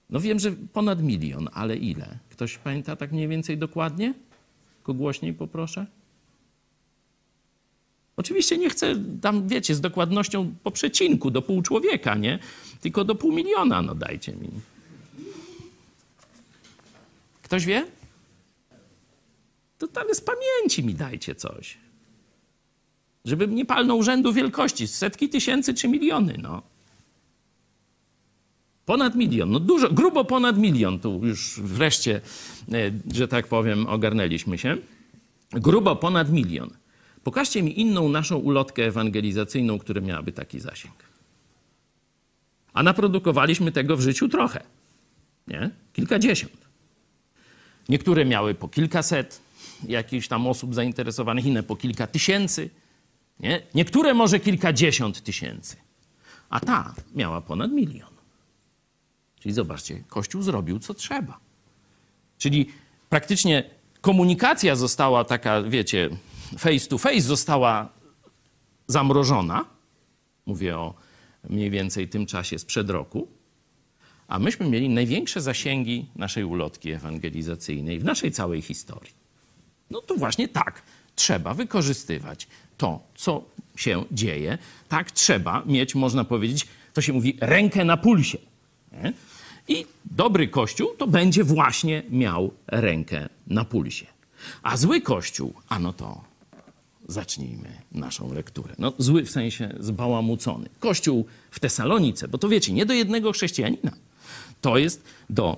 No 0.09 0.19
wiem, 0.19 0.39
że 0.39 0.51
ponad 0.51 1.03
milion, 1.03 1.49
ale 1.53 1.75
ile? 1.75 2.19
Ktoś 2.29 2.57
pamięta 2.57 2.95
tak 2.95 3.11
mniej 3.11 3.27
więcej 3.27 3.57
dokładnie? 3.57 4.13
Tylko 4.77 4.93
głośniej 4.93 5.33
poproszę. 5.33 5.85
Oczywiście 8.17 8.57
nie 8.57 8.69
chcę 8.69 8.95
tam, 9.21 9.47
wiecie, 9.47 9.75
z 9.75 9.81
dokładnością 9.81 10.53
po 10.63 10.71
przecinku, 10.71 11.31
do 11.31 11.41
pół 11.41 11.61
człowieka, 11.61 12.15
nie? 12.15 12.39
Tylko 12.81 13.03
do 13.03 13.15
pół 13.15 13.31
miliona, 13.31 13.81
no 13.81 13.95
dajcie 13.95 14.33
mi. 14.35 14.49
Ktoś 17.41 17.65
wie? 17.65 17.85
To 19.77 19.87
ale 19.95 20.15
z 20.15 20.21
pamięci 20.21 20.83
mi 20.83 20.93
dajcie 20.93 21.35
coś. 21.35 21.77
Żebym 23.25 23.55
nie 23.55 23.65
palnął 23.65 24.03
rzędu 24.03 24.33
wielkości, 24.33 24.87
setki 24.87 25.29
tysięcy 25.29 25.73
czy 25.73 25.87
miliony, 25.87 26.37
no. 26.41 26.61
Ponad 28.85 29.15
milion, 29.15 29.51
no 29.51 29.59
dużo, 29.59 29.89
grubo 29.89 30.25
ponad 30.25 30.57
milion. 30.57 30.99
Tu 30.99 31.21
już 31.23 31.59
wreszcie, 31.61 32.21
e, 32.73 32.91
że 33.13 33.27
tak 33.27 33.47
powiem, 33.47 33.87
ogarnęliśmy 33.87 34.57
się. 34.57 34.77
Grubo 35.51 35.95
ponad 35.95 36.31
milion. 36.31 36.69
Pokażcie 37.23 37.63
mi 37.63 37.79
inną 37.79 38.09
naszą 38.09 38.37
ulotkę 38.37 38.85
ewangelizacyjną, 38.85 39.79
która 39.79 40.01
miałaby 40.01 40.31
taki 40.31 40.59
zasięg. 40.59 40.95
A 42.73 42.83
naprodukowaliśmy 42.83 43.71
tego 43.71 43.97
w 43.97 44.01
życiu 44.01 44.29
trochę. 44.29 44.63
Nie? 45.47 45.69
Kilkadziesiąt. 45.93 46.67
Niektóre 47.89 48.25
miały 48.25 48.55
po 48.55 48.67
kilkaset 48.67 49.41
jakichś 49.87 50.27
tam 50.27 50.47
osób 50.47 50.75
zainteresowanych, 50.75 51.45
inne 51.45 51.63
po 51.63 51.75
kilka 51.75 52.07
tysięcy. 52.07 52.69
Nie? 53.39 53.61
Niektóre 53.75 54.13
może 54.13 54.39
kilkadziesiąt 54.39 55.23
tysięcy. 55.23 55.75
A 56.49 56.59
ta 56.59 56.93
miała 57.15 57.41
ponad 57.41 57.71
milion. 57.71 58.09
Czyli 59.39 59.53
zobaczcie, 59.53 60.03
Kościół 60.07 60.41
zrobił 60.41 60.79
co 60.79 60.93
trzeba. 60.93 61.39
Czyli 62.37 62.69
praktycznie 63.09 63.63
komunikacja 64.01 64.75
została 64.75 65.23
taka, 65.23 65.63
wiecie, 65.63 66.09
face 66.57 66.87
to 66.87 66.97
face 66.97 67.21
została 67.21 67.89
zamrożona. 68.87 69.65
Mówię 70.45 70.77
o 70.77 70.93
mniej 71.49 71.69
więcej 71.69 72.07
tym 72.07 72.25
czasie 72.25 72.59
sprzed 72.59 72.89
roku. 72.89 73.27
A 74.27 74.39
myśmy 74.39 74.69
mieli 74.69 74.89
największe 74.89 75.41
zasięgi 75.41 76.05
naszej 76.15 76.43
ulotki 76.43 76.91
ewangelizacyjnej 76.91 77.99
w 77.99 78.03
naszej 78.03 78.31
całej 78.31 78.61
historii. 78.61 79.26
No 79.91 80.01
to 80.01 80.15
właśnie 80.15 80.47
tak 80.47 80.81
trzeba 81.15 81.53
wykorzystywać 81.53 82.47
to, 82.77 82.99
co 83.15 83.43
się 83.75 84.05
dzieje. 84.11 84.57
Tak 84.89 85.11
trzeba 85.11 85.63
mieć, 85.65 85.95
można 85.95 86.23
powiedzieć, 86.23 86.67
to 86.93 87.01
się 87.01 87.13
mówi, 87.13 87.37
rękę 87.41 87.85
na 87.85 87.97
pulsie. 87.97 88.37
Nie? 88.91 89.13
I 89.67 89.85
dobry 90.05 90.47
kościół 90.47 90.89
to 90.97 91.07
będzie 91.07 91.43
właśnie 91.43 92.03
miał 92.09 92.51
rękę 92.67 93.29
na 93.47 93.65
pulsie. 93.65 94.05
A 94.63 94.77
zły 94.77 95.01
kościół, 95.01 95.53
a 95.69 95.79
no 95.79 95.93
to 95.93 96.21
zacznijmy 97.07 97.69
naszą 97.91 98.33
lekturę. 98.33 98.75
No, 98.79 98.93
zły 98.97 99.23
w 99.23 99.31
sensie 99.31 99.75
zbałamucony. 99.79 100.69
Kościół 100.79 101.25
w 101.51 101.59
Tesalonice, 101.59 102.27
bo 102.27 102.37
to 102.37 102.49
wiecie, 102.49 102.73
nie 102.73 102.85
do 102.85 102.93
jednego 102.93 103.31
chrześcijanina. 103.31 103.91
To 104.61 104.77
jest 104.77 105.03
do 105.29 105.57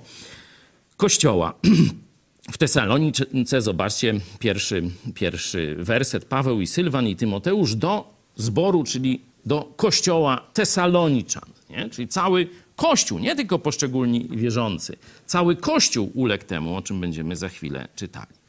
kościoła. 0.96 1.54
W 2.50 2.58
Tesalonice, 2.58 3.62
zobaczcie, 3.62 4.20
pierwszy, 4.38 4.82
pierwszy 5.14 5.76
werset, 5.78 6.24
Paweł 6.24 6.60
i 6.60 6.66
Sylwan 6.66 7.06
i 7.06 7.16
Tymoteusz 7.16 7.74
do 7.74 8.14
zboru, 8.36 8.84
czyli 8.84 9.20
do 9.46 9.72
kościoła 9.76 10.46
Tesaloniczan, 10.52 11.44
nie? 11.70 11.88
czyli 11.90 12.08
cały 12.08 12.48
Kościół, 12.76 13.18
nie 13.18 13.36
tylko 13.36 13.58
poszczególni 13.58 14.28
wierzący. 14.30 14.96
Cały 15.26 15.56
Kościół 15.56 16.10
uległ 16.14 16.44
temu, 16.44 16.76
o 16.76 16.82
czym 16.82 17.00
będziemy 17.00 17.36
za 17.36 17.48
chwilę 17.48 17.88
czytali. 17.96 18.40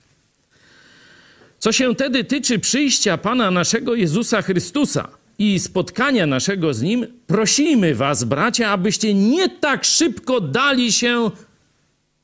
Co 1.60 1.72
się 1.72 1.96
tedy 1.96 2.24
tyczy 2.24 2.60
przyjścia 2.60 3.18
Pana 3.18 3.52
naszego 3.52 3.96
Jezusa 3.96 4.42
Chrystusa 4.42 5.08
i 5.40 5.60
spotkania 5.60 6.26
naszego 6.28 6.74
z 6.74 6.82
Nim, 6.82 7.08
prosimy 7.28 7.96
Was, 7.96 8.24
bracia, 8.24 8.70
abyście 8.70 9.14
nie 9.14 9.50
tak 9.50 9.86
szybko 9.86 10.42
dali 10.42 10.92
się 10.92 11.32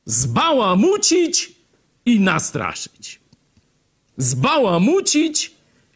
zbałamucić 0.04 1.57
i 2.08 2.20
nastraszyć. 2.20 3.20
Zbałamucić 4.16 5.50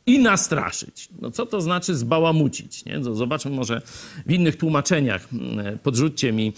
i 0.06 0.18
nastraszyć. 0.18 1.08
No 1.20 1.30
co 1.30 1.46
to 1.46 1.60
znaczy 1.60 1.94
zbałamucić? 1.94 2.84
Nie? 2.84 3.04
Zobaczmy 3.04 3.50
może 3.50 3.82
w 4.26 4.32
innych 4.32 4.56
tłumaczeniach. 4.56 5.28
mm, 5.32 5.78
Podrzućcie 5.78 6.32
mi. 6.32 6.52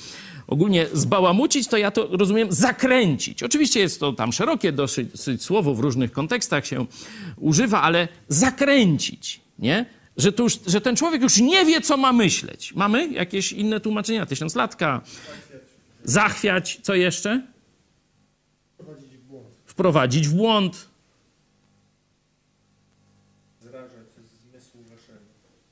Ogólnie 0.46 0.86
zbałamucić 0.92 1.68
to 1.68 1.76
ja 1.76 1.90
to 1.90 2.08
rozumiem 2.10 2.52
zakręcić. 2.52 3.42
Oczywiście 3.42 3.80
jest 3.80 4.00
to 4.00 4.12
tam 4.12 4.32
szerokie 4.32 4.72
dosyć 4.72 5.42
słowo, 5.42 5.74
w 5.74 5.80
różnych 5.80 6.12
kontekstach 6.12 6.66
się 6.66 6.86
używa, 7.36 7.82
ale 7.82 8.08
zakręcić, 8.28 9.40
nie? 9.58 9.86
Że, 10.16 10.32
to 10.32 10.42
już, 10.42 10.58
że 10.66 10.80
ten 10.80 10.96
człowiek 10.96 11.22
już 11.22 11.40
nie 11.40 11.64
wie, 11.64 11.80
co 11.80 11.96
ma 11.96 12.12
myśleć. 12.12 12.74
Mamy 12.74 13.08
jakieś 13.12 13.52
inne 13.52 13.80
tłumaczenia? 13.80 14.26
Tysiąclatka, 14.26 15.00
zachwiać, 16.04 16.78
co 16.82 16.94
jeszcze? 16.94 17.53
Wprowadzić 19.74 20.28
w 20.28 20.34
błąd. 20.34 20.94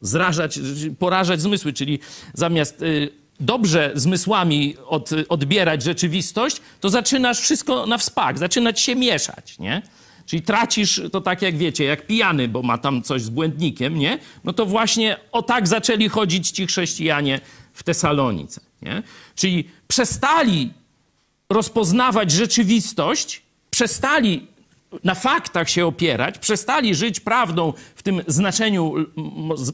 zrażać, 0.03 0.59
porażać 0.99 1.41
zmysły, 1.41 1.73
czyli 1.73 1.99
zamiast 2.35 2.83
y, 2.83 3.11
dobrze 3.41 3.93
zmysłami 3.95 4.77
od, 4.87 5.11
odbierać 5.29 5.83
rzeczywistość, 5.83 6.61
to 6.81 6.91
zaczynasz 6.91 7.41
wszystko 7.41 7.87
na 7.87 7.99
wspak, 7.99 8.39
zaczynać 8.39 8.81
się 8.81 8.95
mieszać, 8.97 9.59
nie? 9.59 9.83
Czyli 10.27 10.43
tracisz 10.43 11.01
to 11.13 11.21
tak 11.21 11.43
jak 11.43 11.57
wiecie, 11.57 11.85
jak 11.85 12.07
pijany, 12.07 12.49
bo 12.49 12.63
ma 12.63 12.79
tam 12.79 13.03
coś 13.03 13.23
z 13.23 13.29
błędnikiem, 13.29 13.99
nie? 13.99 14.19
No 14.45 14.53
to 14.53 14.67
właśnie 14.67 15.17
o 15.33 15.43
tak 15.43 15.69
zaczęli 15.69 16.09
chodzić 16.09 16.51
ci 16.51 16.67
chrześcijanie 16.67 17.41
w 17.73 17.83
Tesalonice, 17.83 18.61
nie? 18.83 19.03
Czyli 19.35 19.69
przestali 19.89 20.73
rozpoznawać 21.51 22.31
rzeczywistość, 22.31 23.42
przestali 23.73 24.47
na 25.05 25.15
faktach 25.15 25.71
się 25.71 25.87
opierać, 25.87 26.39
przestali 26.39 26.95
żyć 26.95 27.21
prawdą 27.21 27.73
w 27.95 28.03
tym 28.03 28.23
znaczeniu 28.27 28.95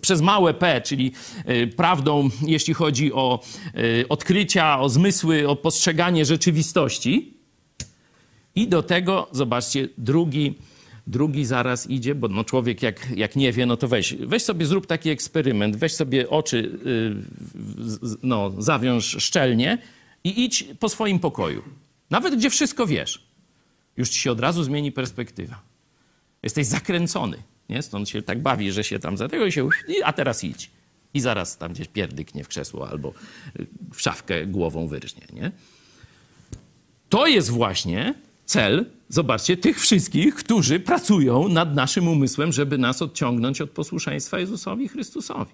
przez 0.00 0.20
małe 0.20 0.54
p, 0.54 0.80
czyli 0.80 1.12
y, 1.48 1.66
prawdą, 1.66 2.28
jeśli 2.46 2.74
chodzi 2.74 3.12
o 3.12 3.40
y, 3.76 4.08
odkrycia, 4.08 4.80
o 4.80 4.88
zmysły, 4.88 5.48
o 5.48 5.56
postrzeganie 5.56 6.24
rzeczywistości. 6.24 7.34
I 8.54 8.68
do 8.68 8.82
tego, 8.82 9.28
zobaczcie, 9.32 9.88
drugi, 9.98 10.54
drugi 11.06 11.44
zaraz 11.44 11.90
idzie, 11.90 12.14
bo 12.14 12.28
no 12.28 12.44
człowiek 12.44 12.82
jak, 12.82 13.08
jak 13.16 13.36
nie 13.36 13.52
wie, 13.52 13.66
no 13.66 13.76
to 13.76 13.88
weź, 13.88 14.14
weź 14.14 14.42
sobie, 14.42 14.66
zrób 14.66 14.86
taki 14.86 15.10
eksperyment, 15.10 15.76
weź 15.76 15.94
sobie 15.94 16.30
oczy, 16.30 16.78
y, 16.86 18.18
no, 18.22 18.52
zawiąż 18.58 19.16
szczelnie 19.18 19.78
i 20.24 20.44
idź 20.44 20.64
po 20.80 20.88
swoim 20.88 21.18
pokoju. 21.18 21.62
Nawet 22.10 22.36
gdzie 22.36 22.50
wszystko 22.50 22.86
wiesz 22.86 23.27
już 23.98 24.10
ci 24.10 24.18
się 24.18 24.32
od 24.32 24.40
razu 24.40 24.62
zmieni 24.62 24.92
perspektywa. 24.92 25.62
Jesteś 26.42 26.66
zakręcony, 26.66 27.42
nie? 27.68 27.82
Stąd 27.82 28.08
się 28.08 28.22
tak 28.22 28.42
bawi, 28.42 28.72
że 28.72 28.84
się 28.84 28.98
tam 28.98 29.16
za 29.16 29.28
tego 29.28 29.50
się, 29.50 29.68
a 30.04 30.12
teraz 30.12 30.44
idź. 30.44 30.70
I 31.14 31.20
zaraz 31.20 31.58
tam 31.58 31.72
gdzieś 31.72 31.88
pierdyknie 31.88 32.44
w 32.44 32.48
krzesło 32.48 32.90
albo 32.90 33.12
y, 33.60 33.66
w 33.92 34.00
szafkę 34.00 34.46
głową 34.46 34.88
wyrżnie, 34.88 35.26
nie? 35.32 35.52
To 37.08 37.26
jest 37.26 37.50
właśnie 37.50 38.14
cel, 38.44 38.86
zobaczcie, 39.08 39.56
tych 39.56 39.80
wszystkich, 39.80 40.34
którzy 40.34 40.80
pracują 40.80 41.48
nad 41.48 41.74
naszym 41.74 42.08
umysłem, 42.08 42.52
żeby 42.52 42.78
nas 42.78 43.02
odciągnąć 43.02 43.60
od 43.60 43.70
posłuszeństwa 43.70 44.38
Jezusowi 44.38 44.88
Chrystusowi. 44.88 45.52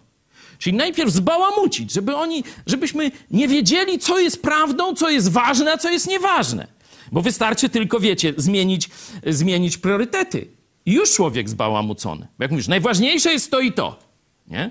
Czyli 0.59 0.77
najpierw 0.77 1.11
zbałamucić, 1.11 1.93
żeby 1.93 2.17
oni, 2.17 2.45
żebyśmy 2.67 3.11
nie 3.31 3.49
wiedzieli, 3.49 3.99
co 3.99 4.19
jest 4.19 4.43
prawdą, 4.43 4.95
co 4.95 5.11
jest 5.11 5.31
ważne, 5.31 5.73
a 5.73 5.79
co 5.79 5.91
jest 5.91 6.09
nieważne. 6.09 6.74
Bo 7.13 7.23
wystarczy 7.23 7.69
tylko, 7.69 8.01
wiecie, 8.01 8.35
zmienić, 8.37 8.91
zmienić 9.27 9.79
priorytety. 9.79 10.47
I 10.87 10.93
już 10.93 11.15
człowiek 11.15 11.49
zbałamucony. 11.49 12.27
Bo 12.39 12.45
jak 12.45 12.51
mówisz, 12.51 12.69
najważniejsze 12.69 13.33
jest 13.33 13.51
to 13.51 13.61
i 13.61 13.73
to. 13.73 13.99
Nie? 14.47 14.71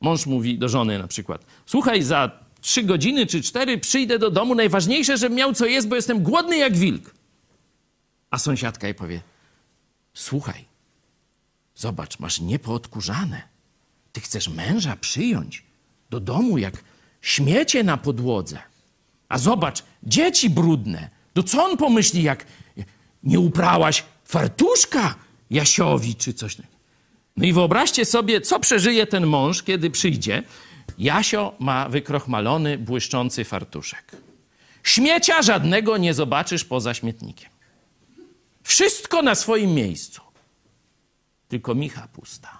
Mąż 0.00 0.26
mówi 0.26 0.58
do 0.58 0.68
żony 0.68 0.98
na 0.98 1.08
przykład, 1.08 1.46
słuchaj, 1.66 2.02
za 2.02 2.30
trzy 2.60 2.82
godziny 2.82 3.26
czy 3.26 3.42
cztery 3.42 3.78
przyjdę 3.78 4.18
do 4.18 4.30
domu, 4.30 4.54
najważniejsze, 4.54 5.16
żebym 5.16 5.38
miał 5.38 5.54
co 5.54 5.66
jest, 5.66 5.88
bo 5.88 5.96
jestem 5.96 6.22
głodny 6.22 6.56
jak 6.56 6.76
wilk. 6.76 7.14
A 8.30 8.38
sąsiadka 8.38 8.86
jej 8.86 8.94
powie, 8.94 9.20
słuchaj, 10.14 10.68
Zobacz, 11.78 12.18
masz 12.18 12.40
niepoodkurzane. 12.40 13.42
Ty 14.12 14.20
chcesz 14.20 14.48
męża 14.48 14.96
przyjąć 14.96 15.64
do 16.10 16.20
domu 16.20 16.58
jak 16.58 16.84
śmiecie 17.20 17.84
na 17.84 17.96
podłodze. 17.96 18.58
A 19.28 19.38
zobacz, 19.38 19.84
dzieci 20.02 20.50
brudne. 20.50 21.10
To 21.34 21.42
co 21.42 21.64
on 21.64 21.76
pomyśli, 21.76 22.22
jak 22.22 22.46
nie 23.22 23.40
uprałaś 23.40 24.04
fartuszka 24.24 25.14
Jasiowi 25.50 26.14
czy 26.14 26.34
coś 26.34 26.56
takiego? 26.56 26.78
No 27.36 27.44
i 27.44 27.52
wyobraźcie 27.52 28.04
sobie, 28.04 28.40
co 28.40 28.60
przeżyje 28.60 29.06
ten 29.06 29.26
mąż, 29.26 29.62
kiedy 29.62 29.90
przyjdzie. 29.90 30.42
Jasio 30.98 31.54
ma 31.58 31.88
wykrochmalony, 31.88 32.78
błyszczący 32.78 33.44
fartuszek. 33.44 34.16
Śmiecia 34.82 35.42
żadnego 35.42 35.96
nie 35.96 36.14
zobaczysz 36.14 36.64
poza 36.64 36.94
śmietnikiem. 36.94 37.50
Wszystko 38.62 39.22
na 39.22 39.34
swoim 39.34 39.74
miejscu. 39.74 40.20
Tylko 41.48 41.74
micha 41.74 42.08
pusta. 42.08 42.58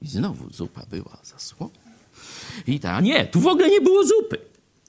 I 0.00 0.08
znowu 0.08 0.50
zupa 0.50 0.86
była 0.90 1.18
za 1.22 1.38
słona. 1.38 1.81
I 2.66 2.80
ta, 2.80 3.00
nie, 3.00 3.26
tu 3.26 3.40
w 3.40 3.46
ogóle 3.46 3.70
nie 3.70 3.80
było 3.80 4.06
zupy. 4.06 4.38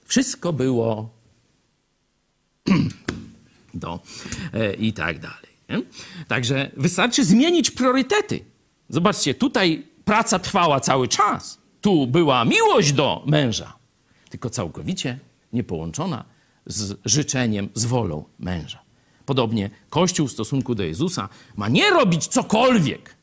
Wszystko 0.04 0.52
było 0.52 1.10
do 3.74 4.00
e, 4.52 4.74
i 4.74 4.92
tak 4.92 5.18
dalej. 5.18 5.54
Nie? 5.68 5.82
Także 6.28 6.70
wystarczy 6.76 7.24
zmienić 7.24 7.70
priorytety. 7.70 8.44
Zobaczcie, 8.88 9.34
tutaj 9.34 9.86
praca 10.04 10.38
trwała 10.38 10.80
cały 10.80 11.08
czas. 11.08 11.58
Tu 11.80 12.06
była 12.06 12.44
miłość 12.44 12.92
do 12.92 13.22
męża, 13.26 13.72
tylko 14.30 14.50
całkowicie 14.50 15.18
niepołączona 15.52 16.24
z 16.66 16.98
życzeniem, 17.04 17.68
z 17.74 17.84
wolą 17.84 18.24
męża. 18.38 18.82
Podobnie 19.26 19.70
Kościół 19.90 20.28
w 20.28 20.32
stosunku 20.32 20.74
do 20.74 20.82
Jezusa 20.82 21.28
ma 21.56 21.68
nie 21.68 21.90
robić 21.90 22.26
cokolwiek. 22.26 23.16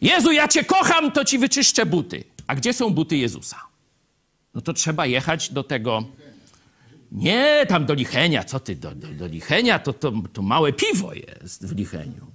Jezu, 0.00 0.32
ja 0.32 0.48
cię 0.48 0.64
kocham, 0.64 1.12
to 1.12 1.24
ci 1.24 1.38
wyczyszczę 1.38 1.86
buty. 1.86 2.24
A 2.48 2.54
gdzie 2.54 2.72
są 2.72 2.90
buty 2.90 3.16
Jezusa? 3.16 3.56
No 4.54 4.60
to 4.60 4.72
trzeba 4.72 5.06
jechać 5.06 5.52
do 5.52 5.62
tego. 5.62 6.04
Nie 7.12 7.66
tam 7.68 7.86
do 7.86 7.94
Lichenia, 7.94 8.44
co 8.44 8.60
ty, 8.60 8.76
do, 8.76 8.94
do, 8.94 9.08
do 9.08 9.26
Lichenia 9.26 9.78
to, 9.78 9.92
to, 9.92 10.12
to 10.32 10.42
małe 10.42 10.72
piwo 10.72 11.14
jest 11.14 11.66
w 11.66 11.76
Licheniu. 11.76 12.26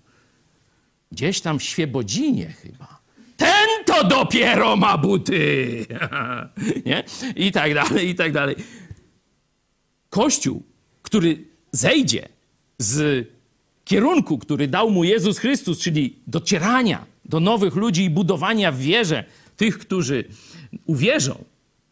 Gdzieś 1.11 1.41
tam 1.41 1.59
w 1.59 1.64
Świebodzinie 1.64 2.45
chyba. 2.45 2.99
Ten 3.38 3.68
to 3.86 4.03
dopiero 4.03 4.76
ma 4.76 4.97
buty! 4.97 5.86
nie? 6.86 7.03
I 7.36 7.51
tak 7.51 7.74
dalej, 7.74 8.09
i 8.09 8.16
tak 8.16 8.32
dalej. 8.32 8.55
Kościół, 10.09 10.64
który 11.01 11.45
zejdzie 11.72 12.30
z 12.78 13.28
kierunku, 13.86 14.38
który 14.38 14.68
dał 14.68 14.89
mu 14.89 15.03
Jezus 15.03 15.38
Chrystus, 15.38 15.80
czyli 15.80 16.20
docierania 16.28 17.05
do 17.26 17.39
nowych 17.39 17.76
ludzi 17.76 18.03
i 18.03 18.09
budowania 18.09 18.72
w 18.72 18.78
wierze 18.78 19.24
tych, 19.64 19.80
którzy 19.80 20.24
uwierzą, 20.86 21.43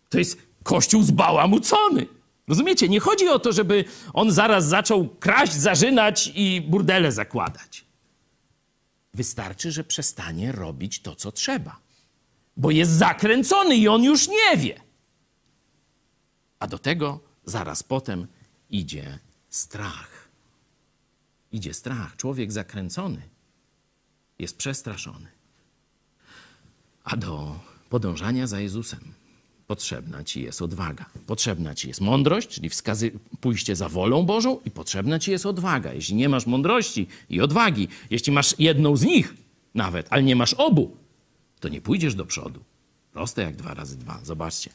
to 0.10 0.20
jest 0.20 0.38
kościół 0.64 1.04
zbałamucony. 1.04 2.08
Rozumiecie? 2.48 2.90
Nie 2.90 3.00
chodzi 3.00 3.28
o 3.28 3.40
to, 3.40 3.52
żeby 3.52 3.86
on 4.14 4.32
zaraz 4.32 4.68
zaczął 4.68 5.10
kraść, 5.10 5.54
zarzynać 5.54 6.32
i 6.36 6.62
burdele 6.62 7.12
zakładać. 7.12 7.86
Wystarczy, 9.14 9.72
że 9.72 9.84
przestanie 9.84 10.52
robić 10.52 11.00
to, 11.00 11.16
co 11.16 11.32
trzeba. 11.32 11.80
Bo 12.58 12.72
jest 12.72 12.92
zakręcony 12.92 13.76
i 13.76 13.88
on 13.88 14.04
już 14.04 14.28
nie 14.28 14.58
wie. 14.58 14.82
A 16.60 16.68
do 16.68 16.80
tego 16.80 17.20
zaraz 17.46 17.84
potem 17.84 18.28
idzie 18.70 19.20
strach. 19.50 20.30
Idzie 21.52 21.74
strach. 21.74 22.16
Człowiek 22.18 22.52
zakręcony 22.52 23.22
jest 24.40 24.58
przestraszony. 24.58 25.41
A 27.12 27.18
do 27.18 27.59
podążania 27.89 28.47
za 28.47 28.59
Jezusem 28.59 28.99
potrzebna 29.68 30.24
ci 30.24 30.41
jest 30.41 30.62
odwaga. 30.62 31.05
Potrzebna 31.28 31.76
ci 31.76 31.88
jest 31.88 32.01
mądrość, 32.01 32.47
czyli 32.49 32.70
wskazy, 32.70 33.12
pójście 33.41 33.76
za 33.76 33.89
wolą 33.89 34.24
Bożą, 34.24 34.59
i 34.66 34.72
potrzebna 34.72 35.20
ci 35.20 35.32
jest 35.32 35.45
odwaga. 35.45 35.93
Jeśli 35.93 36.16
nie 36.16 36.30
masz 36.30 36.45
mądrości 36.45 37.07
i 37.30 37.41
odwagi, 37.41 37.88
jeśli 38.09 38.34
masz 38.34 38.55
jedną 38.59 38.97
z 38.97 39.03
nich 39.03 39.34
nawet, 39.76 40.07
ale 40.09 40.24
nie 40.24 40.36
masz 40.36 40.53
obu, 40.53 40.97
to 41.59 41.70
nie 41.70 41.82
pójdziesz 41.82 42.16
do 42.16 42.26
przodu. 42.26 42.59
Proste 43.14 43.41
jak 43.41 43.55
dwa 43.55 43.74
razy 43.74 43.97
dwa. 43.97 44.20
Zobaczcie. 44.24 44.70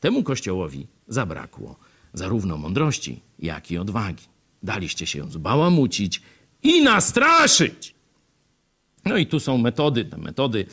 Temu 0.00 0.22
kościołowi 0.22 0.86
zabrakło 1.08 1.76
zarówno 2.12 2.56
mądrości, 2.56 3.20
jak 3.38 3.70
i 3.70 3.78
odwagi. 3.78 4.24
Daliście 4.62 5.06
się 5.06 5.18
ją 5.18 5.30
zbałamucić 5.30 6.22
i 6.62 6.82
nastraszyć. 6.82 7.94
No 9.04 9.16
i 9.16 9.26
tu 9.26 9.40
są 9.40 9.58
metody. 9.58 10.04
Te 10.04 10.16
metody 10.16 10.66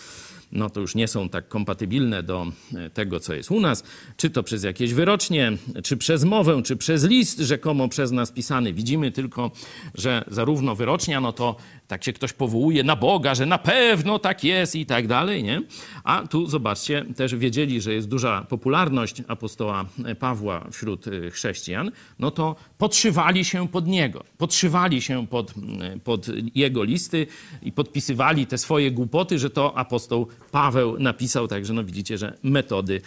no 0.51 0.69
to 0.69 0.79
już 0.79 0.95
nie 0.95 1.07
są 1.07 1.29
tak 1.29 1.47
kompatybilne 1.47 2.23
do 2.23 2.45
e, 2.75 2.89
tego, 2.89 3.19
co 3.19 3.33
jest 3.33 3.51
u 3.51 3.59
nas, 3.59 3.83
czy 4.17 4.29
to 4.29 4.43
przez 4.43 4.63
jakieś 4.63 4.93
wyrocznie, 4.93 5.51
czy 5.83 5.97
przez 5.97 6.23
mowę, 6.23 6.61
czy 6.63 6.75
przez 6.75 7.03
list 7.03 7.39
rzekomo 7.39 7.87
przez 7.87 8.11
nas 8.11 8.31
pisany. 8.31 8.73
Widzimy 8.73 9.11
tylko, 9.11 9.51
że 9.95 10.25
zarówno 10.27 10.75
wyrocznia, 10.75 11.21
no 11.21 11.33
to 11.33 11.55
tak 11.87 12.03
się 12.03 12.13
ktoś 12.13 12.33
powołuje 12.33 12.83
na 12.83 12.95
Boga, 12.95 13.35
że 13.35 13.45
na 13.45 13.57
pewno 13.57 14.19
tak 14.19 14.43
jest 14.43 14.75
i 14.75 14.85
tak 14.85 15.07
dalej, 15.07 15.43
nie? 15.43 15.61
A 16.03 16.27
tu 16.27 16.47
zobaczcie, 16.47 17.05
też 17.15 17.35
wiedzieli, 17.35 17.81
że 17.81 17.93
jest 17.93 18.07
duża 18.07 18.41
popularność 18.49 19.23
apostoła 19.27 19.85
Pawła 20.19 20.67
wśród 20.71 21.07
e, 21.07 21.31
chrześcijan, 21.31 21.91
no 22.19 22.31
to 22.31 22.55
podszywali 22.77 23.45
się 23.45 23.67
pod 23.67 23.87
niego, 23.87 24.23
podszywali 24.37 25.01
się 25.01 25.27
pod, 25.27 25.53
e, 25.81 25.99
pod 25.99 26.27
jego 26.55 26.83
listy 26.83 27.27
i 27.61 27.71
podpisywali 27.71 28.47
te 28.47 28.57
swoje 28.57 28.91
głupoty, 28.91 29.39
że 29.39 29.49
to 29.49 29.77
apostoł 29.77 30.27
Paweł 30.51 30.99
napisał, 30.99 31.47
także 31.47 31.73
no 31.73 31.83
widzicie, 31.83 32.17
że 32.17 32.37
metody, 32.43 33.01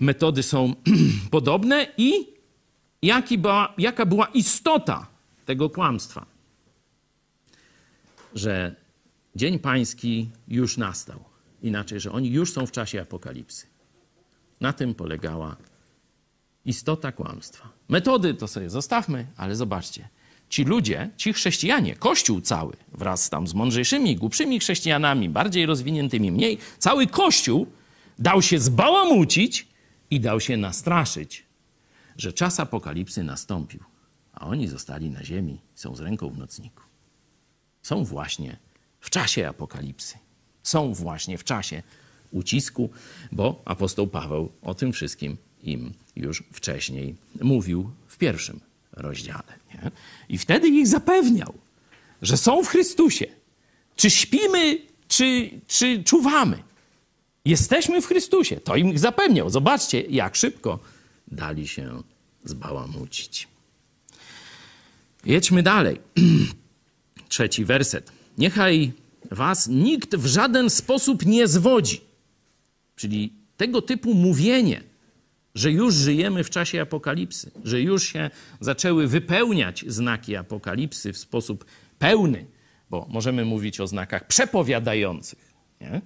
metody 0.00 0.42
są 0.42 0.74
podobne 1.30 1.86
i 1.98 2.26
jaki 3.02 3.38
była, 3.38 3.74
jaka 3.78 4.06
była 4.06 4.26
istota 4.26 5.06
tego 5.46 5.70
kłamstwa? 5.70 6.33
Że 8.34 8.76
dzień 9.36 9.58
pański 9.58 10.30
już 10.48 10.76
nastał. 10.76 11.24
Inaczej, 11.62 12.00
że 12.00 12.12
oni 12.12 12.30
już 12.30 12.52
są 12.52 12.66
w 12.66 12.72
czasie 12.72 13.00
apokalipsy. 13.00 13.66
Na 14.60 14.72
tym 14.72 14.94
polegała 14.94 15.56
istota 16.64 17.12
kłamstwa. 17.12 17.68
Metody 17.88 18.34
to 18.34 18.48
sobie 18.48 18.70
zostawmy, 18.70 19.26
ale 19.36 19.56
zobaczcie. 19.56 20.08
Ci 20.48 20.64
ludzie, 20.64 21.10
ci 21.16 21.32
chrześcijanie, 21.32 21.96
kościół 21.96 22.40
cały, 22.40 22.76
wraz 22.92 23.30
tam 23.30 23.46
z 23.46 23.54
mądrzejszymi, 23.54 24.16
głupszymi 24.16 24.60
chrześcijanami, 24.60 25.28
bardziej 25.28 25.66
rozwiniętymi, 25.66 26.32
mniej, 26.32 26.58
cały 26.78 27.06
kościół 27.06 27.66
dał 28.18 28.42
się 28.42 28.58
zbałamucić 28.58 29.68
i 30.10 30.20
dał 30.20 30.40
się 30.40 30.56
nastraszyć, 30.56 31.44
że 32.16 32.32
czas 32.32 32.60
apokalipsy 32.60 33.22
nastąpił, 33.22 33.80
a 34.32 34.46
oni 34.46 34.68
zostali 34.68 35.10
na 35.10 35.24
ziemi, 35.24 35.60
są 35.74 35.96
z 35.96 36.00
ręką 36.00 36.30
w 36.30 36.38
nocniku. 36.38 36.82
Są 37.84 38.04
właśnie 38.04 38.56
w 39.00 39.10
czasie 39.10 39.48
apokalipsy. 39.48 40.18
Są 40.62 40.94
właśnie 40.94 41.38
w 41.38 41.44
czasie 41.44 41.82
ucisku, 42.30 42.90
bo 43.32 43.62
apostoł 43.64 44.06
Paweł 44.06 44.52
o 44.62 44.74
tym 44.74 44.92
wszystkim 44.92 45.36
im 45.62 45.92
już 46.16 46.42
wcześniej 46.52 47.16
mówił 47.40 47.90
w 48.06 48.18
pierwszym 48.18 48.60
rozdziale. 48.92 49.58
Nie? 49.74 49.90
I 50.28 50.38
wtedy 50.38 50.68
ich 50.68 50.86
zapewniał, 50.86 51.54
że 52.22 52.36
są 52.36 52.64
w 52.64 52.68
Chrystusie. 52.68 53.26
Czy 53.96 54.10
śpimy, 54.10 54.78
czy, 55.08 55.50
czy 55.66 56.04
czuwamy. 56.04 56.62
Jesteśmy 57.44 58.02
w 58.02 58.06
Chrystusie. 58.06 58.56
To 58.56 58.76
im 58.76 58.98
zapewniał. 58.98 59.50
Zobaczcie, 59.50 60.00
jak 60.00 60.36
szybko 60.36 60.78
dali 61.28 61.68
się 61.68 62.02
zbałamucić. 62.44 63.48
Jedźmy 65.24 65.62
dalej. 65.62 66.00
Trzeci 67.28 67.64
werset. 67.64 68.12
Niechaj 68.38 68.92
was 69.30 69.68
nikt 69.68 70.16
w 70.16 70.26
żaden 70.26 70.70
sposób 70.70 71.26
nie 71.26 71.48
zwodzi. 71.48 72.00
Czyli 72.96 73.32
tego 73.56 73.82
typu 73.82 74.14
mówienie, 74.14 74.82
że 75.54 75.72
już 75.72 75.94
żyjemy 75.94 76.44
w 76.44 76.50
czasie 76.50 76.80
apokalipsy, 76.80 77.50
że 77.64 77.80
już 77.80 78.04
się 78.04 78.30
zaczęły 78.60 79.06
wypełniać 79.06 79.84
znaki 79.88 80.36
apokalipsy 80.36 81.12
w 81.12 81.18
sposób 81.18 81.64
pełny, 81.98 82.46
bo 82.90 83.06
możemy 83.10 83.44
mówić 83.44 83.80
o 83.80 83.86
znakach 83.86 84.26
przepowiadających. 84.26 85.54
Nie? 85.80 86.00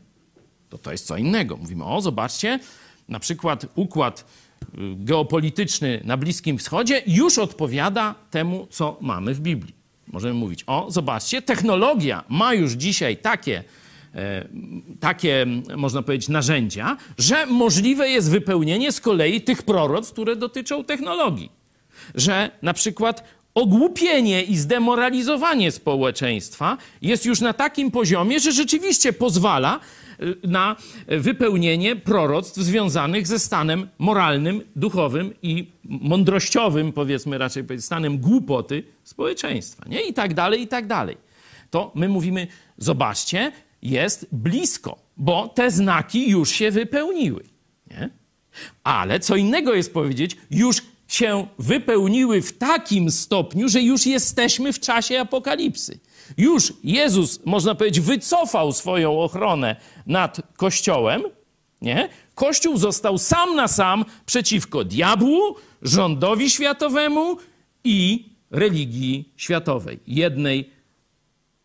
To 0.68 0.78
to 0.78 0.92
jest 0.92 1.06
co 1.06 1.16
innego. 1.16 1.56
Mówimy, 1.56 1.84
o 1.84 2.00
zobaczcie, 2.00 2.60
na 3.08 3.20
przykład 3.20 3.66
układ 3.74 4.24
y, 4.62 4.66
geopolityczny 4.96 6.00
na 6.04 6.16
Bliskim 6.16 6.58
Wschodzie 6.58 7.02
już 7.06 7.38
odpowiada 7.38 8.14
temu, 8.30 8.66
co 8.70 8.98
mamy 9.00 9.34
w 9.34 9.40
Biblii. 9.40 9.77
Możemy 10.12 10.34
mówić, 10.34 10.64
o 10.66 10.86
zobaczcie, 10.90 11.42
technologia 11.42 12.24
ma 12.28 12.54
już 12.54 12.72
dzisiaj 12.72 13.16
takie 13.16 13.64
E, 14.14 14.48
takie, 15.00 15.46
można 15.76 16.02
powiedzieć, 16.02 16.28
narzędzia, 16.28 16.96
że 17.18 17.46
możliwe 17.46 18.08
jest 18.08 18.30
wypełnienie 18.30 18.92
z 18.92 19.00
kolei 19.00 19.40
tych 19.40 19.62
proroc, 19.62 20.12
które 20.12 20.36
dotyczą 20.36 20.84
technologii. 20.84 21.52
Że 22.14 22.50
na 22.62 22.74
przykład 22.74 23.24
ogłupienie 23.54 24.42
i 24.42 24.56
zdemoralizowanie 24.56 25.72
społeczeństwa 25.72 26.78
jest 27.02 27.26
już 27.26 27.40
na 27.40 27.52
takim 27.52 27.90
poziomie, 27.90 28.40
że 28.40 28.52
rzeczywiście 28.52 29.12
pozwala 29.12 29.80
y, 30.22 30.36
na 30.48 30.76
wypełnienie 31.08 31.96
proroctw 31.96 32.56
związanych 32.56 33.26
ze 33.26 33.38
stanem 33.38 33.88
moralnym, 33.98 34.62
duchowym 34.76 35.34
i 35.42 35.70
mądrościowym, 35.84 36.92
powiedzmy 36.92 37.38
raczej 37.38 37.64
stanem 37.78 38.18
głupoty 38.18 38.82
społeczeństwa. 39.04 39.84
Nie? 39.88 40.02
I 40.02 40.14
tak 40.14 40.34
dalej, 40.34 40.62
i 40.62 40.68
tak 40.68 40.86
dalej. 40.86 41.16
To 41.70 41.92
my 41.94 42.08
mówimy, 42.08 42.46
zobaczcie, 42.78 43.52
jest 43.82 44.26
blisko, 44.32 44.98
bo 45.16 45.48
te 45.48 45.70
znaki 45.70 46.30
już 46.30 46.50
się 46.50 46.70
wypełniły. 46.70 47.44
Nie? 47.90 48.10
Ale 48.84 49.20
co 49.20 49.36
innego 49.36 49.74
jest 49.74 49.94
powiedzieć, 49.94 50.36
już 50.50 50.82
się 51.08 51.46
wypełniły 51.58 52.42
w 52.42 52.58
takim 52.58 53.10
stopniu, 53.10 53.68
że 53.68 53.82
już 53.82 54.06
jesteśmy 54.06 54.72
w 54.72 54.80
czasie 54.80 55.20
apokalipsy. 55.20 55.98
Już 56.36 56.72
Jezus, 56.84 57.40
można 57.44 57.74
powiedzieć, 57.74 58.04
wycofał 58.04 58.72
swoją 58.72 59.20
ochronę 59.20 59.76
nad 60.06 60.40
Kościołem. 60.56 61.22
Nie? 61.82 62.08
Kościół 62.34 62.76
został 62.76 63.18
sam 63.18 63.56
na 63.56 63.68
sam 63.68 64.04
przeciwko 64.26 64.84
diabłu, 64.84 65.56
rządowi 65.82 66.50
światowemu 66.50 67.36
i 67.84 68.28
religii 68.50 69.32
światowej. 69.36 69.98
Jednej 70.06 70.70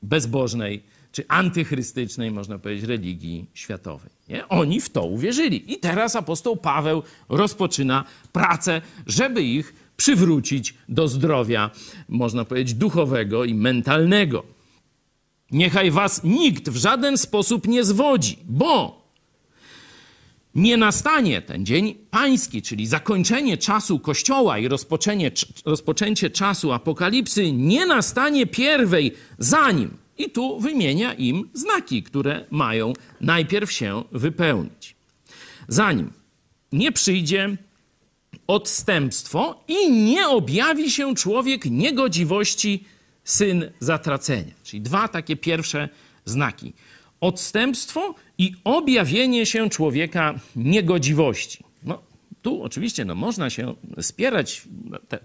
bezbożnej 0.01 0.83
czy 1.13 1.25
antychrystycznej, 1.27 2.31
można 2.31 2.59
powiedzieć, 2.59 2.85
religii 2.85 3.45
światowej. 3.53 4.09
Nie? 4.29 4.47
Oni 4.47 4.81
w 4.81 4.89
to 4.89 5.05
uwierzyli. 5.05 5.73
I 5.73 5.77
teraz 5.77 6.15
apostoł 6.15 6.57
Paweł 6.57 7.03
rozpoczyna 7.29 8.03
pracę, 8.31 8.81
żeby 9.07 9.43
ich 9.43 9.73
przywrócić 9.97 10.73
do 10.89 11.07
zdrowia, 11.07 11.69
można 12.09 12.45
powiedzieć, 12.45 12.73
duchowego 12.73 13.45
i 13.45 13.53
mentalnego. 13.53 14.43
Niechaj 15.51 15.91
was 15.91 16.23
nikt 16.23 16.69
w 16.69 16.77
żaden 16.77 17.17
sposób 17.17 17.67
nie 17.67 17.83
zwodzi, 17.83 18.37
bo 18.45 19.03
nie 20.55 20.77
nastanie 20.77 21.41
ten 21.41 21.65
dzień 21.65 21.95
pański, 22.09 22.61
czyli 22.61 22.87
zakończenie 22.87 23.57
czasu 23.57 23.99
Kościoła 23.99 24.59
i 24.59 24.67
rozpoczęcie, 24.67 25.31
rozpoczęcie 25.65 26.29
czasu 26.29 26.71
apokalipsy, 26.71 27.51
nie 27.51 27.85
nastanie 27.85 28.47
pierwej, 28.47 29.13
zanim 29.39 30.02
i 30.25 30.29
tu 30.29 30.59
wymienia 30.59 31.13
im 31.13 31.49
znaki, 31.53 32.03
które 32.03 32.45
mają 32.51 32.93
najpierw 33.21 33.71
się 33.71 34.03
wypełnić. 34.11 34.95
Zanim 35.67 36.11
nie 36.71 36.91
przyjdzie 36.91 37.57
odstępstwo 38.47 39.63
i 39.67 39.91
nie 39.91 40.27
objawi 40.27 40.91
się 40.91 41.15
człowiek 41.15 41.65
niegodziwości, 41.65 42.83
syn 43.23 43.71
zatracenia. 43.79 44.53
Czyli 44.63 44.81
dwa 44.81 45.07
takie 45.07 45.35
pierwsze 45.35 45.89
znaki. 46.25 46.73
Odstępstwo 47.21 48.15
i 48.37 48.53
objawienie 48.63 49.45
się 49.45 49.69
człowieka 49.69 50.39
niegodziwości. 50.55 51.63
Tu 52.43 52.63
oczywiście 52.63 53.05
no, 53.05 53.15
można 53.15 53.49
się 53.49 53.73
spierać. 54.01 54.67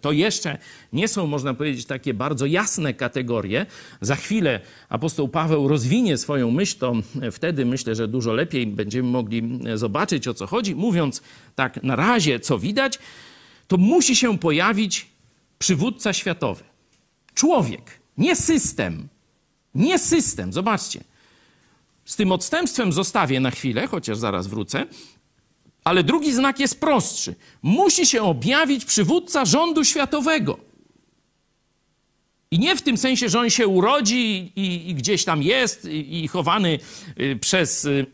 To 0.01 0.13
jeszcze 0.13 0.59
nie 0.93 1.09
są, 1.09 1.27
można 1.27 1.55
powiedzieć, 1.55 1.87
takie 1.87 2.15
bardzo 2.15 2.47
jasne 2.47 2.95
kategorie. 2.95 3.67
Za 4.01 4.17
chwilę 4.17 4.61
apostoł 4.89 5.29
Paweł 5.29 5.69
rozwinie 5.69 6.19
swoją 6.19 6.51
myśl, 6.51 6.79
to 6.79 6.93
wtedy 7.33 7.65
myślę, 7.65 7.95
że 7.95 8.09
dużo 8.09 8.33
lepiej 8.33 8.67
będziemy 8.67 9.09
mogli 9.09 9.61
zobaczyć, 9.75 10.29
o 10.29 10.35
co 10.35 10.47
chodzi. 10.47 10.75
Mówiąc 10.75 11.23
tak 11.55 11.83
na 11.83 11.97
razie, 11.97 12.41
co 12.41 12.59
widać, 12.59 12.99
to 13.69 13.77
musi 13.77 14.17
się 14.17 14.39
pojawić 14.39 15.07
przywódca 15.59 16.13
światowy. 16.13 16.65
Człowiek, 17.35 17.83
nie 18.19 18.37
system. 18.37 19.09
Nie 19.75 19.99
system, 19.99 20.53
zobaczcie. 20.53 21.05
Z 22.05 22.17
tym 22.17 22.33
odstępstwem 22.33 22.93
zostawię 22.93 23.41
na 23.41 23.51
chwilę, 23.51 23.87
chociaż 23.87 24.19
zaraz 24.19 24.47
wrócę. 24.47 24.87
Ale 25.89 26.05
drugi 26.05 26.33
znak 26.33 26.61
jest 26.61 26.81
prostszy. 26.81 27.35
Musi 27.63 28.07
się 28.07 28.23
objawić 28.23 28.85
przywódca 28.85 29.45
rządu 29.45 29.85
światowego. 29.85 30.59
I 32.51 32.59
nie 32.59 32.77
w 32.77 32.83
tym 32.83 32.97
sensie, 32.97 33.29
że 33.29 33.41
on 33.41 33.51
się 33.51 33.67
urodzi 33.67 34.53
i, 34.57 34.91
i 34.91 34.95
gdzieś 34.95 35.25
tam 35.25 35.43
jest 35.43 35.85
i, 35.85 36.25
i 36.25 36.29
chowany 36.29 36.79
y, 37.21 37.39
przez 37.41 37.85
y, 37.85 38.07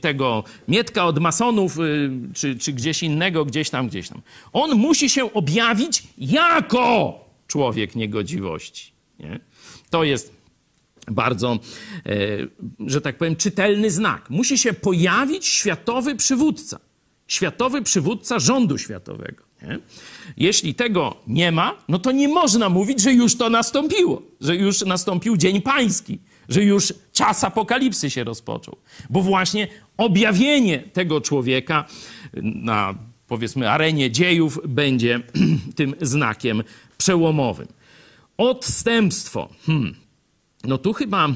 tego 0.00 0.44
Mietka 0.68 1.06
od 1.06 1.18
masonów, 1.18 1.78
y, 1.78 2.10
czy, 2.34 2.58
czy 2.58 2.72
gdzieś 2.72 3.02
innego, 3.02 3.44
gdzieś 3.44 3.70
tam, 3.70 3.88
gdzieś 3.88 4.08
tam. 4.08 4.22
On 4.52 4.74
musi 4.74 5.08
się 5.08 5.32
objawić 5.32 6.02
jako 6.18 7.18
człowiek 7.46 7.96
niegodziwości. 7.96 8.92
Nie? 9.18 9.40
To 9.90 10.04
jest 10.04 10.32
bardzo, 11.10 11.58
e, 12.06 12.18
że 12.86 13.00
tak 13.00 13.18
powiem, 13.18 13.36
czytelny 13.36 13.90
znak. 13.90 14.30
Musi 14.30 14.58
się 14.58 14.72
pojawić 14.72 15.46
światowy 15.46 16.16
przywódca. 16.16 16.80
Światowy 17.28 17.82
przywódca 17.82 18.38
rządu 18.38 18.78
światowego. 18.78 19.44
Nie? 19.62 19.78
Jeśli 20.36 20.74
tego 20.74 21.16
nie 21.26 21.52
ma, 21.52 21.78
no 21.88 21.98
to 21.98 22.12
nie 22.12 22.28
można 22.28 22.68
mówić, 22.68 23.00
że 23.02 23.12
już 23.12 23.36
to 23.36 23.50
nastąpiło, 23.50 24.22
że 24.40 24.56
już 24.56 24.80
nastąpił 24.80 25.36
Dzień 25.36 25.62
Pański, 25.62 26.18
że 26.48 26.64
już 26.64 26.94
czas 27.12 27.44
apokalipsy 27.44 28.10
się 28.10 28.24
rozpoczął. 28.24 28.76
Bo 29.10 29.22
właśnie 29.22 29.68
objawienie 29.96 30.78
tego 30.78 31.20
człowieka 31.20 31.84
na 32.42 32.94
powiedzmy 33.26 33.70
arenie 33.70 34.10
dziejów 34.10 34.60
będzie 34.68 35.20
tym 35.76 35.94
znakiem 36.00 36.62
przełomowym. 36.98 37.68
Odstępstwo. 38.36 39.48
Hmm. 39.66 39.94
No 40.64 40.78
tu 40.78 40.92
chyba 40.92 41.28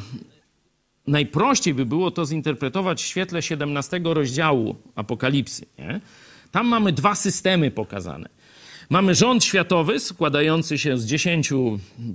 najprościej 1.08 1.74
by 1.74 1.86
było 1.86 2.10
to 2.10 2.26
zinterpretować 2.26 3.02
w 3.02 3.06
świetle 3.06 3.42
17 3.42 4.00
rozdziału 4.04 4.76
Apokalipsy. 4.94 5.66
Nie? 5.78 6.00
Tam 6.50 6.66
mamy 6.66 6.92
dwa 6.92 7.14
systemy 7.14 7.70
pokazane. 7.70 8.28
Mamy 8.90 9.14
rząd 9.14 9.44
światowy 9.44 10.00
składający 10.00 10.78
się 10.78 10.98
z 10.98 11.06
10 11.06 11.50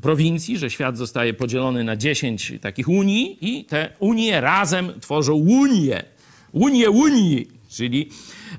prowincji, 0.01 0.57
że 0.57 0.69
świat 0.69 0.97
zostaje 0.97 1.33
podzielony 1.33 1.83
na 1.83 1.95
10 1.95 2.53
takich 2.61 2.89
unii 2.89 3.37
i 3.41 3.65
te 3.65 3.89
unie 3.99 4.41
razem 4.41 4.99
tworzą 4.99 5.33
Unię. 5.33 6.03
Unię 6.51 6.89
Unii, 6.89 7.47
czyli 7.69 8.09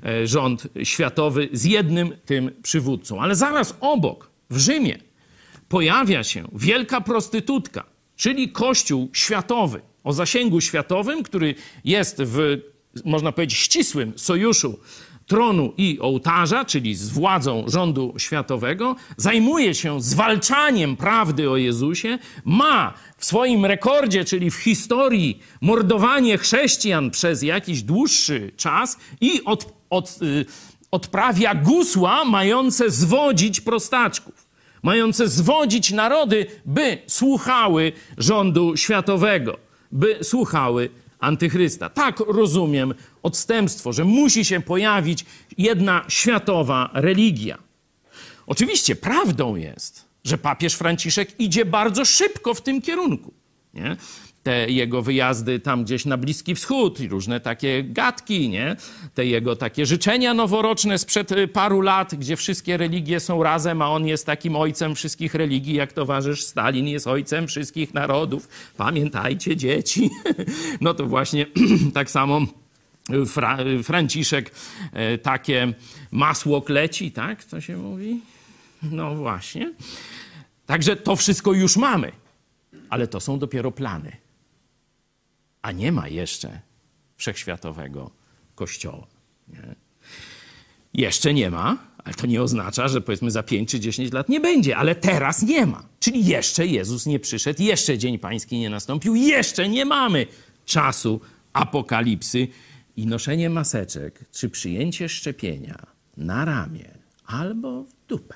e, 0.05 0.27
rząd 0.27 0.67
światowy 0.83 1.49
z 1.51 1.65
jednym 1.65 2.13
tym 2.25 2.51
przywódcą. 2.63 3.21
Ale 3.21 3.35
zaraz 3.35 3.77
obok, 3.79 4.29
w 4.49 4.57
Rzymie, 4.57 4.97
pojawia 5.69 6.23
się 6.23 6.47
wielka 6.53 7.01
prostytutka, 7.01 7.83
czyli 8.15 8.49
Kościół 8.49 9.09
światowy 9.13 9.81
o 10.05 10.13
zasięgu 10.13 10.61
światowym, 10.61 11.23
który 11.23 11.55
jest 11.85 12.21
w, 12.23 12.57
można 13.05 13.31
powiedzieć, 13.31 13.59
ścisłym 13.59 14.13
sojuszu 14.15 14.79
tronu 15.27 15.73
i 15.77 15.99
ołtarza, 16.01 16.65
czyli 16.65 16.95
z 16.95 17.09
władzą 17.09 17.63
rządu 17.67 18.13
światowego, 18.17 18.95
zajmuje 19.17 19.75
się 19.75 20.01
zwalczaniem 20.01 20.97
prawdy 20.97 21.49
o 21.49 21.57
Jezusie, 21.57 22.19
ma 22.45 22.93
w 23.17 23.25
swoim 23.25 23.65
rekordzie, 23.65 24.25
czyli 24.25 24.51
w 24.51 24.55
historii, 24.55 25.39
mordowanie 25.61 26.37
chrześcijan 26.37 27.11
przez 27.11 27.43
jakiś 27.43 27.83
dłuższy 27.83 28.51
czas 28.57 28.97
i 29.21 29.43
od, 29.45 29.73
od, 29.89 30.19
y, 30.21 30.45
odprawia 30.91 31.55
gusła 31.55 32.25
mające 32.25 32.89
zwodzić 32.89 33.61
prostaczków 33.61 34.45
mające 34.85 35.27
zwodzić 35.27 35.91
narody, 35.91 36.45
by 36.65 36.97
słuchały 37.07 37.91
rządu 38.17 38.77
światowego, 38.77 39.57
by 39.91 40.19
słuchały 40.23 40.89
antychrysta. 41.19 41.89
Tak 41.89 42.19
rozumiem 42.19 42.93
odstępstwo, 43.23 43.93
że 43.93 44.05
musi 44.05 44.45
się 44.45 44.61
pojawić 44.61 45.25
jedna 45.57 46.05
światowa 46.07 46.89
religia. 46.93 47.57
Oczywiście 48.47 48.95
prawdą 48.95 49.55
jest, 49.55 50.05
że 50.23 50.37
papież 50.37 50.73
Franciszek 50.73 51.39
idzie 51.39 51.65
bardzo 51.65 52.05
szybko 52.05 52.53
w 52.53 52.61
tym 52.61 52.81
kierunku. 52.81 53.33
Nie? 53.73 53.97
Te 54.45 54.69
jego 54.69 55.01
wyjazdy 55.01 55.59
tam 55.59 55.83
gdzieś 55.83 56.05
na 56.05 56.17
Bliski 56.17 56.55
Wschód 56.55 56.99
i 56.99 57.07
różne 57.07 57.39
takie 57.39 57.83
gadki, 57.83 58.49
nie? 58.49 58.75
Te 59.13 59.25
jego 59.25 59.55
takie 59.55 59.85
życzenia 59.85 60.33
noworoczne 60.33 60.97
sprzed 60.97 61.31
y, 61.31 61.47
paru 61.47 61.81
lat, 61.81 62.15
gdzie 62.15 62.35
wszystkie 62.35 62.77
religie 62.77 63.19
są 63.19 63.43
razem, 63.43 63.81
a 63.81 63.89
on 63.89 64.07
jest 64.07 64.25
takim 64.25 64.55
ojcem 64.55 64.95
wszystkich 64.95 65.35
religii, 65.35 65.73
jak 65.75 65.93
towarzysz 65.93 66.43
Stalin 66.43 66.87
jest 66.87 67.07
ojcem 67.07 67.47
wszystkich 67.47 67.93
narodów. 67.93 68.47
Pamiętajcie, 68.77 69.57
dzieci. 69.57 70.09
No 70.81 70.93
to 70.93 71.05
właśnie 71.05 71.45
tak 71.93 72.09
samo 72.09 72.41
Fra 73.27 73.57
Franciszek 73.83 74.51
e, 74.93 75.17
takie 75.17 75.73
masło 76.11 76.61
kleci, 76.61 77.11
tak? 77.11 77.43
To 77.43 77.61
się 77.61 77.77
mówi? 77.77 78.21
No 78.83 79.15
właśnie. 79.15 79.73
Także 80.65 80.95
to 80.95 81.15
wszystko 81.15 81.53
już 81.53 81.77
mamy, 81.77 82.11
ale 82.89 83.07
to 83.07 83.19
są 83.19 83.39
dopiero 83.39 83.71
plany 83.71 84.24
a 85.65 85.71
nie 85.71 85.91
ma 85.91 86.07
jeszcze 86.07 86.61
wszechświatowego 87.17 88.11
kościoła. 88.55 89.07
Nie? 89.47 89.75
Jeszcze 90.93 91.33
nie 91.33 91.51
ma, 91.51 91.77
ale 92.03 92.13
to 92.13 92.27
nie 92.27 92.41
oznacza, 92.41 92.87
że 92.87 93.01
powiedzmy 93.01 93.31
za 93.31 93.43
5 93.43 93.71
czy 93.71 93.79
10 93.79 94.13
lat 94.13 94.29
nie 94.29 94.39
będzie, 94.39 94.77
ale 94.77 94.95
teraz 94.95 95.43
nie 95.43 95.65
ma. 95.65 95.83
Czyli 95.99 96.25
jeszcze 96.25 96.67
Jezus 96.67 97.05
nie 97.05 97.19
przyszedł, 97.19 97.63
jeszcze 97.63 97.97
Dzień 97.97 98.19
Pański 98.19 98.59
nie 98.59 98.69
nastąpił, 98.69 99.15
jeszcze 99.15 99.69
nie 99.69 99.85
mamy 99.85 100.27
czasu 100.65 101.21
apokalipsy 101.53 102.47
i 102.97 103.07
noszenie 103.07 103.49
maseczek 103.49 104.25
czy 104.31 104.49
przyjęcie 104.49 105.09
szczepienia 105.09 105.85
na 106.17 106.45
ramię 106.45 106.97
albo 107.25 107.83
w 107.83 108.07
dupę 108.07 108.35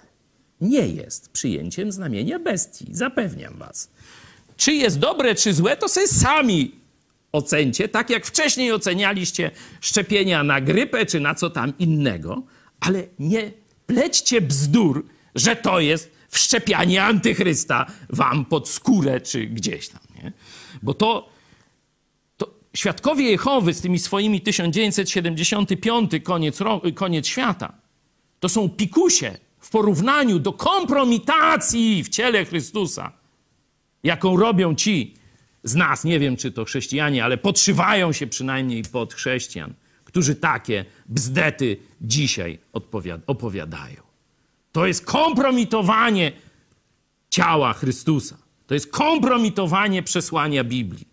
nie 0.62 0.88
jest 0.88 1.30
przyjęciem 1.30 1.92
znamienia 1.92 2.40
bestii, 2.40 2.86
zapewniam 2.92 3.58
was. 3.58 3.90
Czy 4.58 4.74
jest 4.74 5.00
dobre, 5.00 5.36
czy 5.36 5.54
złe, 5.54 5.78
to 5.78 5.90
sobie 5.90 6.08
sami 6.08 6.79
ocencie, 7.32 7.88
tak 7.88 8.10
jak 8.10 8.26
wcześniej 8.26 8.72
ocenialiście 8.72 9.52
szczepienia 9.82 10.44
na 10.44 10.62
grypę 10.62 11.06
czy 11.06 11.20
na 11.20 11.36
co 11.36 11.50
tam 11.50 11.74
innego, 11.80 12.44
ale 12.80 13.04
nie 13.20 13.52
plećcie 13.88 14.42
bzdur, 14.42 15.06
że 15.36 15.56
to 15.56 15.80
jest 15.80 16.12
wszczepianie 16.30 17.04
antychrysta 17.04 17.86
wam 18.10 18.46
pod 18.46 18.70
skórę 18.70 19.22
czy 19.22 19.46
gdzieś 19.46 19.90
tam, 19.90 20.02
nie? 20.16 20.32
Bo 20.82 20.94
to, 20.94 21.30
to 22.38 22.54
świadkowie 22.74 23.32
Jehowy 23.32 23.74
z 23.74 23.82
tymi 23.82 24.00
swoimi 24.00 24.42
1975 24.42 26.12
koniec, 26.24 26.60
koniec 26.96 27.28
świata, 27.28 27.74
to 28.40 28.50
są 28.50 28.70
pikusie 28.70 29.38
w 29.60 29.70
porównaniu 29.70 30.40
do 30.40 30.54
kompromitacji 30.54 32.04
w 32.04 32.10
ciele 32.10 32.46
Chrystusa, 32.46 33.12
jaką 34.04 34.38
robią 34.38 34.76
ci 34.76 35.19
z 35.64 35.76
nas, 35.76 36.04
nie 36.04 36.20
wiem 36.20 36.38
czy 36.38 36.52
to 36.52 36.66
chrześcijanie, 36.66 37.24
ale 37.24 37.38
podszywają 37.38 38.12
się 38.14 38.28
przynajmniej 38.28 38.84
pod 38.84 39.14
chrześcijan, 39.14 39.74
którzy 40.06 40.36
takie 40.36 40.86
bzdety 41.06 41.78
dzisiaj 42.02 42.60
opowiadają. 43.28 44.02
To 44.72 44.88
jest 44.88 45.06
kompromitowanie 45.06 46.32
ciała 47.30 47.74
Chrystusa. 47.74 48.38
To 48.68 48.74
jest 48.74 48.92
kompromitowanie 48.92 50.04
przesłania 50.04 50.64
Biblii. 50.64 51.08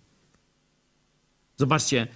Zobaczcie, 1.57 2.07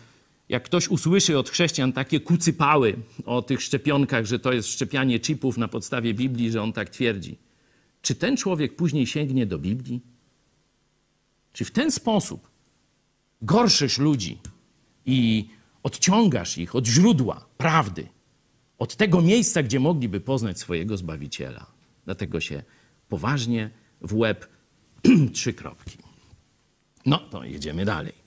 jak 0.48 0.62
ktoś 0.62 0.88
usłyszy 0.88 1.38
od 1.38 1.50
chrześcijan 1.50 1.92
takie 1.92 2.20
kucypały 2.20 2.96
o 3.24 3.42
tych 3.42 3.62
szczepionkach, 3.62 4.26
że 4.26 4.38
to 4.38 4.52
jest 4.52 4.68
szczepianie 4.68 5.20
chipów 5.20 5.58
na 5.58 5.68
podstawie 5.68 6.14
Biblii, 6.14 6.50
że 6.50 6.62
on 6.62 6.72
tak 6.72 6.90
twierdzi. 6.90 7.38
Czy 8.02 8.14
ten 8.14 8.36
człowiek 8.36 8.76
później 8.76 9.06
sięgnie 9.06 9.46
do 9.46 9.58
Biblii? 9.58 10.00
Czy 11.52 11.64
w 11.64 11.70
ten 11.70 11.90
sposób 11.90 12.50
gorszysz 13.42 13.98
ludzi 13.98 14.38
i 15.06 15.48
odciągasz 15.82 16.58
ich 16.58 16.74
od 16.74 16.86
źródła 16.86 17.46
prawdy, 17.56 18.08
od 18.78 18.96
tego 18.96 19.22
miejsca, 19.22 19.62
gdzie 19.62 19.80
mogliby 19.80 20.20
poznać 20.20 20.58
swojego 20.58 20.96
Zbawiciela? 20.96 21.66
Dlatego 22.04 22.40
się 22.40 22.62
poważnie 23.08 23.70
w 24.00 24.14
łeb 24.14 24.48
trzy 25.32 25.52
kropki. 25.52 25.98
No, 27.06 27.18
to 27.18 27.44
jedziemy 27.44 27.84
dalej. 27.84 28.19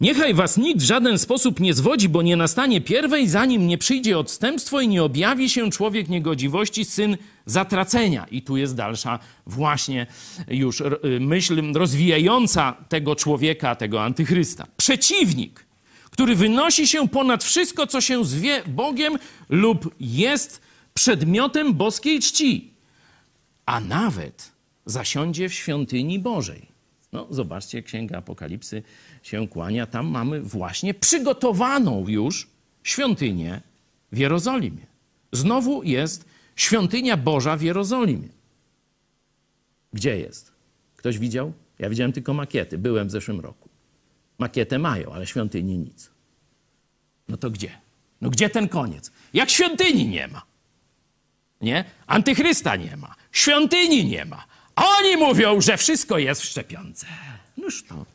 Niechaj 0.00 0.34
was 0.34 0.56
nikt 0.56 0.80
w 0.80 0.84
żaden 0.84 1.18
sposób 1.18 1.60
nie 1.60 1.74
zwodzi, 1.74 2.08
bo 2.08 2.22
nie 2.22 2.36
nastanie 2.36 2.80
pierwej, 2.80 3.28
zanim 3.28 3.66
nie 3.66 3.78
przyjdzie 3.78 4.18
odstępstwo 4.18 4.80
i 4.80 4.88
nie 4.88 5.02
objawi 5.04 5.50
się 5.50 5.70
człowiek 5.70 6.08
niegodziwości, 6.08 6.84
syn 6.84 7.16
zatracenia. 7.46 8.26
I 8.30 8.42
tu 8.42 8.56
jest 8.56 8.76
dalsza 8.76 9.18
właśnie 9.46 10.06
już 10.48 10.80
r- 10.80 11.00
myśl 11.20 11.72
rozwijająca 11.72 12.76
tego 12.88 13.16
człowieka, 13.16 13.74
tego 13.74 14.02
antychrysta. 14.02 14.66
Przeciwnik, 14.76 15.66
który 16.10 16.34
wynosi 16.34 16.86
się 16.88 17.08
ponad 17.08 17.44
wszystko, 17.44 17.86
co 17.86 18.00
się 18.00 18.24
zwie 18.24 18.62
Bogiem 18.66 19.18
lub 19.48 19.94
jest 20.00 20.60
przedmiotem 20.94 21.74
boskiej 21.74 22.20
czci, 22.20 22.70
a 23.66 23.80
nawet 23.80 24.52
zasiądzie 24.86 25.48
w 25.48 25.54
świątyni 25.54 26.18
Bożej. 26.18 26.70
No, 27.12 27.26
zobaczcie, 27.30 27.82
Księga 27.82 28.18
Apokalipsy 28.18 28.82
się 29.22 29.48
kłania. 29.48 29.86
Tam 29.86 30.06
mamy 30.06 30.40
właśnie 30.40 30.94
przygotowaną 30.94 32.08
już 32.08 32.48
świątynię 32.82 33.60
w 34.12 34.18
Jerozolimie. 34.18 34.86
Znowu 35.32 35.82
jest 35.82 36.24
świątynia 36.56 37.16
Boża 37.16 37.56
w 37.56 37.62
Jerozolimie. 37.62 38.28
Gdzie 39.92 40.18
jest? 40.18 40.52
Ktoś 40.96 41.18
widział? 41.18 41.52
Ja 41.78 41.90
widziałem 41.90 42.12
tylko 42.12 42.34
makiety. 42.34 42.78
Byłem 42.78 43.08
w 43.08 43.10
zeszłym 43.10 43.40
roku. 43.40 43.68
Makietę 44.38 44.78
mają, 44.78 45.12
ale 45.12 45.26
świątyni 45.26 45.78
nic. 45.78 46.10
No 47.28 47.36
to 47.36 47.50
gdzie? 47.50 47.70
No 48.20 48.30
gdzie 48.30 48.50
ten 48.50 48.68
koniec? 48.68 49.12
Jak 49.32 49.50
świątyni 49.50 50.08
nie 50.08 50.28
ma? 50.28 50.42
Nie? 51.60 51.84
Antychrysta 52.06 52.76
nie 52.76 52.96
ma. 52.96 53.14
Świątyni 53.32 54.04
nie 54.04 54.24
ma. 54.24 54.44
Oni 54.76 55.16
mówią, 55.16 55.60
że 55.60 55.76
wszystko 55.76 56.18
jest 56.18 56.42
w 56.42 56.44
szczepionce. 56.44 57.06
Noż 57.56 57.82
to. 57.82 58.06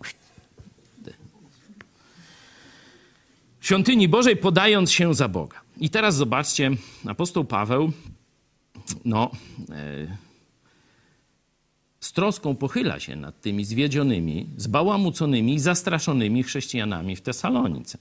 Świątyni 3.66 4.10
Bożej 4.10 4.38
podając 4.38 4.92
się 4.92 5.14
za 5.14 5.28
Boga. 5.28 5.62
I 5.78 5.90
teraz 5.90 6.16
zobaczcie, 6.16 6.72
apostoł 7.06 7.46
Paweł, 7.46 7.92
no, 9.06 9.32
e, 9.70 10.18
z 12.00 12.12
troską 12.12 12.56
pochyla 12.56 13.00
się 13.00 13.16
nad 13.16 13.42
tymi 13.42 13.66
zwiedzionymi, 13.66 14.50
zbałamuconymi 14.58 15.54
i 15.54 15.60
zastraszonymi 15.60 16.44
chrześcijanami 16.44 17.16
w 17.16 17.22
Tesalonice. 17.22 17.98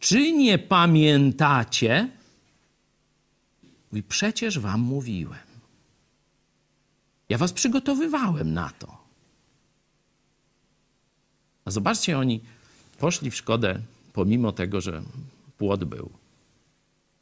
Czy 0.00 0.32
nie 0.32 0.58
pamiętacie? 0.58 2.08
Mówi, 3.92 4.02
przecież 4.02 4.58
wam 4.58 4.80
mówiłem. 4.80 5.46
Ja 7.28 7.38
was 7.38 7.52
przygotowywałem 7.52 8.54
na 8.54 8.70
to. 8.78 8.98
A 11.64 11.70
zobaczcie, 11.70 12.18
oni 12.18 12.40
poszli 12.98 13.30
w 13.30 13.36
szkodę, 13.36 13.80
pomimo 14.16 14.52
tego, 14.52 14.80
że 14.80 15.02
płot 15.58 15.84
był. 15.84 16.10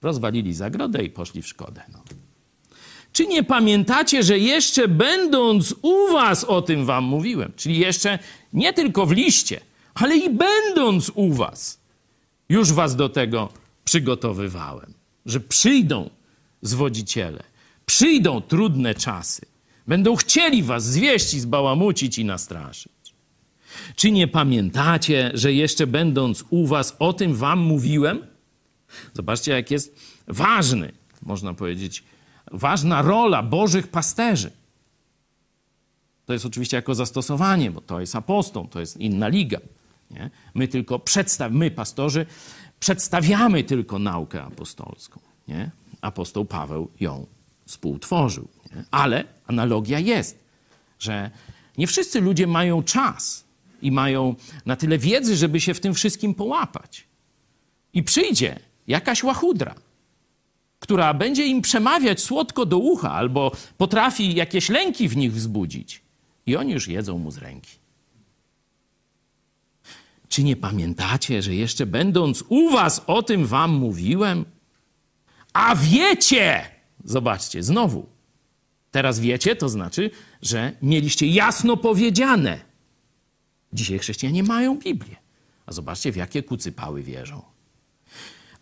Rozwalili 0.02 0.54
zagrodę 0.54 1.04
i 1.04 1.10
poszli 1.10 1.42
w 1.42 1.48
szkodę. 1.48 1.82
No. 1.92 2.02
Czy 3.12 3.26
nie 3.26 3.42
pamiętacie, 3.42 4.22
że 4.22 4.38
jeszcze 4.38 4.88
będąc 4.88 5.74
u 5.82 6.12
was 6.12 6.44
o 6.44 6.62
tym 6.62 6.86
wam 6.86 7.04
mówiłem? 7.04 7.52
Czyli 7.56 7.78
jeszcze 7.78 8.18
nie 8.52 8.72
tylko 8.72 9.06
w 9.06 9.12
liście, 9.12 9.60
ale 9.94 10.16
i 10.16 10.30
będąc 10.30 11.10
u 11.14 11.32
was, 11.32 11.78
już 12.48 12.72
was 12.72 12.96
do 12.96 13.08
tego 13.08 13.48
przygotowywałem. 13.84 14.94
Że 15.26 15.40
przyjdą 15.40 16.10
zwodziciele, 16.62 17.42
przyjdą 17.86 18.40
trudne 18.40 18.94
czasy. 18.94 19.46
Będą 19.86 20.16
chcieli 20.16 20.62
was 20.62 20.84
zwieść 20.84 21.34
i 21.34 21.40
zbałamucić 21.40 22.18
i 22.18 22.24
nastraszyć. 22.24 23.03
Czy 23.96 24.10
nie 24.10 24.28
pamiętacie, 24.28 25.30
że 25.34 25.52
jeszcze 25.52 25.86
będąc 25.86 26.44
u 26.50 26.66
was 26.66 26.96
o 26.98 27.12
tym 27.12 27.34
wam 27.34 27.58
mówiłem? 27.58 28.26
Zobaczcie, 29.14 29.52
jak 29.52 29.70
jest 29.70 29.96
ważny, 30.28 30.92
można 31.22 31.54
powiedzieć, 31.54 32.04
ważna 32.52 33.02
rola 33.02 33.42
Bożych 33.42 33.88
pasterzy. 33.88 34.50
To 36.26 36.32
jest 36.32 36.46
oczywiście 36.46 36.76
jako 36.76 36.94
zastosowanie, 36.94 37.70
bo 37.70 37.80
to 37.80 38.00
jest 38.00 38.16
apostoł, 38.16 38.68
to 38.68 38.80
jest 38.80 38.96
inna 38.96 39.28
liga. 39.28 39.58
Nie? 40.10 40.30
My 40.54 40.68
tylko 40.68 40.98
przedstaw, 40.98 41.52
my 41.52 41.70
pastorzy 41.70 42.26
przedstawiamy 42.80 43.64
tylko 43.64 43.98
naukę 43.98 44.42
apostolską. 44.42 45.20
Nie? 45.48 45.70
Apostoł 46.00 46.44
Paweł 46.44 46.90
ją 47.00 47.26
współtworzył. 47.66 48.48
Nie? 48.76 48.84
Ale 48.90 49.24
analogia 49.46 49.98
jest, 49.98 50.44
że 50.98 51.30
nie 51.78 51.86
wszyscy 51.86 52.20
ludzie 52.20 52.46
mają 52.46 52.82
czas 52.82 53.43
i 53.84 53.92
mają 53.92 54.34
na 54.66 54.76
tyle 54.76 54.98
wiedzy, 54.98 55.36
żeby 55.36 55.60
się 55.60 55.74
w 55.74 55.80
tym 55.80 55.94
wszystkim 55.94 56.34
połapać. 56.34 57.04
I 57.92 58.02
przyjdzie 58.02 58.58
jakaś 58.86 59.22
łachudra, 59.22 59.74
która 60.78 61.14
będzie 61.14 61.46
im 61.46 61.62
przemawiać 61.62 62.20
słodko 62.20 62.66
do 62.66 62.78
ucha 62.78 63.12
albo 63.12 63.52
potrafi 63.78 64.34
jakieś 64.34 64.68
lęki 64.68 65.08
w 65.08 65.16
nich 65.16 65.32
wzbudzić. 65.32 66.02
I 66.46 66.56
oni 66.56 66.72
już 66.72 66.88
jedzą 66.88 67.18
mu 67.18 67.30
z 67.30 67.38
ręki. 67.38 67.70
Czy 70.28 70.42
nie 70.42 70.56
pamiętacie, 70.56 71.42
że 71.42 71.54
jeszcze 71.54 71.86
będąc 71.86 72.44
u 72.48 72.70
was 72.70 73.02
o 73.06 73.22
tym 73.22 73.46
wam 73.46 73.70
mówiłem? 73.70 74.44
A 75.52 75.76
wiecie, 75.76 76.64
zobaczcie, 77.04 77.62
znowu. 77.62 78.06
Teraz 78.90 79.20
wiecie, 79.20 79.56
to 79.56 79.68
znaczy, 79.68 80.10
że 80.42 80.72
mieliście 80.82 81.26
jasno 81.26 81.76
powiedziane. 81.76 82.73
Dzisiaj 83.74 83.98
chrześcijanie 83.98 84.42
mają 84.42 84.78
Biblię. 84.78 85.16
A 85.66 85.72
zobaczcie, 85.72 86.12
w 86.12 86.16
jakie 86.16 86.42
kucypały 86.42 87.02
wierzą. 87.02 87.42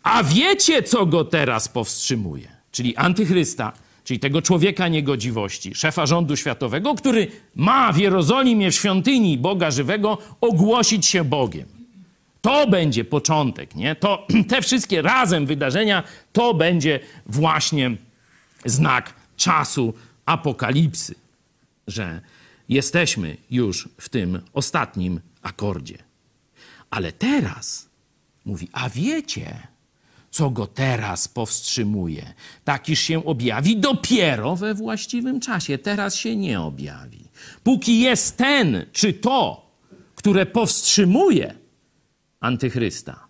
A 0.03 0.23
wiecie, 0.23 0.83
co 0.83 1.05
go 1.05 1.25
teraz 1.25 1.67
powstrzymuje? 1.67 2.47
Czyli 2.71 2.95
antychrysta, 2.95 3.73
czyli 4.03 4.19
tego 4.19 4.41
człowieka 4.41 4.87
niegodziwości, 4.87 5.75
szefa 5.75 6.05
rządu 6.05 6.35
światowego, 6.35 6.95
który 6.95 7.27
ma 7.55 7.93
w 7.93 7.97
Jerozolimie, 7.97 8.71
w 8.71 8.75
świątyni 8.75 9.37
Boga 9.37 9.71
żywego, 9.71 10.17
ogłosić 10.41 11.05
się 11.05 11.23
Bogiem. 11.23 11.67
To 12.41 12.67
będzie 12.67 13.03
początek, 13.05 13.75
nie? 13.75 13.95
To, 13.95 14.27
te 14.49 14.61
wszystkie 14.61 15.01
razem 15.01 15.45
wydarzenia 15.45 16.03
to 16.33 16.53
będzie 16.53 16.99
właśnie 17.25 17.91
znak 18.65 19.13
czasu 19.37 19.93
apokalipsy, 20.25 21.15
że 21.87 22.21
jesteśmy 22.69 23.37
już 23.51 23.89
w 23.97 24.09
tym 24.09 24.41
ostatnim 24.53 25.19
akordzie. 25.41 25.97
Ale 26.89 27.11
teraz 27.11 27.89
mówi, 28.45 28.69
a 28.71 28.89
wiecie, 28.89 29.67
co 30.31 30.49
go 30.49 30.67
teraz 30.67 31.27
powstrzymuje? 31.27 32.33
Takiż 32.63 32.99
się 32.99 33.25
objawi 33.25 33.77
dopiero 33.77 34.55
we 34.55 34.73
właściwym 34.73 35.39
czasie. 35.39 35.77
Teraz 35.77 36.15
się 36.15 36.35
nie 36.35 36.61
objawi. 36.61 37.27
Póki 37.63 37.99
jest 37.99 38.37
ten 38.37 38.85
czy 38.91 39.13
to, 39.13 39.71
które 40.15 40.45
powstrzymuje 40.45 41.55
antychrysta, 42.39 43.27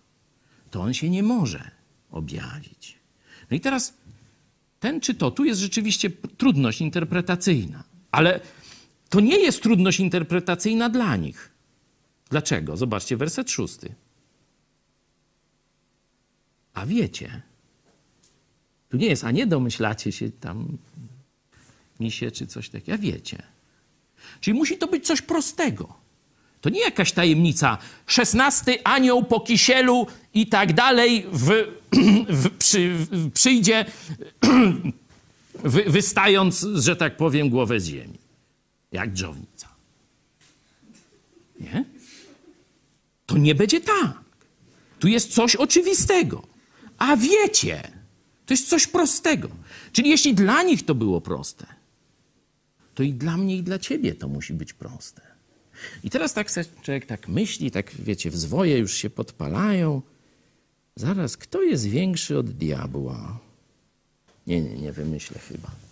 to 0.70 0.80
on 0.80 0.94
się 0.94 1.10
nie 1.10 1.22
może 1.22 1.70
objawić. 2.10 2.98
No 3.50 3.56
i 3.56 3.60
teraz 3.60 3.94
ten 4.80 5.00
czy 5.00 5.14
to, 5.14 5.30
tu 5.30 5.44
jest 5.44 5.60
rzeczywiście 5.60 6.10
trudność 6.10 6.80
interpretacyjna, 6.80 7.84
ale 8.10 8.40
to 9.14 9.20
nie 9.20 9.38
jest 9.38 9.62
trudność 9.62 10.00
interpretacyjna 10.00 10.88
dla 10.88 11.16
nich. 11.16 11.50
Dlaczego? 12.30 12.76
Zobaczcie 12.76 13.16
werset 13.16 13.50
szósty. 13.50 13.94
A 16.74 16.86
wiecie, 16.86 17.42
tu 18.88 18.96
nie 18.96 19.06
jest, 19.06 19.24
a 19.24 19.30
nie 19.30 19.46
domyślacie 19.46 20.12
się 20.12 20.30
tam 20.30 20.78
misie 22.00 22.30
czy 22.30 22.46
coś 22.46 22.68
takiego, 22.68 22.92
a 22.94 22.98
wiecie. 22.98 23.42
Czyli 24.40 24.58
musi 24.58 24.78
to 24.78 24.86
być 24.86 25.06
coś 25.06 25.22
prostego. 25.22 25.94
To 26.60 26.70
nie 26.70 26.80
jakaś 26.80 27.12
tajemnica. 27.12 27.78
Szesnasty 28.06 28.84
anioł 28.84 29.24
po 29.24 29.40
kisielu 29.40 30.06
i 30.34 30.46
tak 30.46 30.72
dalej 30.72 31.26
w, 31.32 31.48
w, 32.42 32.50
przy, 32.50 32.94
w, 32.94 33.32
przyjdzie, 33.32 33.84
wy, 35.64 35.84
wystając, 35.86 36.66
że 36.74 36.96
tak 36.96 37.16
powiem, 37.16 37.50
głowę 37.50 37.80
z 37.80 37.86
ziemi. 37.86 38.23
Jak 38.94 39.12
dżownica. 39.12 39.68
Nie? 41.60 41.84
To 43.26 43.38
nie 43.38 43.54
będzie 43.54 43.80
tak. 43.80 44.24
Tu 44.98 45.08
jest 45.08 45.34
coś 45.34 45.56
oczywistego. 45.56 46.42
A 46.98 47.16
wiecie, 47.16 47.82
to 48.46 48.54
jest 48.54 48.68
coś 48.68 48.86
prostego. 48.86 49.48
Czyli 49.92 50.10
jeśli 50.10 50.34
dla 50.34 50.62
nich 50.62 50.84
to 50.84 50.94
było 50.94 51.20
proste, 51.20 51.66
to 52.94 53.02
i 53.02 53.12
dla 53.12 53.36
mnie, 53.36 53.56
i 53.56 53.62
dla 53.62 53.78
ciebie 53.78 54.14
to 54.14 54.28
musi 54.28 54.52
być 54.52 54.72
proste. 54.72 55.22
I 56.04 56.10
teraz 56.10 56.32
tak 56.34 56.48
człowiek 56.82 57.06
tak 57.06 57.28
myśli, 57.28 57.70
tak 57.70 57.94
wiecie, 57.94 58.30
wzwoje 58.30 58.78
już 58.78 58.94
się 58.94 59.10
podpalają. 59.10 60.02
Zaraz, 60.96 61.36
kto 61.36 61.62
jest 61.62 61.86
większy 61.86 62.38
od 62.38 62.50
diabła? 62.50 63.38
Nie, 64.46 64.60
nie, 64.60 64.78
nie 64.78 64.92
wymyślę 64.92 65.38
chyba. 65.38 65.83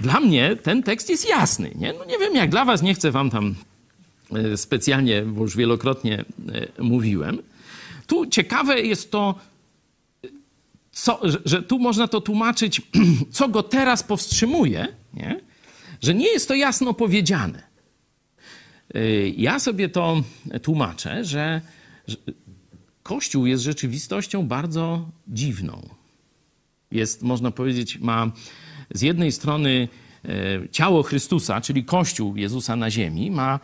Dla 0.00 0.20
mnie 0.20 0.56
ten 0.56 0.82
tekst 0.82 1.10
jest 1.10 1.28
jasny. 1.28 1.70
Nie? 1.74 1.92
No 1.92 2.04
nie 2.04 2.18
wiem 2.18 2.34
jak 2.34 2.50
dla 2.50 2.64
was, 2.64 2.82
nie 2.82 2.94
chcę 2.94 3.10
wam 3.10 3.30
tam 3.30 3.54
e, 4.32 4.56
specjalnie, 4.56 5.22
bo 5.22 5.42
już 5.42 5.56
wielokrotnie 5.56 6.24
e, 6.78 6.82
mówiłem. 6.82 7.38
Tu 8.06 8.26
ciekawe 8.26 8.80
jest 8.80 9.10
to, 9.10 9.34
co, 10.92 11.20
że, 11.44 11.62
tu 11.62 11.78
można 11.78 12.08
to 12.08 12.20
tłumaczyć, 12.20 12.82
co 13.30 13.48
go 13.48 13.62
teraz 13.62 14.02
powstrzymuje, 14.02 14.88
nie? 15.14 15.40
że 16.02 16.14
nie 16.14 16.32
jest 16.32 16.48
to 16.48 16.54
jasno 16.54 16.94
powiedziane. 16.94 17.62
E, 18.94 19.28
ja 19.28 19.58
sobie 19.58 19.88
to 19.88 20.22
tłumaczę, 20.62 21.24
że 21.24 21.60
Kościół 23.10 23.46
jest 23.46 23.62
rzeczywistością 23.62 24.46
bardzo 24.48 25.08
dziwną. 25.28 25.88
Jest, 26.90 27.22
można 27.22 27.50
powiedzieć, 27.50 27.98
ma 27.98 28.30
z 28.94 29.02
jednej 29.02 29.32
strony 29.32 29.88
e, 30.24 30.28
ciało 30.68 31.02
Chrystusa, 31.02 31.60
czyli 31.60 31.84
Kościół 31.84 32.36
Jezusa 32.36 32.76
na 32.76 32.90
ziemi, 32.90 33.30
ma 33.30 33.60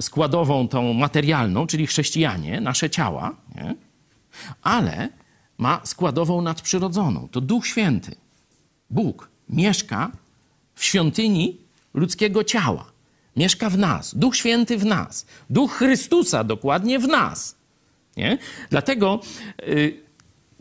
składową 0.00 0.68
tą 0.68 0.92
materialną, 0.92 1.66
czyli 1.66 1.86
chrześcijanie, 1.86 2.60
nasze 2.60 2.90
ciała, 2.90 3.36
nie? 3.54 3.74
ale 4.62 5.08
ma 5.58 5.80
składową 5.84 6.42
nadprzyrodzoną. 6.42 7.28
To 7.28 7.40
Duch 7.40 7.66
Święty. 7.66 8.14
Bóg 8.90 9.28
mieszka 9.48 10.10
w 10.74 10.84
świątyni 10.84 11.56
ludzkiego 11.94 12.44
ciała. 12.44 12.84
Mieszka 13.36 13.70
w 13.70 13.78
nas. 13.78 14.14
Duch 14.14 14.36
Święty 14.36 14.78
w 14.78 14.84
nas. 14.84 15.26
Duch 15.50 15.72
Chrystusa 15.72 16.44
dokładnie 16.44 16.98
w 16.98 17.08
nas. 17.08 17.63
Nie? 18.16 18.38
Dlatego 18.70 19.20
y, 19.62 20.00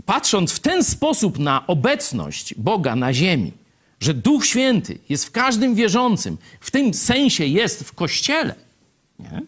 patrząc 0.06 0.52
w 0.52 0.60
ten 0.60 0.84
sposób 0.84 1.40
na 1.40 1.68
obecność 1.68 2.54
Boga 2.54 2.96
na 2.96 3.14
ziemi, 3.14 3.52
że 4.00 4.14
Duch 4.14 4.46
Święty 4.46 5.00
jest 5.10 5.26
w 5.26 5.32
każdym 5.32 5.76
wierzącym, 5.76 6.38
w 6.60 6.72
tym 6.72 6.94
sensie 6.94 7.46
jest 7.46 7.84
w 7.84 7.94
Kościele, 7.94 8.56
nie? 9.20 9.42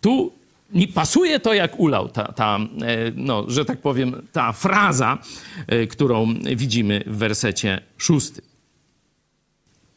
tu 0.00 0.32
nie 0.72 0.88
pasuje 0.88 1.40
to 1.40 1.54
jak 1.54 1.80
ulał, 1.80 2.08
ta, 2.08 2.32
ta 2.32 2.58
e, 2.58 3.12
no, 3.14 3.44
że 3.48 3.64
tak 3.64 3.80
powiem, 3.80 4.26
ta 4.32 4.52
fraza, 4.52 5.18
e, 5.66 5.86
którą 5.86 6.34
widzimy 6.56 7.04
w 7.06 7.16
wersecie 7.16 7.80
szóstym. 7.98 8.44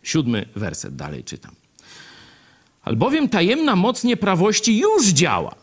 Siódmy 0.03 0.45
werset, 0.56 0.95
dalej 0.95 1.23
czytam. 1.23 1.52
Albowiem 2.84 3.30
tajemna 3.30 3.76
moc 3.76 4.03
nieprawości 4.03 4.78
już 4.78 5.07
działa. 5.07 5.60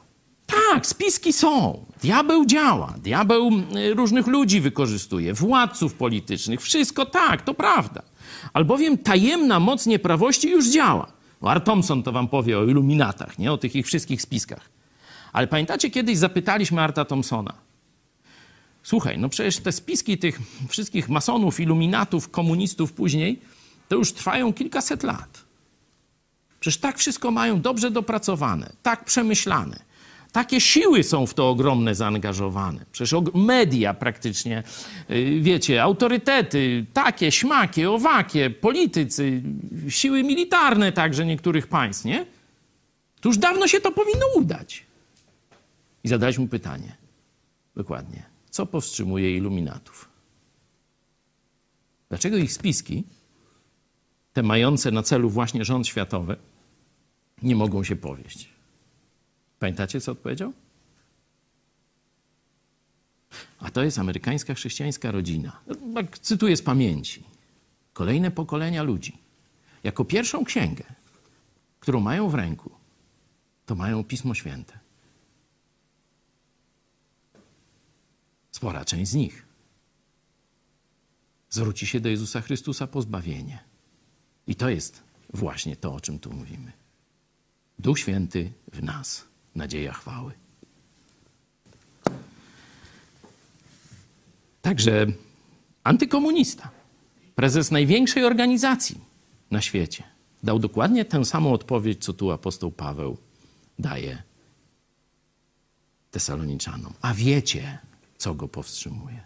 Tak, 0.49 0.87
spiski 0.87 1.33
są. 1.33 1.87
Diabeł 2.03 2.47
działa. 2.47 2.95
Diabeł 3.03 3.51
różnych 3.95 4.27
ludzi 4.27 4.61
wykorzystuje, 4.61 5.35
władców 5.35 5.95
politycznych. 5.95 6.61
Wszystko 6.63 7.07
tak, 7.07 7.43
to 7.43 7.55
prawda. 7.55 8.03
Albowiem 8.53 8.99
tajemna 8.99 9.61
moc 9.61 9.87
nieprawości 9.87 10.51
już 10.51 10.69
działa. 10.69 11.13
No, 11.43 11.51
Art 11.51 11.65
Thompson 11.65 12.03
to 12.03 12.13
wam 12.13 12.29
powie 12.29 12.59
o 12.59 12.65
iluminatach, 12.65 13.39
nie? 13.39 13.53
o 13.53 13.59
tych 13.59 13.77
ich 13.77 13.87
wszystkich 13.87 14.23
spiskach. 14.23 14.71
Ale 15.33 15.47
pamiętacie, 15.47 15.91
kiedyś 15.91 16.19
zapytaliśmy 16.19 16.81
Arta 16.81 17.05
Thompsona. 17.05 17.55
Słuchaj, 18.83 19.19
no 19.19 19.29
przecież 19.29 19.59
te 19.59 19.73
spiski 19.73 20.19
tych 20.19 20.41
wszystkich 20.69 21.09
masonów, 21.09 21.61
iluminatów, 21.61 22.31
komunistów 22.31 22.93
później, 22.93 23.41
to 23.89 23.97
już 23.97 24.13
trwają 24.13 24.53
kilkaset 24.53 25.03
lat. 25.03 25.45
Przecież 26.61 26.81
tak 26.81 26.99
wszystko 26.99 27.31
mają 27.31 27.61
dobrze 27.61 27.91
dopracowane, 27.91 28.73
tak 28.83 29.05
przemyślane. 29.05 29.88
Takie 30.33 30.61
siły 30.61 31.03
są 31.03 31.27
w 31.27 31.35
to 31.35 31.51
ogromne 31.51 31.95
zaangażowane. 31.95 32.85
Przecież 32.93 33.21
media 33.35 33.95
praktycznie, 33.95 34.63
y, 35.11 35.41
wiecie, 35.41 35.83
autorytety, 35.83 36.87
takie, 36.93 37.33
śmakie, 37.33 37.91
owakie, 37.91 38.51
politycy, 38.51 39.43
siły 39.89 40.23
militarne 40.23 40.93
także 40.93 41.27
niektórych 41.27 41.67
państw, 41.67 42.05
nie? 42.05 42.27
To 43.21 43.29
już 43.29 43.39
dawno 43.39 43.69
się 43.69 43.81
to 43.81 43.93
powinno 43.93 44.27
udać. 44.35 44.87
I 46.05 46.09
zadać 46.09 46.39
mu 46.39 46.49
pytanie. 46.49 46.97
Dokładnie. 47.77 48.23
Co 48.51 48.67
powstrzymuje 48.67 49.37
iluminatów? 49.37 50.09
Dlaczego 52.09 52.37
ich 52.37 52.53
spiski, 52.53 53.05
te 54.33 54.43
mające 54.43 54.91
na 54.91 55.03
celu 55.03 55.31
właśnie 55.31 55.65
rząd 55.65 55.87
światowy, 55.87 56.37
nie 57.43 57.57
mogą 57.57 57.85
się 57.85 57.97
powieść? 57.97 58.58
Pamiętacie, 59.59 60.01
co 60.01 60.13
odpowiedział? 60.13 60.53
A 63.59 63.71
to 63.71 63.83
jest 63.83 63.99
amerykańska 63.99 64.55
chrześcijańska 64.55 65.11
rodzina. 65.11 65.61
Tak 65.95 66.19
cytuję 66.19 66.57
z 66.57 66.63
pamięci. 66.63 67.25
Kolejne 67.93 68.31
pokolenia 68.31 68.83
ludzi. 68.83 69.19
Jako 69.85 70.05
pierwszą 70.05 70.45
księgę, 70.45 70.85
którą 71.81 72.01
mają 72.01 72.29
w 72.29 72.35
ręku, 72.35 72.71
to 73.67 73.75
mają 73.75 74.05
Pismo 74.05 74.35
Święte. 74.35 74.79
Spora 78.51 78.85
część 78.85 79.11
z 79.11 79.15
nich 79.15 79.47
zwróci 81.51 81.87
się 81.87 82.01
do 82.01 82.09
Jezusa 82.09 82.41
Chrystusa 82.41 82.87
po 82.87 83.03
zbawienie. 83.03 83.59
I 84.47 84.55
to 84.55 84.69
jest 84.69 85.03
właśnie 85.35 85.77
to, 85.77 85.95
o 85.95 86.01
czym 86.01 86.19
tu 86.19 86.33
mówimy. 86.33 86.73
Duch 87.79 87.99
Święty 87.99 88.53
w 88.73 88.83
nas 88.83 89.28
nadzieja 89.59 89.93
chwały. 89.93 90.33
Także 94.63 95.07
antykomunista, 95.85 96.71
prezes 97.35 97.71
największej 97.71 98.25
organizacji 98.25 99.01
na 99.51 99.61
świecie, 99.61 100.05
dał 100.43 100.59
dokładnie 100.59 101.05
tę 101.05 101.25
samą 101.25 101.53
odpowiedź, 101.53 102.05
co 102.05 102.13
tu 102.13 102.31
apostoł 102.31 102.71
Paweł 102.71 103.17
daje 103.79 104.23
Tesaloniczanom. 106.11 106.93
A 107.01 107.15
wiecie, 107.15 107.79
co 108.19 108.35
go 108.35 108.49
powstrzymuje? 108.49 109.21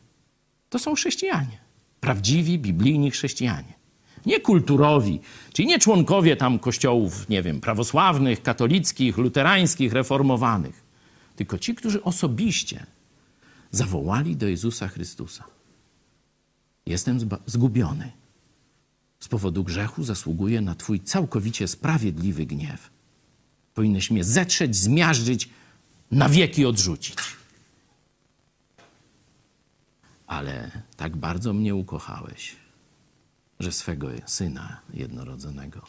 To 0.70 0.78
są 0.78 0.94
chrześcijanie. 0.94 1.59
Prawdziwi, 2.00 2.59
biblijni 2.59 3.10
chrześcijanie. 3.10 3.81
Nie 4.26 4.40
kulturowi, 4.40 5.20
czyli 5.52 5.68
nie 5.68 5.78
członkowie 5.78 6.36
tam 6.36 6.58
kościołów, 6.58 7.28
nie 7.28 7.42
wiem, 7.42 7.60
prawosławnych, 7.60 8.42
katolickich, 8.42 9.18
luterańskich, 9.18 9.92
reformowanych, 9.92 10.84
tylko 11.36 11.58
ci, 11.58 11.74
którzy 11.74 12.02
osobiście 12.02 12.86
zawołali 13.70 14.36
do 14.36 14.48
Jezusa 14.48 14.88
Chrystusa. 14.88 15.44
Jestem 16.86 17.18
zgubiony. 17.46 18.12
Z 19.20 19.28
powodu 19.28 19.64
grzechu 19.64 20.04
zasługuję 20.04 20.60
na 20.60 20.74
Twój 20.74 21.00
całkowicie 21.00 21.68
sprawiedliwy 21.68 22.46
gniew. 22.46 22.90
Powinieneś 23.74 24.10
mnie 24.10 24.24
zetrzeć, 24.24 24.76
zmiażdżyć, 24.76 25.48
na 26.10 26.28
wieki 26.28 26.66
odrzucić. 26.66 27.16
Ale 30.26 30.70
tak 30.96 31.16
bardzo 31.16 31.52
mnie 31.52 31.74
ukochałeś, 31.74 32.56
że 33.62 33.72
swego 33.72 34.09
syna 34.26 34.80
jednorodzonego 34.94 35.86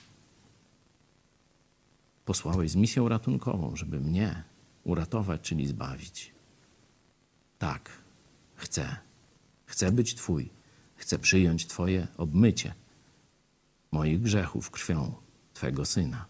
posłałeś 2.25 2.71
z 2.71 2.75
misją 2.75 3.09
ratunkową, 3.09 3.75
żeby 3.75 3.99
mnie 3.99 4.43
uratować, 4.83 5.41
czyli 5.41 5.67
zbawić. 5.67 6.33
Tak, 7.59 7.89
chcę. 8.55 8.95
Chcę 9.65 9.91
być 9.91 10.15
Twój. 10.15 10.49
Chcę 10.95 11.19
przyjąć 11.19 11.67
Twoje 11.67 12.07
obmycie 12.17 12.73
moich 13.91 14.21
grzechów 14.21 14.71
krwią 14.71 15.13
Twego 15.53 15.85
syna. 15.85 16.25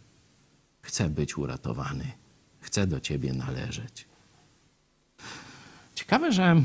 Chcę 0.82 1.10
być 1.10 1.38
uratowany. 1.38 2.12
Chcę 2.60 2.88
do 2.88 3.00
Ciebie 3.00 3.34
należeć. 3.34 4.08
Ciekawe, 5.96 6.32
że 6.32 6.64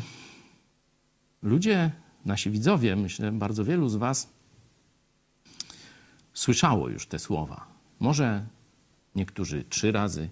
ludzie, 1.43 1.91
nasi 2.25 2.51
widzowie, 2.51 2.97
myślę, 2.97 3.33
bardzo 3.33 3.65
wielu 3.65 3.89
z 3.89 3.97
Was 3.97 4.38
słyszało 6.39 6.89
już 6.89 7.07
te 7.07 7.19
słowa. 7.19 7.67
Może 8.01 8.47
niektórzy 9.15 9.65
trzy 9.69 9.93
razy, 9.93 10.29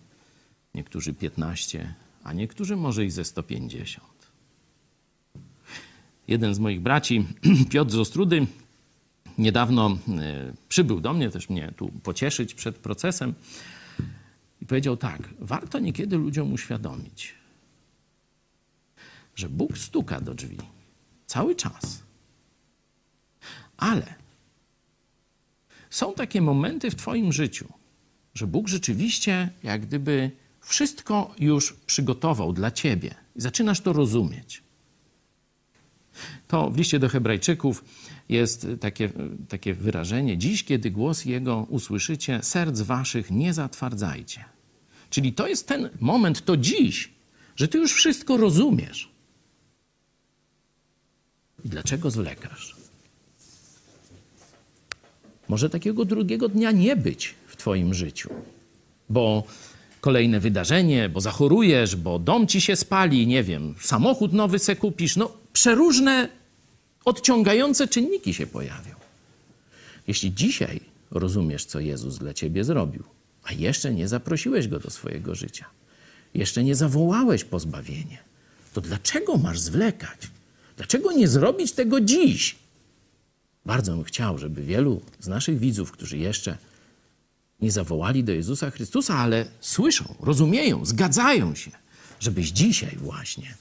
niektórzy 0.75 1.15
piętnaście, 1.15 1.95
a 2.25 2.33
niektórzy 2.33 2.77
może 2.77 3.05
i 3.05 3.11
ze 3.11 3.25
150. 3.25 4.07
Jeden 6.29 6.55
z 6.55 6.59
moich 6.59 6.81
braci, 6.81 7.27
Piotr 7.73 7.91
z 7.91 7.95
Ostrudy, 7.95 8.47
niedawno 9.39 9.99
e, 10.09 10.53
przybył 10.69 11.01
do 11.01 11.13
mnie, 11.13 11.31
też 11.31 11.49
mnie 11.49 11.73
tu 11.77 11.89
pocieszyć 11.89 12.55
przed 12.55 12.79
procesem 12.79 13.35
i 14.63 14.67
powiedział 14.67 14.97
tak: 14.97 15.29
Warto 15.39 15.79
niekiedy 15.79 16.17
ludziom 16.17 16.53
uświadomić, 16.53 17.35
że 19.35 19.49
Bóg 19.49 19.79
stuka 19.79 20.21
do 20.21 20.35
drzwi 20.35 20.59
cały 21.27 21.55
czas. 21.55 22.03
Ale 23.77 24.26
są 25.97 26.15
takie 26.15 26.43
momenty 26.43 26.91
w 26.91 26.95
Twoim 26.95 27.33
życiu, 27.33 27.73
że 28.35 28.47
Bóg 28.47 28.69
rzeczywiście 28.69 29.51
jak 29.63 29.87
gdyby 29.87 30.31
wszystko 30.61 31.35
już 31.39 31.73
przygotował 31.73 32.53
dla 32.53 32.71
Ciebie 32.71 33.15
i 33.37 33.41
zaczynasz 33.41 33.81
to 33.81 33.93
rozumieć. 33.93 34.63
To 36.49 36.71
w 36.71 36.77
liście 36.77 36.99
do 36.99 37.09
Hebrajczyków 37.09 37.85
jest 38.29 38.67
takie, 38.81 39.11
takie 39.49 39.75
wyrażenie: 39.75 40.39
Dziś, 40.39 40.65
kiedy 40.65 40.91
głos 40.91 41.25
Jego 41.25 41.67
usłyszycie, 41.69 42.43
serc 42.43 42.81
waszych 42.81 43.31
nie 43.31 43.55
zatwardzajcie. 43.55 44.45
Czyli 45.11 45.33
to 45.33 45.49
jest 45.49 45.69
ten 45.69 45.91
moment, 46.01 46.45
to 46.45 46.57
dziś, 46.57 47.13
że 47.57 47.69
ty 47.69 47.79
już 47.79 47.93
wszystko 47.93 48.37
rozumiesz. 48.37 49.11
I 51.65 51.69
dlaczego 51.69 52.11
zwlekasz? 52.11 52.76
Może 55.49 55.71
takiego 55.71 56.05
drugiego 56.05 56.49
dnia 56.49 56.71
nie 56.71 56.97
być 56.97 57.35
w 57.47 57.57
Twoim 57.57 57.95
życiu, 57.95 58.31
bo 59.09 59.45
kolejne 60.01 60.41
wydarzenie, 60.41 61.09
bo 61.09 61.21
zachorujesz, 61.21 61.97
bo 61.97 62.19
dom 62.19 62.47
ci 62.47 62.61
się 62.61 62.77
spali, 62.77 63.27
nie 63.27 63.43
wiem, 63.43 63.75
samochód 63.81 64.33
nowy 64.33 64.59
se 64.59 64.77
kupisz. 64.77 65.17
No, 65.17 65.33
przeróżne 65.53 66.29
odciągające 67.05 67.89
czynniki 67.89 68.35
się 68.35 68.47
pojawią. 68.47 68.95
Jeśli 70.09 70.35
dzisiaj 70.35 70.81
rozumiesz, 71.11 71.65
co 71.65 71.81
Jezus 71.81 72.19
dla 72.19 72.35
ciebie 72.35 72.65
zrobił, 72.65 73.03
a 73.45 73.53
jeszcze 73.53 73.95
nie 73.95 74.09
zaprosiłeś 74.09 74.69
go 74.69 74.79
do 74.79 74.91
swojego 74.91 75.35
życia, 75.35 75.67
jeszcze 76.35 76.65
nie 76.65 76.75
zawołałeś 76.75 77.45
po 77.45 77.59
zbawienie, 77.59 78.19
to 78.75 78.81
dlaczego 78.81 79.37
masz 79.37 79.61
zwlekać? 79.61 80.19
Dlaczego 80.77 81.13
nie 81.13 81.29
zrobić 81.29 81.73
tego 81.73 82.01
dziś? 82.01 82.57
Bardzo 83.67 83.93
bym 83.93 84.05
chciał, 84.05 84.39
żeby 84.39 84.63
wielu 84.63 85.03
z 85.21 85.29
naszych 85.29 85.59
widzów, 85.59 85.93
którzy 85.93 86.19
jeszcze 86.19 86.59
nie 87.61 87.73
zawołali 87.73 88.25
do 88.25 88.33
Jezusa 88.33 88.71
Chrystusa, 88.71 89.19
ale 89.19 89.47
słyszą, 89.61 90.15
rozumieją, 90.21 90.85
zgadzają 90.85 91.55
się, 91.55 91.71
żebyś 92.21 92.51
dzisiaj 92.51 92.97
właśnie 92.97 93.55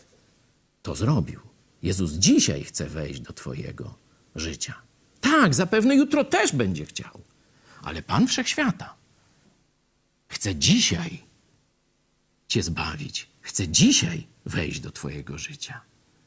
to 0.81 0.95
zrobił. 0.95 1.39
Jezus 1.83 2.11
dzisiaj 2.11 2.63
chce 2.63 2.89
wejść 2.89 3.19
do 3.19 3.33
Twojego 3.33 3.95
życia. 4.35 4.73
Tak, 5.21 5.55
zapewne 5.55 5.95
jutro 5.95 6.23
też 6.23 6.55
będzie 6.55 6.85
chciał, 6.85 7.21
ale 7.81 8.01
Pan 8.01 8.27
Wszechświata 8.27 8.93
chce 10.27 10.55
dzisiaj 10.55 11.23
Cię 12.47 12.63
zbawić, 12.63 13.27
chce 13.41 13.67
dzisiaj 13.67 14.27
wejść 14.45 14.79
do 14.79 14.91
Twojego 14.91 15.37
życia. 15.37 15.81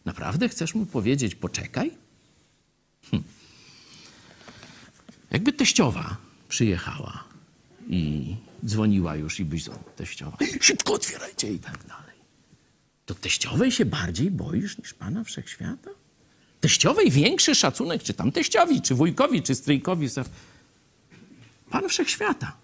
Naprawdę 0.04 0.48
chcesz 0.48 0.74
mu 0.74 0.86
powiedzieć, 0.86 1.34
poczekaj? 1.34 1.90
Hm. 3.10 3.22
Jakby 5.30 5.52
teściowa 5.52 6.16
przyjechała 6.48 7.24
i 7.88 8.36
dzwoniła 8.64 9.16
już 9.16 9.40
i 9.40 9.44
byś 9.44 9.64
teściowa. 9.96 10.36
Szybko 10.60 10.92
otwierajcie 10.92 11.52
i 11.52 11.58
tak 11.58 11.84
dalej. 11.86 12.18
To 13.06 13.14
teściowej 13.14 13.72
się 13.72 13.84
bardziej 13.84 14.30
boisz 14.30 14.78
niż 14.78 14.94
Pana 14.94 15.24
Wszechświata? 15.24 15.90
Teściowej 16.60 17.10
większy 17.10 17.54
szacunek, 17.54 18.02
czy 18.02 18.14
tam 18.14 18.32
teściowi, 18.32 18.82
czy 18.82 18.94
wujkowi, 18.94 19.42
czy 19.42 19.54
stryjkowi. 19.54 20.08
Pan 21.70 21.88
Wszechświata 21.88 22.56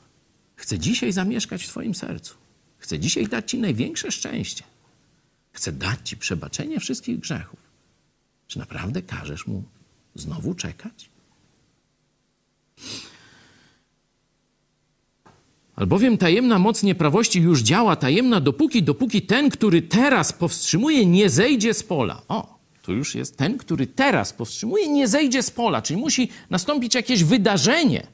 chce 0.57 0.79
dzisiaj 0.79 1.13
zamieszkać 1.13 1.65
w 1.65 1.69
Twoim 1.69 1.95
sercu. 1.95 2.35
Chce 2.79 2.99
dzisiaj 2.99 3.29
dać 3.29 3.51
Ci 3.51 3.59
największe 3.59 4.13
szczęście. 4.13 4.65
Chce 5.53 5.73
dać 5.73 5.99
Ci 6.05 6.17
przebaczenie 6.17 6.81
wszystkich 6.81 7.19
grzechów. 7.19 7.61
Czy 8.47 8.59
naprawdę 8.59 9.03
każesz 9.03 9.47
Mu 9.47 9.63
znowu 10.15 10.55
czekać? 10.55 11.11
Albowiem 15.77 16.19
tajemna 16.19 16.59
moc 16.59 16.83
nieprawości 16.83 17.41
już 17.41 17.61
działa 17.61 17.97
tajemna 17.97 18.41
dopóki, 18.41 18.83
dopóki 18.83 19.23
ten, 19.23 19.51
który 19.51 19.83
teraz 19.83 20.33
powstrzymuje, 20.33 21.07
nie 21.07 21.31
zejdzie 21.31 21.75
z 21.75 21.83
pola. 21.83 22.23
O, 22.29 22.59
tu 22.83 22.93
już 22.93 23.15
jest 23.15 23.37
ten, 23.37 23.59
który 23.59 23.87
teraz 23.87 24.33
powstrzymuje, 24.33 24.89
nie 24.89 25.09
zejdzie 25.09 25.43
z 25.43 25.51
pola. 25.51 25.83
Czyli 25.83 26.01
musi 26.01 26.29
nastąpić 26.51 26.95
jakieś 26.95 27.25
wydarzenie, 27.25 28.07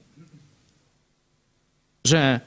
że 2.05 2.41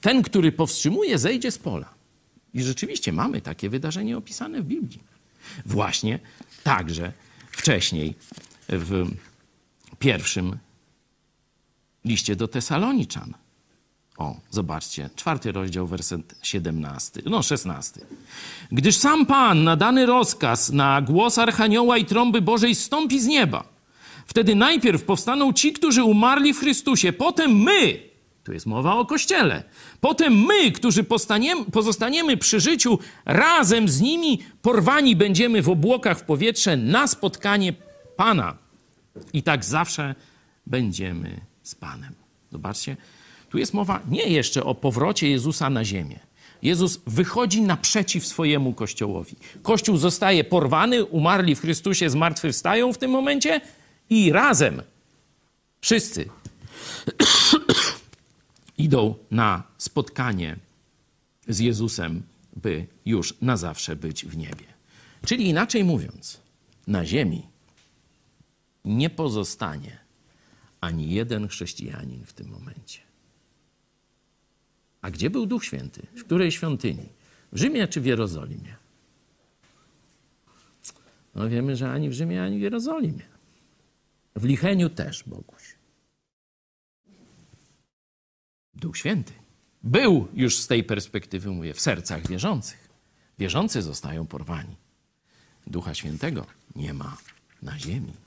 ten, 0.00 0.22
który 0.22 0.52
powstrzymuje, 0.52 1.18
zejdzie 1.18 1.50
z 1.50 1.58
pola. 1.58 1.94
I 2.54 2.62
rzeczywiście 2.62 3.12
mamy 3.12 3.40
takie 3.40 3.70
wydarzenie 3.70 4.16
opisane 4.16 4.62
w 4.62 4.64
Biblii. 4.64 5.00
Właśnie 5.66 6.18
także 6.64 7.12
wcześniej 7.50 8.14
w 8.68 9.06
pierwszym 9.98 10.58
liście 12.04 12.36
do 12.36 12.48
Tesaloniczan. 12.48 13.34
O, 14.18 14.36
zobaczcie, 14.50 15.10
czwarty 15.16 15.52
rozdział, 15.52 15.86
werset 15.86 16.34
17, 16.42 17.22
no 17.26 17.42
16. 17.42 18.00
Gdyż 18.72 18.96
sam 18.96 19.26
Pan 19.26 19.64
na 19.64 19.76
dany 19.76 20.06
rozkaz 20.06 20.72
na 20.72 21.02
głos 21.02 21.38
Archanioła 21.38 21.98
i 21.98 22.04
trąby 22.04 22.42
Bożej 22.42 22.74
stąpi 22.74 23.20
z 23.20 23.26
nieba. 23.26 23.64
Wtedy 24.26 24.54
najpierw 24.54 25.04
powstaną 25.04 25.52
ci, 25.52 25.72
którzy 25.72 26.04
umarli 26.04 26.54
w 26.54 26.60
Chrystusie, 26.60 27.12
potem 27.12 27.56
my, 27.62 28.00
tu 28.44 28.52
jest 28.52 28.66
mowa 28.66 28.94
o 28.94 29.06
Kościele, 29.06 29.62
potem 30.00 30.44
my, 30.44 30.72
którzy 30.72 31.04
pozostaniemy 31.72 32.36
przy 32.36 32.60
życiu, 32.60 32.98
razem 33.24 33.88
z 33.88 34.00
nimi 34.00 34.38
porwani 34.62 35.16
będziemy 35.16 35.62
w 35.62 35.68
obłokach 35.68 36.18
w 36.18 36.22
powietrze 36.22 36.76
na 36.76 37.06
spotkanie 37.06 37.72
Pana. 38.16 38.56
I 39.32 39.42
tak 39.42 39.64
zawsze 39.64 40.14
będziemy 40.66 41.40
z 41.62 41.74
Panem. 41.74 42.14
Zobaczcie, 42.52 42.96
tu 43.50 43.58
jest 43.58 43.74
mowa 43.74 44.00
nie 44.08 44.22
jeszcze 44.22 44.64
o 44.64 44.74
powrocie 44.74 45.30
Jezusa 45.30 45.70
na 45.70 45.84
ziemię. 45.84 46.18
Jezus 46.62 47.00
wychodzi 47.06 47.62
naprzeciw 47.62 48.26
swojemu 48.26 48.72
Kościołowi. 48.72 49.36
Kościół 49.62 49.96
zostaje 49.96 50.44
porwany, 50.44 51.04
umarli 51.04 51.54
w 51.54 51.60
Chrystusie, 51.60 52.10
zmartwychwstają 52.10 52.92
w 52.92 52.98
tym 52.98 53.10
momencie 53.10 53.60
i 54.10 54.32
razem 54.32 54.82
wszyscy 55.80 56.28
idą 58.78 59.14
na 59.30 59.62
spotkanie 59.78 60.56
z 61.48 61.58
Jezusem, 61.58 62.22
by 62.56 62.86
już 63.06 63.34
na 63.42 63.56
zawsze 63.56 63.96
być 63.96 64.24
w 64.24 64.36
niebie. 64.36 64.64
Czyli 65.26 65.48
inaczej 65.48 65.84
mówiąc, 65.84 66.40
na 66.86 67.06
ziemi 67.06 67.42
nie 68.86 69.10
pozostanie 69.10 69.98
ani 70.80 71.10
jeden 71.10 71.48
chrześcijanin 71.48 72.24
w 72.24 72.32
tym 72.32 72.48
momencie. 72.48 73.00
A 75.00 75.10
gdzie 75.10 75.30
był 75.30 75.46
Duch 75.46 75.64
Święty? 75.64 76.06
W 76.16 76.24
której 76.24 76.52
świątyni? 76.52 77.08
W 77.52 77.58
Rzymie 77.58 77.88
czy 77.88 78.00
w 78.00 78.06
Jerozolimie? 78.06 78.76
No 81.34 81.48
wiemy, 81.48 81.76
że 81.76 81.90
ani 81.90 82.08
w 82.08 82.12
Rzymie, 82.12 82.42
ani 82.42 82.58
w 82.58 82.60
Jerozolimie. 82.60 83.22
W 84.36 84.44
Licheniu 84.44 84.90
też, 84.90 85.24
Boguś. 85.24 85.76
Duch 88.74 88.96
Święty 88.96 89.32
był 89.82 90.28
już 90.34 90.58
z 90.58 90.66
tej 90.66 90.84
perspektywy, 90.84 91.50
mówię, 91.50 91.74
w 91.74 91.80
sercach 91.80 92.26
wierzących. 92.26 92.88
Wierzący 93.38 93.82
zostają 93.82 94.26
porwani. 94.26 94.76
Ducha 95.66 95.94
Świętego 95.94 96.46
nie 96.76 96.94
ma 96.94 97.16
na 97.62 97.78
ziemi. 97.78 98.25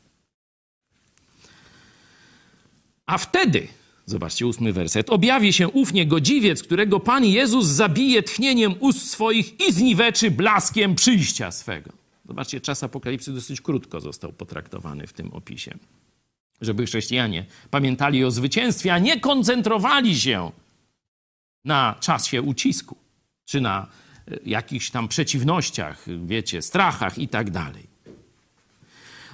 A 3.10 3.18
wtedy, 3.18 3.68
zobaczcie 4.06 4.48
ósmy 4.48 4.74
werset, 4.74 5.10
objawi 5.10 5.54
się 5.54 5.68
ów 5.68 5.94
niegodziwiec, 5.94 6.64
którego 6.64 7.00
Pan 7.00 7.26
Jezus 7.26 7.66
zabije 7.66 8.24
tchnieniem 8.24 8.76
ust 8.80 9.12
swoich 9.12 9.60
i 9.60 9.74
zniweczy 9.74 10.32
blaskiem 10.32 10.96
przyjścia 10.96 11.52
swego. 11.52 11.92
Zobaczcie, 12.26 12.62
czas 12.62 12.84
apokalipsy 12.84 13.34
dosyć 13.34 13.62
krótko 13.62 14.02
został 14.02 14.34
potraktowany 14.34 15.08
w 15.08 15.14
tym 15.14 15.34
opisie. 15.34 15.78
Żeby 16.62 16.86
chrześcijanie 16.86 17.46
pamiętali 17.72 18.26
o 18.26 18.32
zwycięstwie, 18.32 18.94
a 18.94 19.00
nie 19.00 19.20
koncentrowali 19.20 20.20
się 20.20 20.52
na 21.66 21.96
czasie 22.00 22.42
ucisku, 22.42 22.98
czy 23.46 23.62
na 23.62 23.88
e, 24.28 24.40
jakichś 24.46 24.90
tam 24.90 25.08
przeciwnościach, 25.08 26.06
wiecie, 26.26 26.62
strachach 26.62 27.18
i 27.18 27.28
tak 27.28 27.52
dalej. 27.52 27.88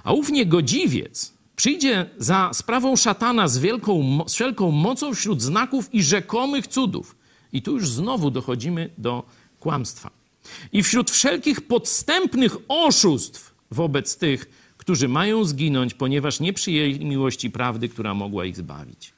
A 0.03 0.13
ów 0.13 0.29
niegodziwiec 0.29 1.34
przyjdzie 1.55 2.09
za 2.17 2.49
sprawą 2.53 2.95
szatana 2.95 3.47
z, 3.47 3.57
wielką, 3.57 4.23
z 4.27 4.33
wszelką 4.33 4.71
mocą 4.71 5.13
wśród 5.13 5.41
znaków 5.41 5.93
i 5.93 6.03
rzekomych 6.03 6.67
cudów. 6.67 7.15
I 7.53 7.61
tu 7.61 7.71
już 7.71 7.89
znowu 7.89 8.31
dochodzimy 8.31 8.89
do 8.97 9.23
kłamstwa. 9.59 10.09
I 10.71 10.83
wśród 10.83 11.11
wszelkich 11.11 11.67
podstępnych 11.67 12.57
oszustw 12.67 13.55
wobec 13.71 14.17
tych, 14.17 14.45
którzy 14.77 15.07
mają 15.07 15.45
zginąć, 15.45 15.93
ponieważ 15.93 16.39
nie 16.39 16.53
przyjęli 16.53 17.05
miłości 17.05 17.51
prawdy, 17.51 17.89
która 17.89 18.13
mogła 18.13 18.45
ich 18.45 18.55
zbawić. 18.55 19.13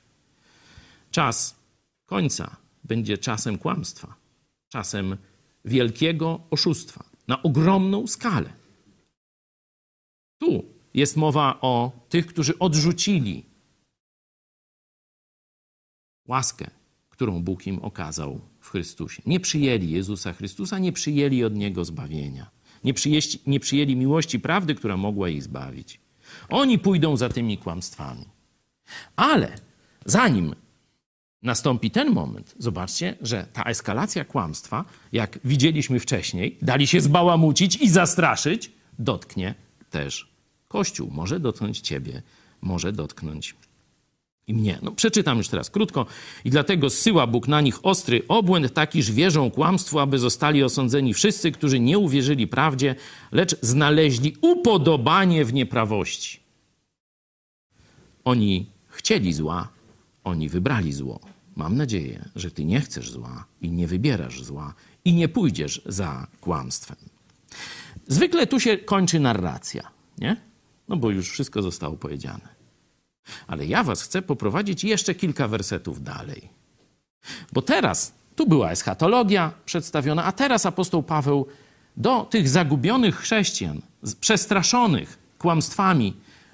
Czas 1.11 1.55
końca 2.05 2.55
będzie 2.83 3.17
czasem 3.17 3.57
kłamstwa, 3.57 4.15
czasem 4.69 5.17
wielkiego 5.65 6.39
oszustwa 6.49 7.03
na 7.27 7.43
ogromną 7.43 8.07
skalę. 8.07 8.53
Tu 10.39 10.76
jest 10.97 11.17
mowa 11.17 11.57
o 11.61 11.91
tych, 12.09 12.27
którzy 12.27 12.59
odrzucili 12.59 13.45
łaskę, 16.27 16.69
którą 17.09 17.43
Bóg 17.43 17.67
im 17.67 17.79
okazał 17.79 18.41
w 18.59 18.69
Chrystusie. 18.69 19.21
Nie 19.25 19.39
przyjęli 19.39 19.89
Jezusa 19.89 20.33
Chrystusa, 20.33 20.79
nie 20.79 20.91
przyjęli 20.91 21.43
od 21.43 21.55
Niego 21.55 21.85
zbawienia. 21.85 22.49
Nie, 22.83 22.93
przyjęli, 22.93 23.21
nie 23.47 23.59
przyjęli 23.59 23.95
miłości 23.95 24.39
prawdy, 24.39 24.75
która 24.75 24.97
mogła 24.97 25.29
ich 25.29 25.43
zbawić. 25.43 25.99
Oni 26.49 26.79
pójdą 26.79 27.17
za 27.17 27.29
tymi 27.29 27.57
kłamstwami. 27.57 28.25
Ale 29.15 29.55
zanim 30.05 30.55
nastąpi 31.41 31.91
ten 31.91 32.11
moment, 32.11 32.55
zobaczcie, 32.59 33.17
że 33.21 33.47
ta 33.53 33.63
eskalacja 33.63 34.25
kłamstwa, 34.25 34.85
jak 35.11 35.39
widzieliśmy 35.43 35.99
wcześniej, 35.99 36.57
dali 36.61 36.87
się 36.87 37.01
zbałamucić 37.01 37.75
i 37.75 37.89
zastraszyć, 37.89 38.71
dotknie 38.99 39.55
też 39.89 40.36
Kościół. 40.67 41.09
Może 41.11 41.39
dotknąć 41.39 41.79
ciebie, 41.79 42.21
może 42.61 42.91
dotknąć 42.91 43.55
i 44.47 44.53
mnie. 44.53 44.79
No, 44.81 44.91
przeczytam 44.91 45.37
już 45.37 45.47
teraz 45.47 45.69
krótko. 45.69 46.05
I 46.45 46.49
dlatego 46.49 46.89
zsyła 46.89 47.27
Bóg 47.27 47.47
na 47.47 47.61
nich 47.61 47.85
ostry 47.85 48.23
obłęd, 48.27 48.73
taki, 48.73 49.03
że 49.03 49.13
wierzą 49.13 49.51
kłamstwu, 49.51 49.99
aby 49.99 50.19
zostali 50.19 50.63
osądzeni 50.63 51.13
wszyscy, 51.13 51.51
którzy 51.51 51.79
nie 51.79 51.97
uwierzyli 51.97 52.47
prawdzie, 52.47 52.95
lecz 53.31 53.55
znaleźli 53.61 54.35
upodobanie 54.41 55.45
w 55.45 55.53
nieprawości. 55.53 56.39
Oni 58.25 58.65
chcieli 58.89 59.33
zła, 59.33 59.67
oni 60.23 60.49
wybrali 60.49 60.93
zło. 60.93 61.19
Mam 61.55 61.77
nadzieję, 61.77 62.29
że 62.35 62.51
ty 62.51 62.65
nie 62.65 62.81
chcesz 62.81 63.11
zła 63.11 63.45
i 63.61 63.71
nie 63.71 63.87
wybierasz 63.87 64.43
zła 64.43 64.73
i 65.05 65.13
nie 65.13 65.27
pójdziesz 65.27 65.81
za 65.85 66.27
kłamstwem. 66.41 66.97
Zwykle 68.07 68.47
tu 68.47 68.59
się 68.59 68.77
kończy 68.77 69.19
narracja, 69.19 69.91
nie? 70.17 70.37
No 70.87 70.97
bo 70.97 71.09
już 71.09 71.29
wszystko 71.29 71.61
zostało 71.61 71.97
powiedziane. 71.97 72.57
Ale 73.47 73.65
ja 73.65 73.83
was 73.83 74.01
chcę 74.01 74.21
poprowadzić 74.21 74.83
jeszcze 74.83 75.15
kilka 75.15 75.47
wersetów 75.47 76.03
dalej. 76.03 76.49
Bo 77.53 77.61
teraz, 77.61 78.13
tu 78.35 78.47
była 78.47 78.71
eschatologia 78.71 79.51
przedstawiona, 79.65 80.23
a 80.23 80.31
teraz 80.31 80.65
apostoł 80.65 81.03
Paweł 81.03 81.47
do 81.97 82.23
tych 82.23 82.49
zagubionych 82.49 83.15
chrześcijan, 83.17 83.81
przestraszonych 84.19 85.17
kłamstwami 85.37 86.13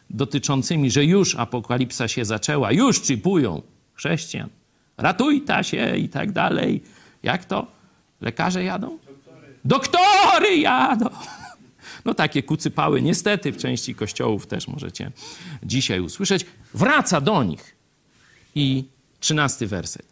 dotyczącymi, 0.10 0.92
że 0.92 1.06
już 1.06 1.36
apokalipsa 1.36 2.08
się 2.08 2.26
zaczęła, 2.26 2.72
już 2.72 3.02
chipują 3.02 3.62
chrześcijan, 3.94 4.50
ratujta 4.98 5.64
się 5.64 5.98
i 5.98 6.10
tak 6.10 6.32
dalej. 6.32 6.84
Jak 7.24 7.46
to? 7.46 7.68
Lekarze 8.22 8.64
jadą? 8.64 8.98
Doktory, 9.06 9.56
Doktory 9.66 10.58
jadą. 10.58 11.10
No 12.06 12.14
takie 12.14 12.44
kucypały 12.44 13.02
niestety 13.02 13.52
w 13.52 13.58
części 13.58 13.96
kościołów 13.96 14.48
też 14.48 14.68
możecie 14.68 15.12
dzisiaj 15.64 16.00
usłyszeć. 16.00 16.46
Wraca 16.74 17.22
do 17.22 17.44
nich. 17.44 17.76
I 18.56 18.84
trzynasty 19.20 19.68
werset. 19.68 20.06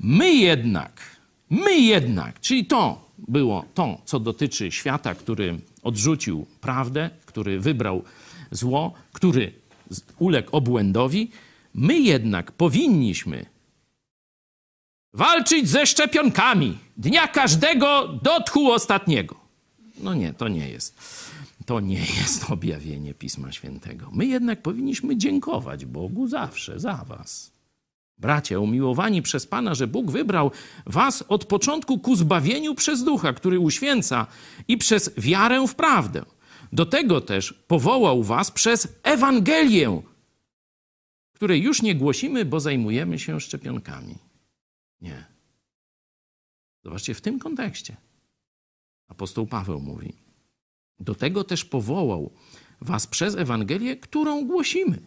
My 0.00 0.34
jednak, 0.34 1.16
my 1.50 1.78
jednak, 1.78 2.40
czyli 2.40 2.66
to 2.66 3.10
było 3.18 3.64
to, 3.74 3.98
co 4.04 4.20
dotyczy 4.20 4.72
świata, 4.72 5.14
który 5.14 5.58
odrzucił 5.82 6.46
prawdę, 6.60 7.10
który 7.26 7.60
wybrał 7.60 8.02
zło, 8.50 8.92
który 9.12 9.52
uległ 10.18 10.56
obłędowi, 10.56 11.30
my 11.74 11.98
jednak 11.98 12.52
powinniśmy 12.52 13.46
walczyć 15.14 15.68
ze 15.68 15.86
szczepionkami 15.86 16.78
dnia 16.96 17.28
każdego 17.28 18.08
do 18.22 18.40
tchu 18.40 18.72
ostatniego. 18.72 19.43
No 19.98 20.14
nie, 20.14 20.32
to 20.32 20.48
nie 20.48 20.68
jest. 20.68 20.98
To 21.66 21.80
nie 21.80 22.00
jest 22.20 22.50
objawienie 22.50 23.14
Pisma 23.14 23.52
Świętego. 23.52 24.10
My 24.12 24.26
jednak 24.26 24.62
powinniśmy 24.62 25.16
dziękować 25.16 25.86
Bogu 25.86 26.28
zawsze 26.28 26.80
za 26.80 26.94
Was. 26.94 27.54
Bracia, 28.18 28.58
umiłowani 28.58 29.22
przez 29.22 29.46
Pana, 29.46 29.74
że 29.74 29.86
Bóg 29.86 30.10
wybrał 30.10 30.50
Was 30.86 31.24
od 31.28 31.44
początku 31.44 31.98
ku 31.98 32.16
zbawieniu 32.16 32.74
przez 32.74 33.04
ducha, 33.04 33.32
który 33.32 33.58
uświęca 33.58 34.26
i 34.68 34.78
przez 34.78 35.10
wiarę 35.16 35.66
w 35.68 35.74
prawdę. 35.74 36.22
Do 36.72 36.86
tego 36.86 37.20
też 37.20 37.52
powołał 37.52 38.22
Was 38.22 38.50
przez 38.50 38.88
Ewangelię, 39.02 40.02
której 41.32 41.62
już 41.62 41.82
nie 41.82 41.94
głosimy, 41.94 42.44
bo 42.44 42.60
zajmujemy 42.60 43.18
się 43.18 43.40
szczepionkami. 43.40 44.18
Nie. 45.00 45.24
Zobaczcie, 46.84 47.14
w 47.14 47.20
tym 47.20 47.38
kontekście 47.38 47.96
apostoł 49.08 49.46
Paweł 49.46 49.80
mówi. 49.80 50.12
Do 51.00 51.14
tego 51.14 51.44
też 51.44 51.64
powołał 51.64 52.32
was 52.80 53.06
przez 53.06 53.34
Ewangelię, 53.34 53.96
którą 53.96 54.46
głosimy. 54.46 55.06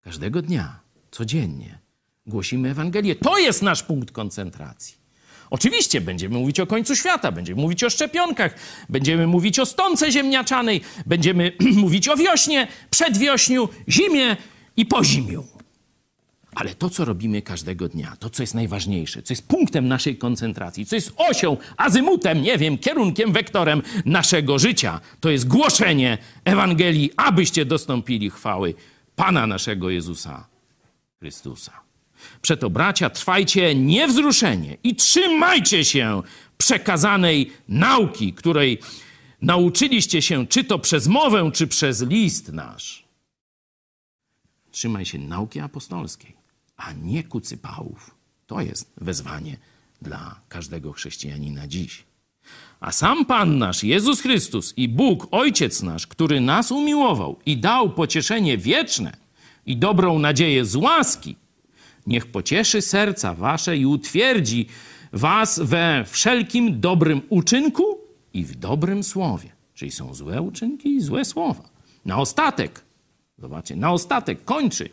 Każdego 0.00 0.42
dnia, 0.42 0.80
codziennie 1.10 1.78
głosimy 2.26 2.70
Ewangelię. 2.70 3.16
To 3.16 3.38
jest 3.38 3.62
nasz 3.62 3.82
punkt 3.82 4.10
koncentracji. 4.12 5.02
Oczywiście 5.50 6.00
będziemy 6.00 6.38
mówić 6.38 6.60
o 6.60 6.66
końcu 6.66 6.96
świata, 6.96 7.32
będziemy 7.32 7.62
mówić 7.62 7.84
o 7.84 7.90
szczepionkach, 7.90 8.54
będziemy 8.88 9.26
mówić 9.26 9.58
o 9.58 9.66
stonce 9.66 10.12
ziemniaczanej, 10.12 10.80
będziemy 11.06 11.52
mówić 11.82 12.08
o 12.08 12.16
wiośnie, 12.16 12.68
przedwiośniu, 12.90 13.68
zimie 13.88 14.36
i 14.76 14.86
pozimiu. 14.86 15.44
Ale 16.54 16.74
to, 16.74 16.90
co 16.90 17.04
robimy 17.04 17.42
każdego 17.42 17.88
dnia, 17.88 18.16
to, 18.18 18.30
co 18.30 18.42
jest 18.42 18.54
najważniejsze, 18.54 19.22
co 19.22 19.32
jest 19.32 19.48
punktem 19.48 19.88
naszej 19.88 20.16
koncentracji, 20.16 20.86
co 20.86 20.94
jest 20.94 21.12
osią, 21.16 21.56
azymutem, 21.76 22.42
nie 22.42 22.58
wiem, 22.58 22.78
kierunkiem, 22.78 23.32
wektorem 23.32 23.82
naszego 24.04 24.58
życia, 24.58 25.00
to 25.20 25.30
jest 25.30 25.48
głoszenie 25.48 26.18
Ewangelii, 26.44 27.10
abyście 27.16 27.64
dostąpili 27.64 28.30
chwały 28.30 28.74
Pana 29.16 29.46
naszego 29.46 29.90
Jezusa 29.90 30.46
Chrystusa. 31.18 31.72
Przeto, 32.42 32.70
bracia, 32.70 33.10
trwajcie 33.10 33.74
niewzruszenie 33.74 34.76
i 34.84 34.94
trzymajcie 34.94 35.84
się 35.84 36.22
przekazanej 36.58 37.52
nauki, 37.68 38.32
której 38.32 38.78
nauczyliście 39.42 40.22
się, 40.22 40.46
czy 40.46 40.64
to 40.64 40.78
przez 40.78 41.08
mowę, 41.08 41.50
czy 41.54 41.66
przez 41.66 42.02
list 42.02 42.52
nasz. 42.52 43.04
Trzymaj 44.70 45.04
się 45.04 45.18
nauki 45.18 45.60
apostolskiej 45.60 46.41
a 46.86 46.92
nie 46.92 47.24
kucypałów. 47.24 48.14
To 48.46 48.60
jest 48.60 48.92
wezwanie 48.96 49.56
dla 50.02 50.40
każdego 50.48 50.92
chrześcijanina 50.92 51.66
dziś. 51.68 52.04
A 52.80 52.92
sam 52.92 53.24
Pan 53.24 53.58
nasz, 53.58 53.84
Jezus 53.84 54.20
Chrystus 54.20 54.74
i 54.76 54.88
Bóg, 54.88 55.28
Ojciec 55.30 55.82
nasz, 55.82 56.06
który 56.06 56.40
nas 56.40 56.72
umiłował 56.72 57.38
i 57.46 57.56
dał 57.56 57.90
pocieszenie 57.90 58.58
wieczne 58.58 59.16
i 59.66 59.76
dobrą 59.76 60.18
nadzieję 60.18 60.64
z 60.64 60.76
łaski, 60.76 61.36
niech 62.06 62.26
pocieszy 62.26 62.82
serca 62.82 63.34
wasze 63.34 63.76
i 63.76 63.86
utwierdzi 63.86 64.66
was 65.12 65.60
we 65.60 66.04
wszelkim 66.08 66.80
dobrym 66.80 67.22
uczynku 67.28 67.98
i 68.34 68.44
w 68.44 68.56
dobrym 68.56 69.02
słowie. 69.02 69.52
Czyli 69.74 69.90
są 69.90 70.14
złe 70.14 70.42
uczynki 70.42 70.88
i 70.88 71.00
złe 71.00 71.24
słowa. 71.24 71.62
Na 72.04 72.18
ostatek, 72.18 72.84
zobaczcie, 73.38 73.76
na 73.76 73.92
ostatek 73.92 74.44
kończy 74.44 74.90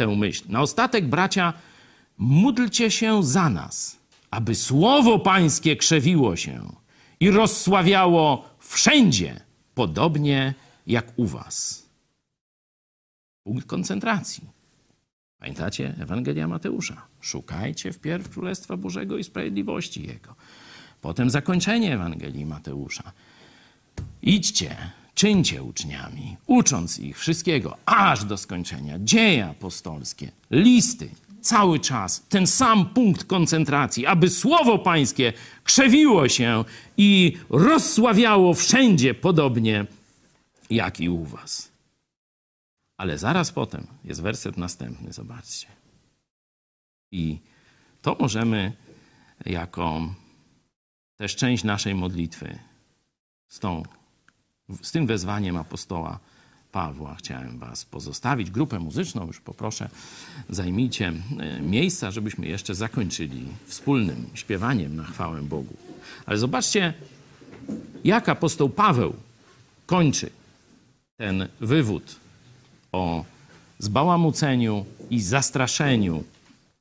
tę 0.00 0.16
myśl. 0.16 0.44
Na 0.48 0.60
ostatek, 0.60 1.08
bracia, 1.08 1.52
módlcie 2.18 2.90
się 2.90 3.22
za 3.22 3.50
nas, 3.50 3.98
aby 4.30 4.54
słowo 4.54 5.18
Pańskie 5.18 5.76
krzewiło 5.76 6.36
się 6.36 6.72
i 7.20 7.30
rozsławiało 7.30 8.44
wszędzie, 8.58 9.40
podobnie 9.74 10.54
jak 10.86 11.12
u 11.16 11.26
Was. 11.26 11.86
Punkt 13.44 13.66
koncentracji. 13.66 14.44
Pamiętacie 15.38 15.94
Ewangelia 16.00 16.48
Mateusza? 16.48 17.06
Szukajcie 17.20 17.92
wpierw 17.92 18.30
Królestwa 18.30 18.76
Bożego 18.76 19.18
i 19.18 19.24
sprawiedliwości 19.24 20.06
Jego. 20.06 20.34
Potem 21.00 21.30
zakończenie 21.30 21.94
Ewangelii 21.94 22.46
Mateusza. 22.46 23.12
Idźcie, 24.22 24.76
czyńcie 25.14 25.62
uczniami, 25.62 26.36
ucząc 26.46 26.98
ich 26.98 27.18
wszystkiego, 27.18 27.76
aż 27.86 28.24
do 28.24 28.36
skończenia. 28.36 28.98
Dzieje 28.98 29.46
apostolskie, 29.46 30.32
listy, 30.50 31.08
cały 31.40 31.80
czas 31.80 32.22
ten 32.28 32.46
sam 32.46 32.86
punkt 32.86 33.24
koncentracji, 33.24 34.06
aby 34.06 34.30
słowo 34.30 34.78
Pańskie 34.78 35.32
krzewiło 35.64 36.28
się 36.28 36.64
i 36.96 37.36
rozsławiało 37.50 38.54
wszędzie 38.54 39.14
podobnie 39.14 39.86
jak 40.70 41.00
i 41.00 41.08
u 41.08 41.24
Was. 41.24 41.70
Ale 42.96 43.18
zaraz 43.18 43.52
potem 43.52 43.86
jest 44.04 44.22
werset 44.22 44.56
następny, 44.56 45.12
zobaczcie. 45.12 45.66
I 47.12 47.38
to 48.02 48.16
możemy 48.20 48.72
jako 49.46 50.14
też 51.16 51.36
część 51.36 51.64
naszej 51.64 51.94
modlitwy 51.94 52.58
z, 53.48 53.58
tą, 53.58 53.82
z 54.82 54.92
tym 54.92 55.06
wezwaniem 55.06 55.56
apostoła 55.56 56.18
Pawła 56.72 57.14
chciałem 57.14 57.58
Was 57.58 57.84
pozostawić. 57.84 58.50
Grupę 58.50 58.78
muzyczną 58.78 59.26
już 59.26 59.40
poproszę, 59.40 59.88
zajmijcie 60.48 61.12
e, 61.38 61.60
miejsca, 61.60 62.10
żebyśmy 62.10 62.46
jeszcze 62.46 62.74
zakończyli 62.74 63.46
wspólnym 63.66 64.26
śpiewaniem 64.34 64.96
na 64.96 65.04
chwałę 65.04 65.42
Bogu. 65.42 65.76
Ale 66.26 66.38
zobaczcie, 66.38 66.94
jak 68.04 68.28
apostoł 68.28 68.68
Paweł 68.68 69.14
kończy 69.86 70.30
ten 71.16 71.48
wywód 71.60 72.16
o 72.92 73.24
zbałamuceniu 73.78 74.84
i 75.10 75.20
zastraszeniu 75.20 76.24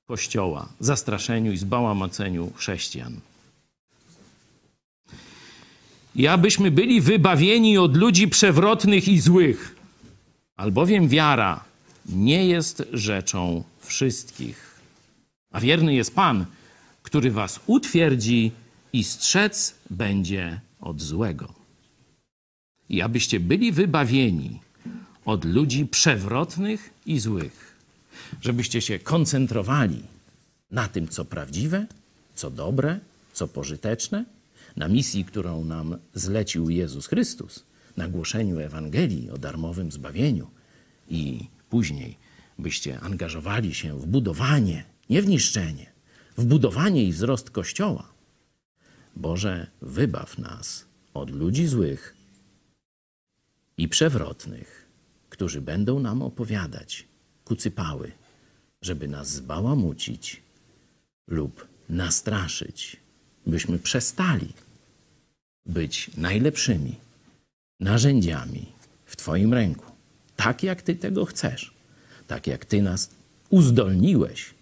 Kościoła, 0.07 0.69
zastraszeniu 0.79 1.51
i 1.51 1.57
zbałamuceniu 1.57 2.51
chrześcijan. 2.55 3.19
I 6.15 6.27
abyśmy 6.27 6.71
byli 6.71 7.01
wybawieni 7.01 7.77
od 7.77 7.97
ludzi 7.97 8.27
przewrotnych 8.27 9.07
i 9.07 9.19
złych, 9.19 9.75
albowiem 10.57 11.07
wiara 11.07 11.63
nie 12.05 12.45
jest 12.45 12.83
rzeczą 12.93 13.63
wszystkich. 13.79 14.79
A 15.51 15.59
wierny 15.59 15.95
jest 15.95 16.15
Pan, 16.15 16.45
który 17.03 17.31
was 17.31 17.59
utwierdzi 17.67 18.51
i 18.93 19.03
strzec 19.03 19.75
będzie 19.89 20.59
od 20.81 21.01
złego. 21.01 21.53
I 22.89 23.01
abyście 23.01 23.39
byli 23.39 23.71
wybawieni 23.71 24.59
od 25.25 25.45
ludzi 25.45 25.85
przewrotnych 25.85 26.89
i 27.05 27.19
złych, 27.19 27.75
żebyście 28.41 28.81
się 28.81 28.99
koncentrowali 28.99 30.03
na 30.71 30.87
tym, 30.87 31.07
co 31.07 31.25
prawdziwe, 31.25 31.85
co 32.35 32.51
dobre, 32.51 32.99
co 33.33 33.47
pożyteczne, 33.47 34.25
na 34.75 34.87
misji, 34.87 35.25
którą 35.25 35.65
nam 35.65 35.97
zlecił 36.13 36.69
Jezus 36.69 37.07
Chrystus, 37.07 37.63
na 37.97 38.07
głoszeniu 38.07 38.59
Ewangelii 38.59 39.29
o 39.29 39.37
darmowym 39.37 39.91
zbawieniu 39.91 40.47
i 41.09 41.47
później 41.69 42.17
byście 42.59 42.99
angażowali 42.99 43.73
się 43.73 43.99
w 43.99 44.05
budowanie, 44.05 44.83
nie 45.09 45.21
w 45.21 45.27
niszczenie, 45.27 45.85
w 46.37 46.45
budowanie 46.45 47.03
i 47.03 47.11
wzrost 47.11 47.49
Kościoła. 47.49 48.11
Boże, 49.15 49.67
wybaw 49.81 50.37
nas 50.37 50.85
od 51.13 51.29
ludzi 51.29 51.67
złych 51.67 52.15
i 53.77 53.87
przewrotnych, 53.87 54.85
którzy 55.29 55.61
będą 55.61 55.99
nam 55.99 56.21
opowiadać 56.21 57.07
kucypały, 57.45 58.11
żeby 58.81 59.07
nas 59.07 59.29
zbałamucić 59.29 60.41
lub 61.27 61.67
nastraszyć, 61.89 62.97
byśmy 63.47 63.79
przestali 63.79 64.53
być 65.65 66.11
najlepszymi 66.17 66.95
narzędziami 67.79 68.65
w 69.05 69.15
Twoim 69.15 69.53
ręku, 69.53 69.91
tak 70.35 70.63
jak 70.63 70.81
Ty 70.81 70.95
tego 70.95 71.25
chcesz, 71.25 71.73
tak 72.27 72.47
jak 72.47 72.65
Ty 72.65 72.81
nas 72.81 73.09
uzdolniłeś 73.49 74.53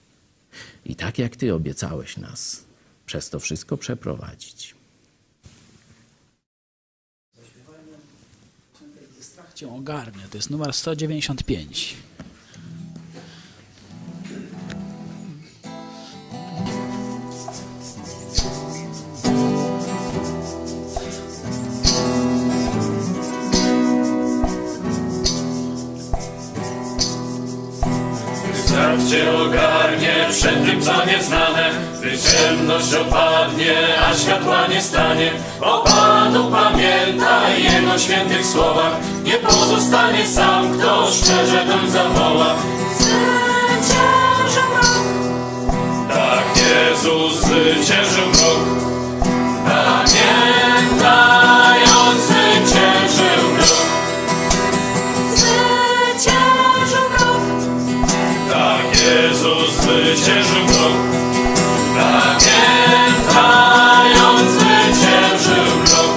i 0.86 0.96
tak 0.96 1.18
jak 1.18 1.36
Ty 1.36 1.54
obiecałeś 1.54 2.18
nas 2.18 2.64
przez 3.06 3.30
to 3.30 3.40
wszystko 3.40 3.78
przeprowadzić. 3.78 4.76
Strach 9.20 9.54
cię 9.54 9.74
ogarnia. 9.74 10.28
To 10.32 10.38
jest 10.38 10.50
numer 10.50 10.74
195. 10.74 11.96
Strach 29.08 29.22
cię 29.22 29.38
ogarnie 29.38 30.16
przed 30.32 30.66
tym, 30.66 30.82
co 30.82 31.06
nieznane, 31.06 31.72
gdy 32.00 32.18
ciemność 32.18 32.94
opadnie, 32.94 33.76
a 34.10 34.16
światła 34.16 34.68
nie 34.68 34.82
stanie. 34.82 35.32
O 35.62 35.84
Panu 35.84 36.52
pamiętaj 36.52 37.64
Jego 37.64 38.00
świętych 38.00 38.46
słowach, 38.46 38.94
nie 39.24 39.34
pozostanie 39.34 40.28
sam, 40.28 40.80
kto 40.80 41.08
szczerze 41.12 41.66
doń 41.66 41.90
zawoła. 41.90 42.56
Zwyciężył 43.00 44.70
rok, 44.76 44.86
Tak 46.14 46.46
Jezus 46.58 47.42
zwyciężył 47.42 48.28
mrok. 48.28 48.60
Pamiętaj, 49.66 51.10
On 52.00 52.16
zwyciężył 52.18 53.47
zwyciężył 59.88 60.64
mrok. 60.66 60.94
Pamiętaj, 62.78 64.12
On 64.28 64.38
zwyciężył 64.52 65.66
mrok. 65.80 66.14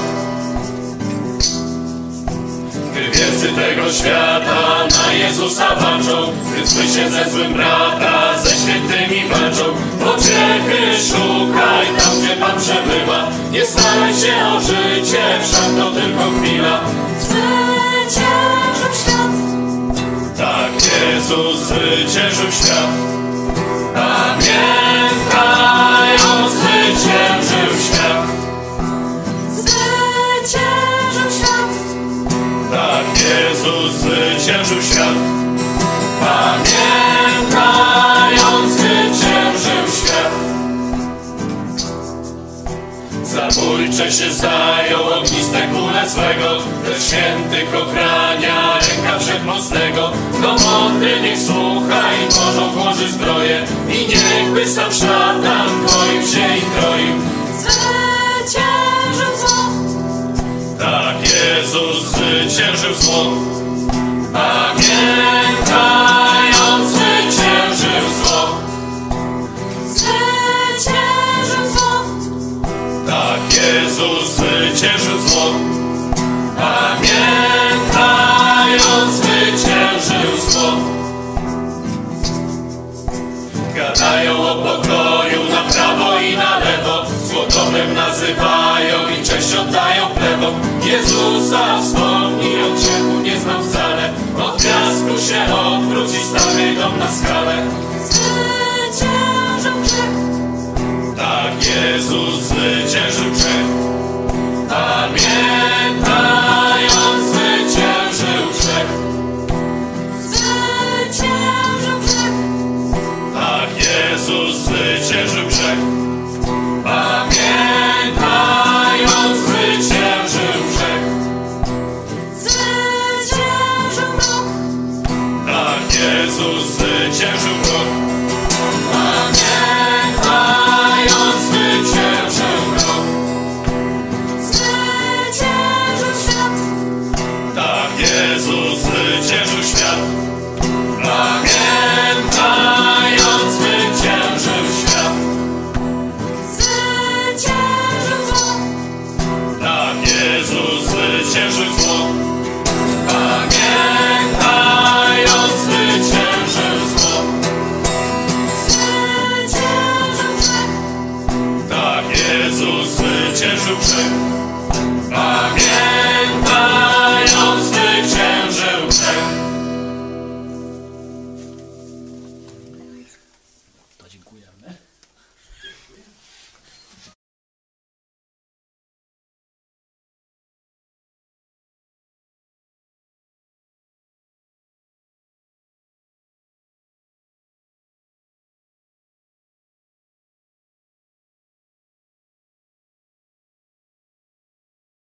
Gdy 2.93 3.03
wielcy 3.03 3.49
tego 3.49 3.93
świata 3.93 4.61
na 4.97 5.13
Jezusa 5.13 5.75
walczą, 5.75 6.33
gdy 6.53 6.67
zły 6.67 6.83
się 6.83 7.11
ze 7.11 7.31
złym 7.31 7.55
brata, 7.55 8.39
ze 8.43 8.51
świętymi 8.51 9.29
walczą, 9.29 9.65
pociechy 10.05 10.81
szukaj 11.09 11.87
tam, 11.99 12.13
gdzie 12.21 12.37
Pan 12.37 12.61
przebywa. 12.61 13.29
Nie 13.53 13.67
staraj 13.67 14.15
się 14.15 14.47
o 14.57 14.61
życie, 14.61 15.23
wszak 15.43 15.71
to 15.79 15.91
tylko 15.91 16.25
chwila. 16.41 16.81
zwyciężył 17.21 18.93
świat, 18.95 19.33
Tak 20.37 20.73
Jezus 20.75 21.59
zwyciężył 21.59 22.53
świat. 22.53 23.20
Pamiętaj, 23.95 25.31
On 26.33 26.51
zwyciężył 26.51 27.50
się 44.13 44.33
zdają 44.33 44.99
ogniste 45.19 45.69
kule 45.69 46.11
swego 46.11 46.59
Ten 46.85 47.03
święty 47.03 47.73
kochrania 47.73 48.75
ręka 48.75 49.19
wszechmocnego. 49.19 50.13
Do 50.43 50.57
mądry 50.65 51.21
niech 51.21 51.39
słucha 51.39 52.03
i 52.15 52.25
Bożą 52.27 52.71
włoży 52.71 53.13
zbroję 53.13 53.67
I 53.89 54.09
niechby 54.09 54.69
sam 54.69 54.93
szatan 54.93 55.69
koił 55.87 56.23
się 56.23 56.57
i 56.57 56.61
kroił 56.61 57.15
Zwyciężył 57.59 59.37
zło. 59.37 59.65
Tak 60.79 61.17
Jezus 61.23 62.05
zwyciężył 62.05 62.95
zło. 62.95 63.25
Pamiętaj 64.33 66.10
Jezus 74.01 74.37
zwyciężył 74.37 75.21
zło. 75.29 75.47
Pamiętając 76.57 77.15
zwyciężył 79.13 80.33
zło. 80.51 80.71
Gadają 83.77 84.33
o 84.49 84.55
pokoju 84.55 85.41
na 85.51 85.63
prawo 85.73 86.21
i 86.21 86.37
na 86.37 86.59
lewo 86.59 87.07
Złotomem 87.25 87.95
nazywają 87.95 88.97
i 89.21 89.25
cześć 89.25 89.55
oddają 89.55 90.07
plebom 90.07 90.55
Jezusa 90.85 91.83
wspomni 91.83 92.63
o 92.63 92.71
grzechu 92.75 93.21
nie 93.23 93.41
znam 93.41 93.65
wcale 93.69 94.13
Od 94.45 94.63
piasku 94.63 95.19
się 95.29 95.55
odwróci 95.55 96.19
stary 96.25 96.75
dom 96.75 96.99
na 96.99 97.11
skalę 97.13 97.67
Zwyciężył 98.05 99.83
grzech. 99.83 100.21
Tak 101.17 101.55
Jezus 101.67 102.35
zwyciężył 102.35 103.31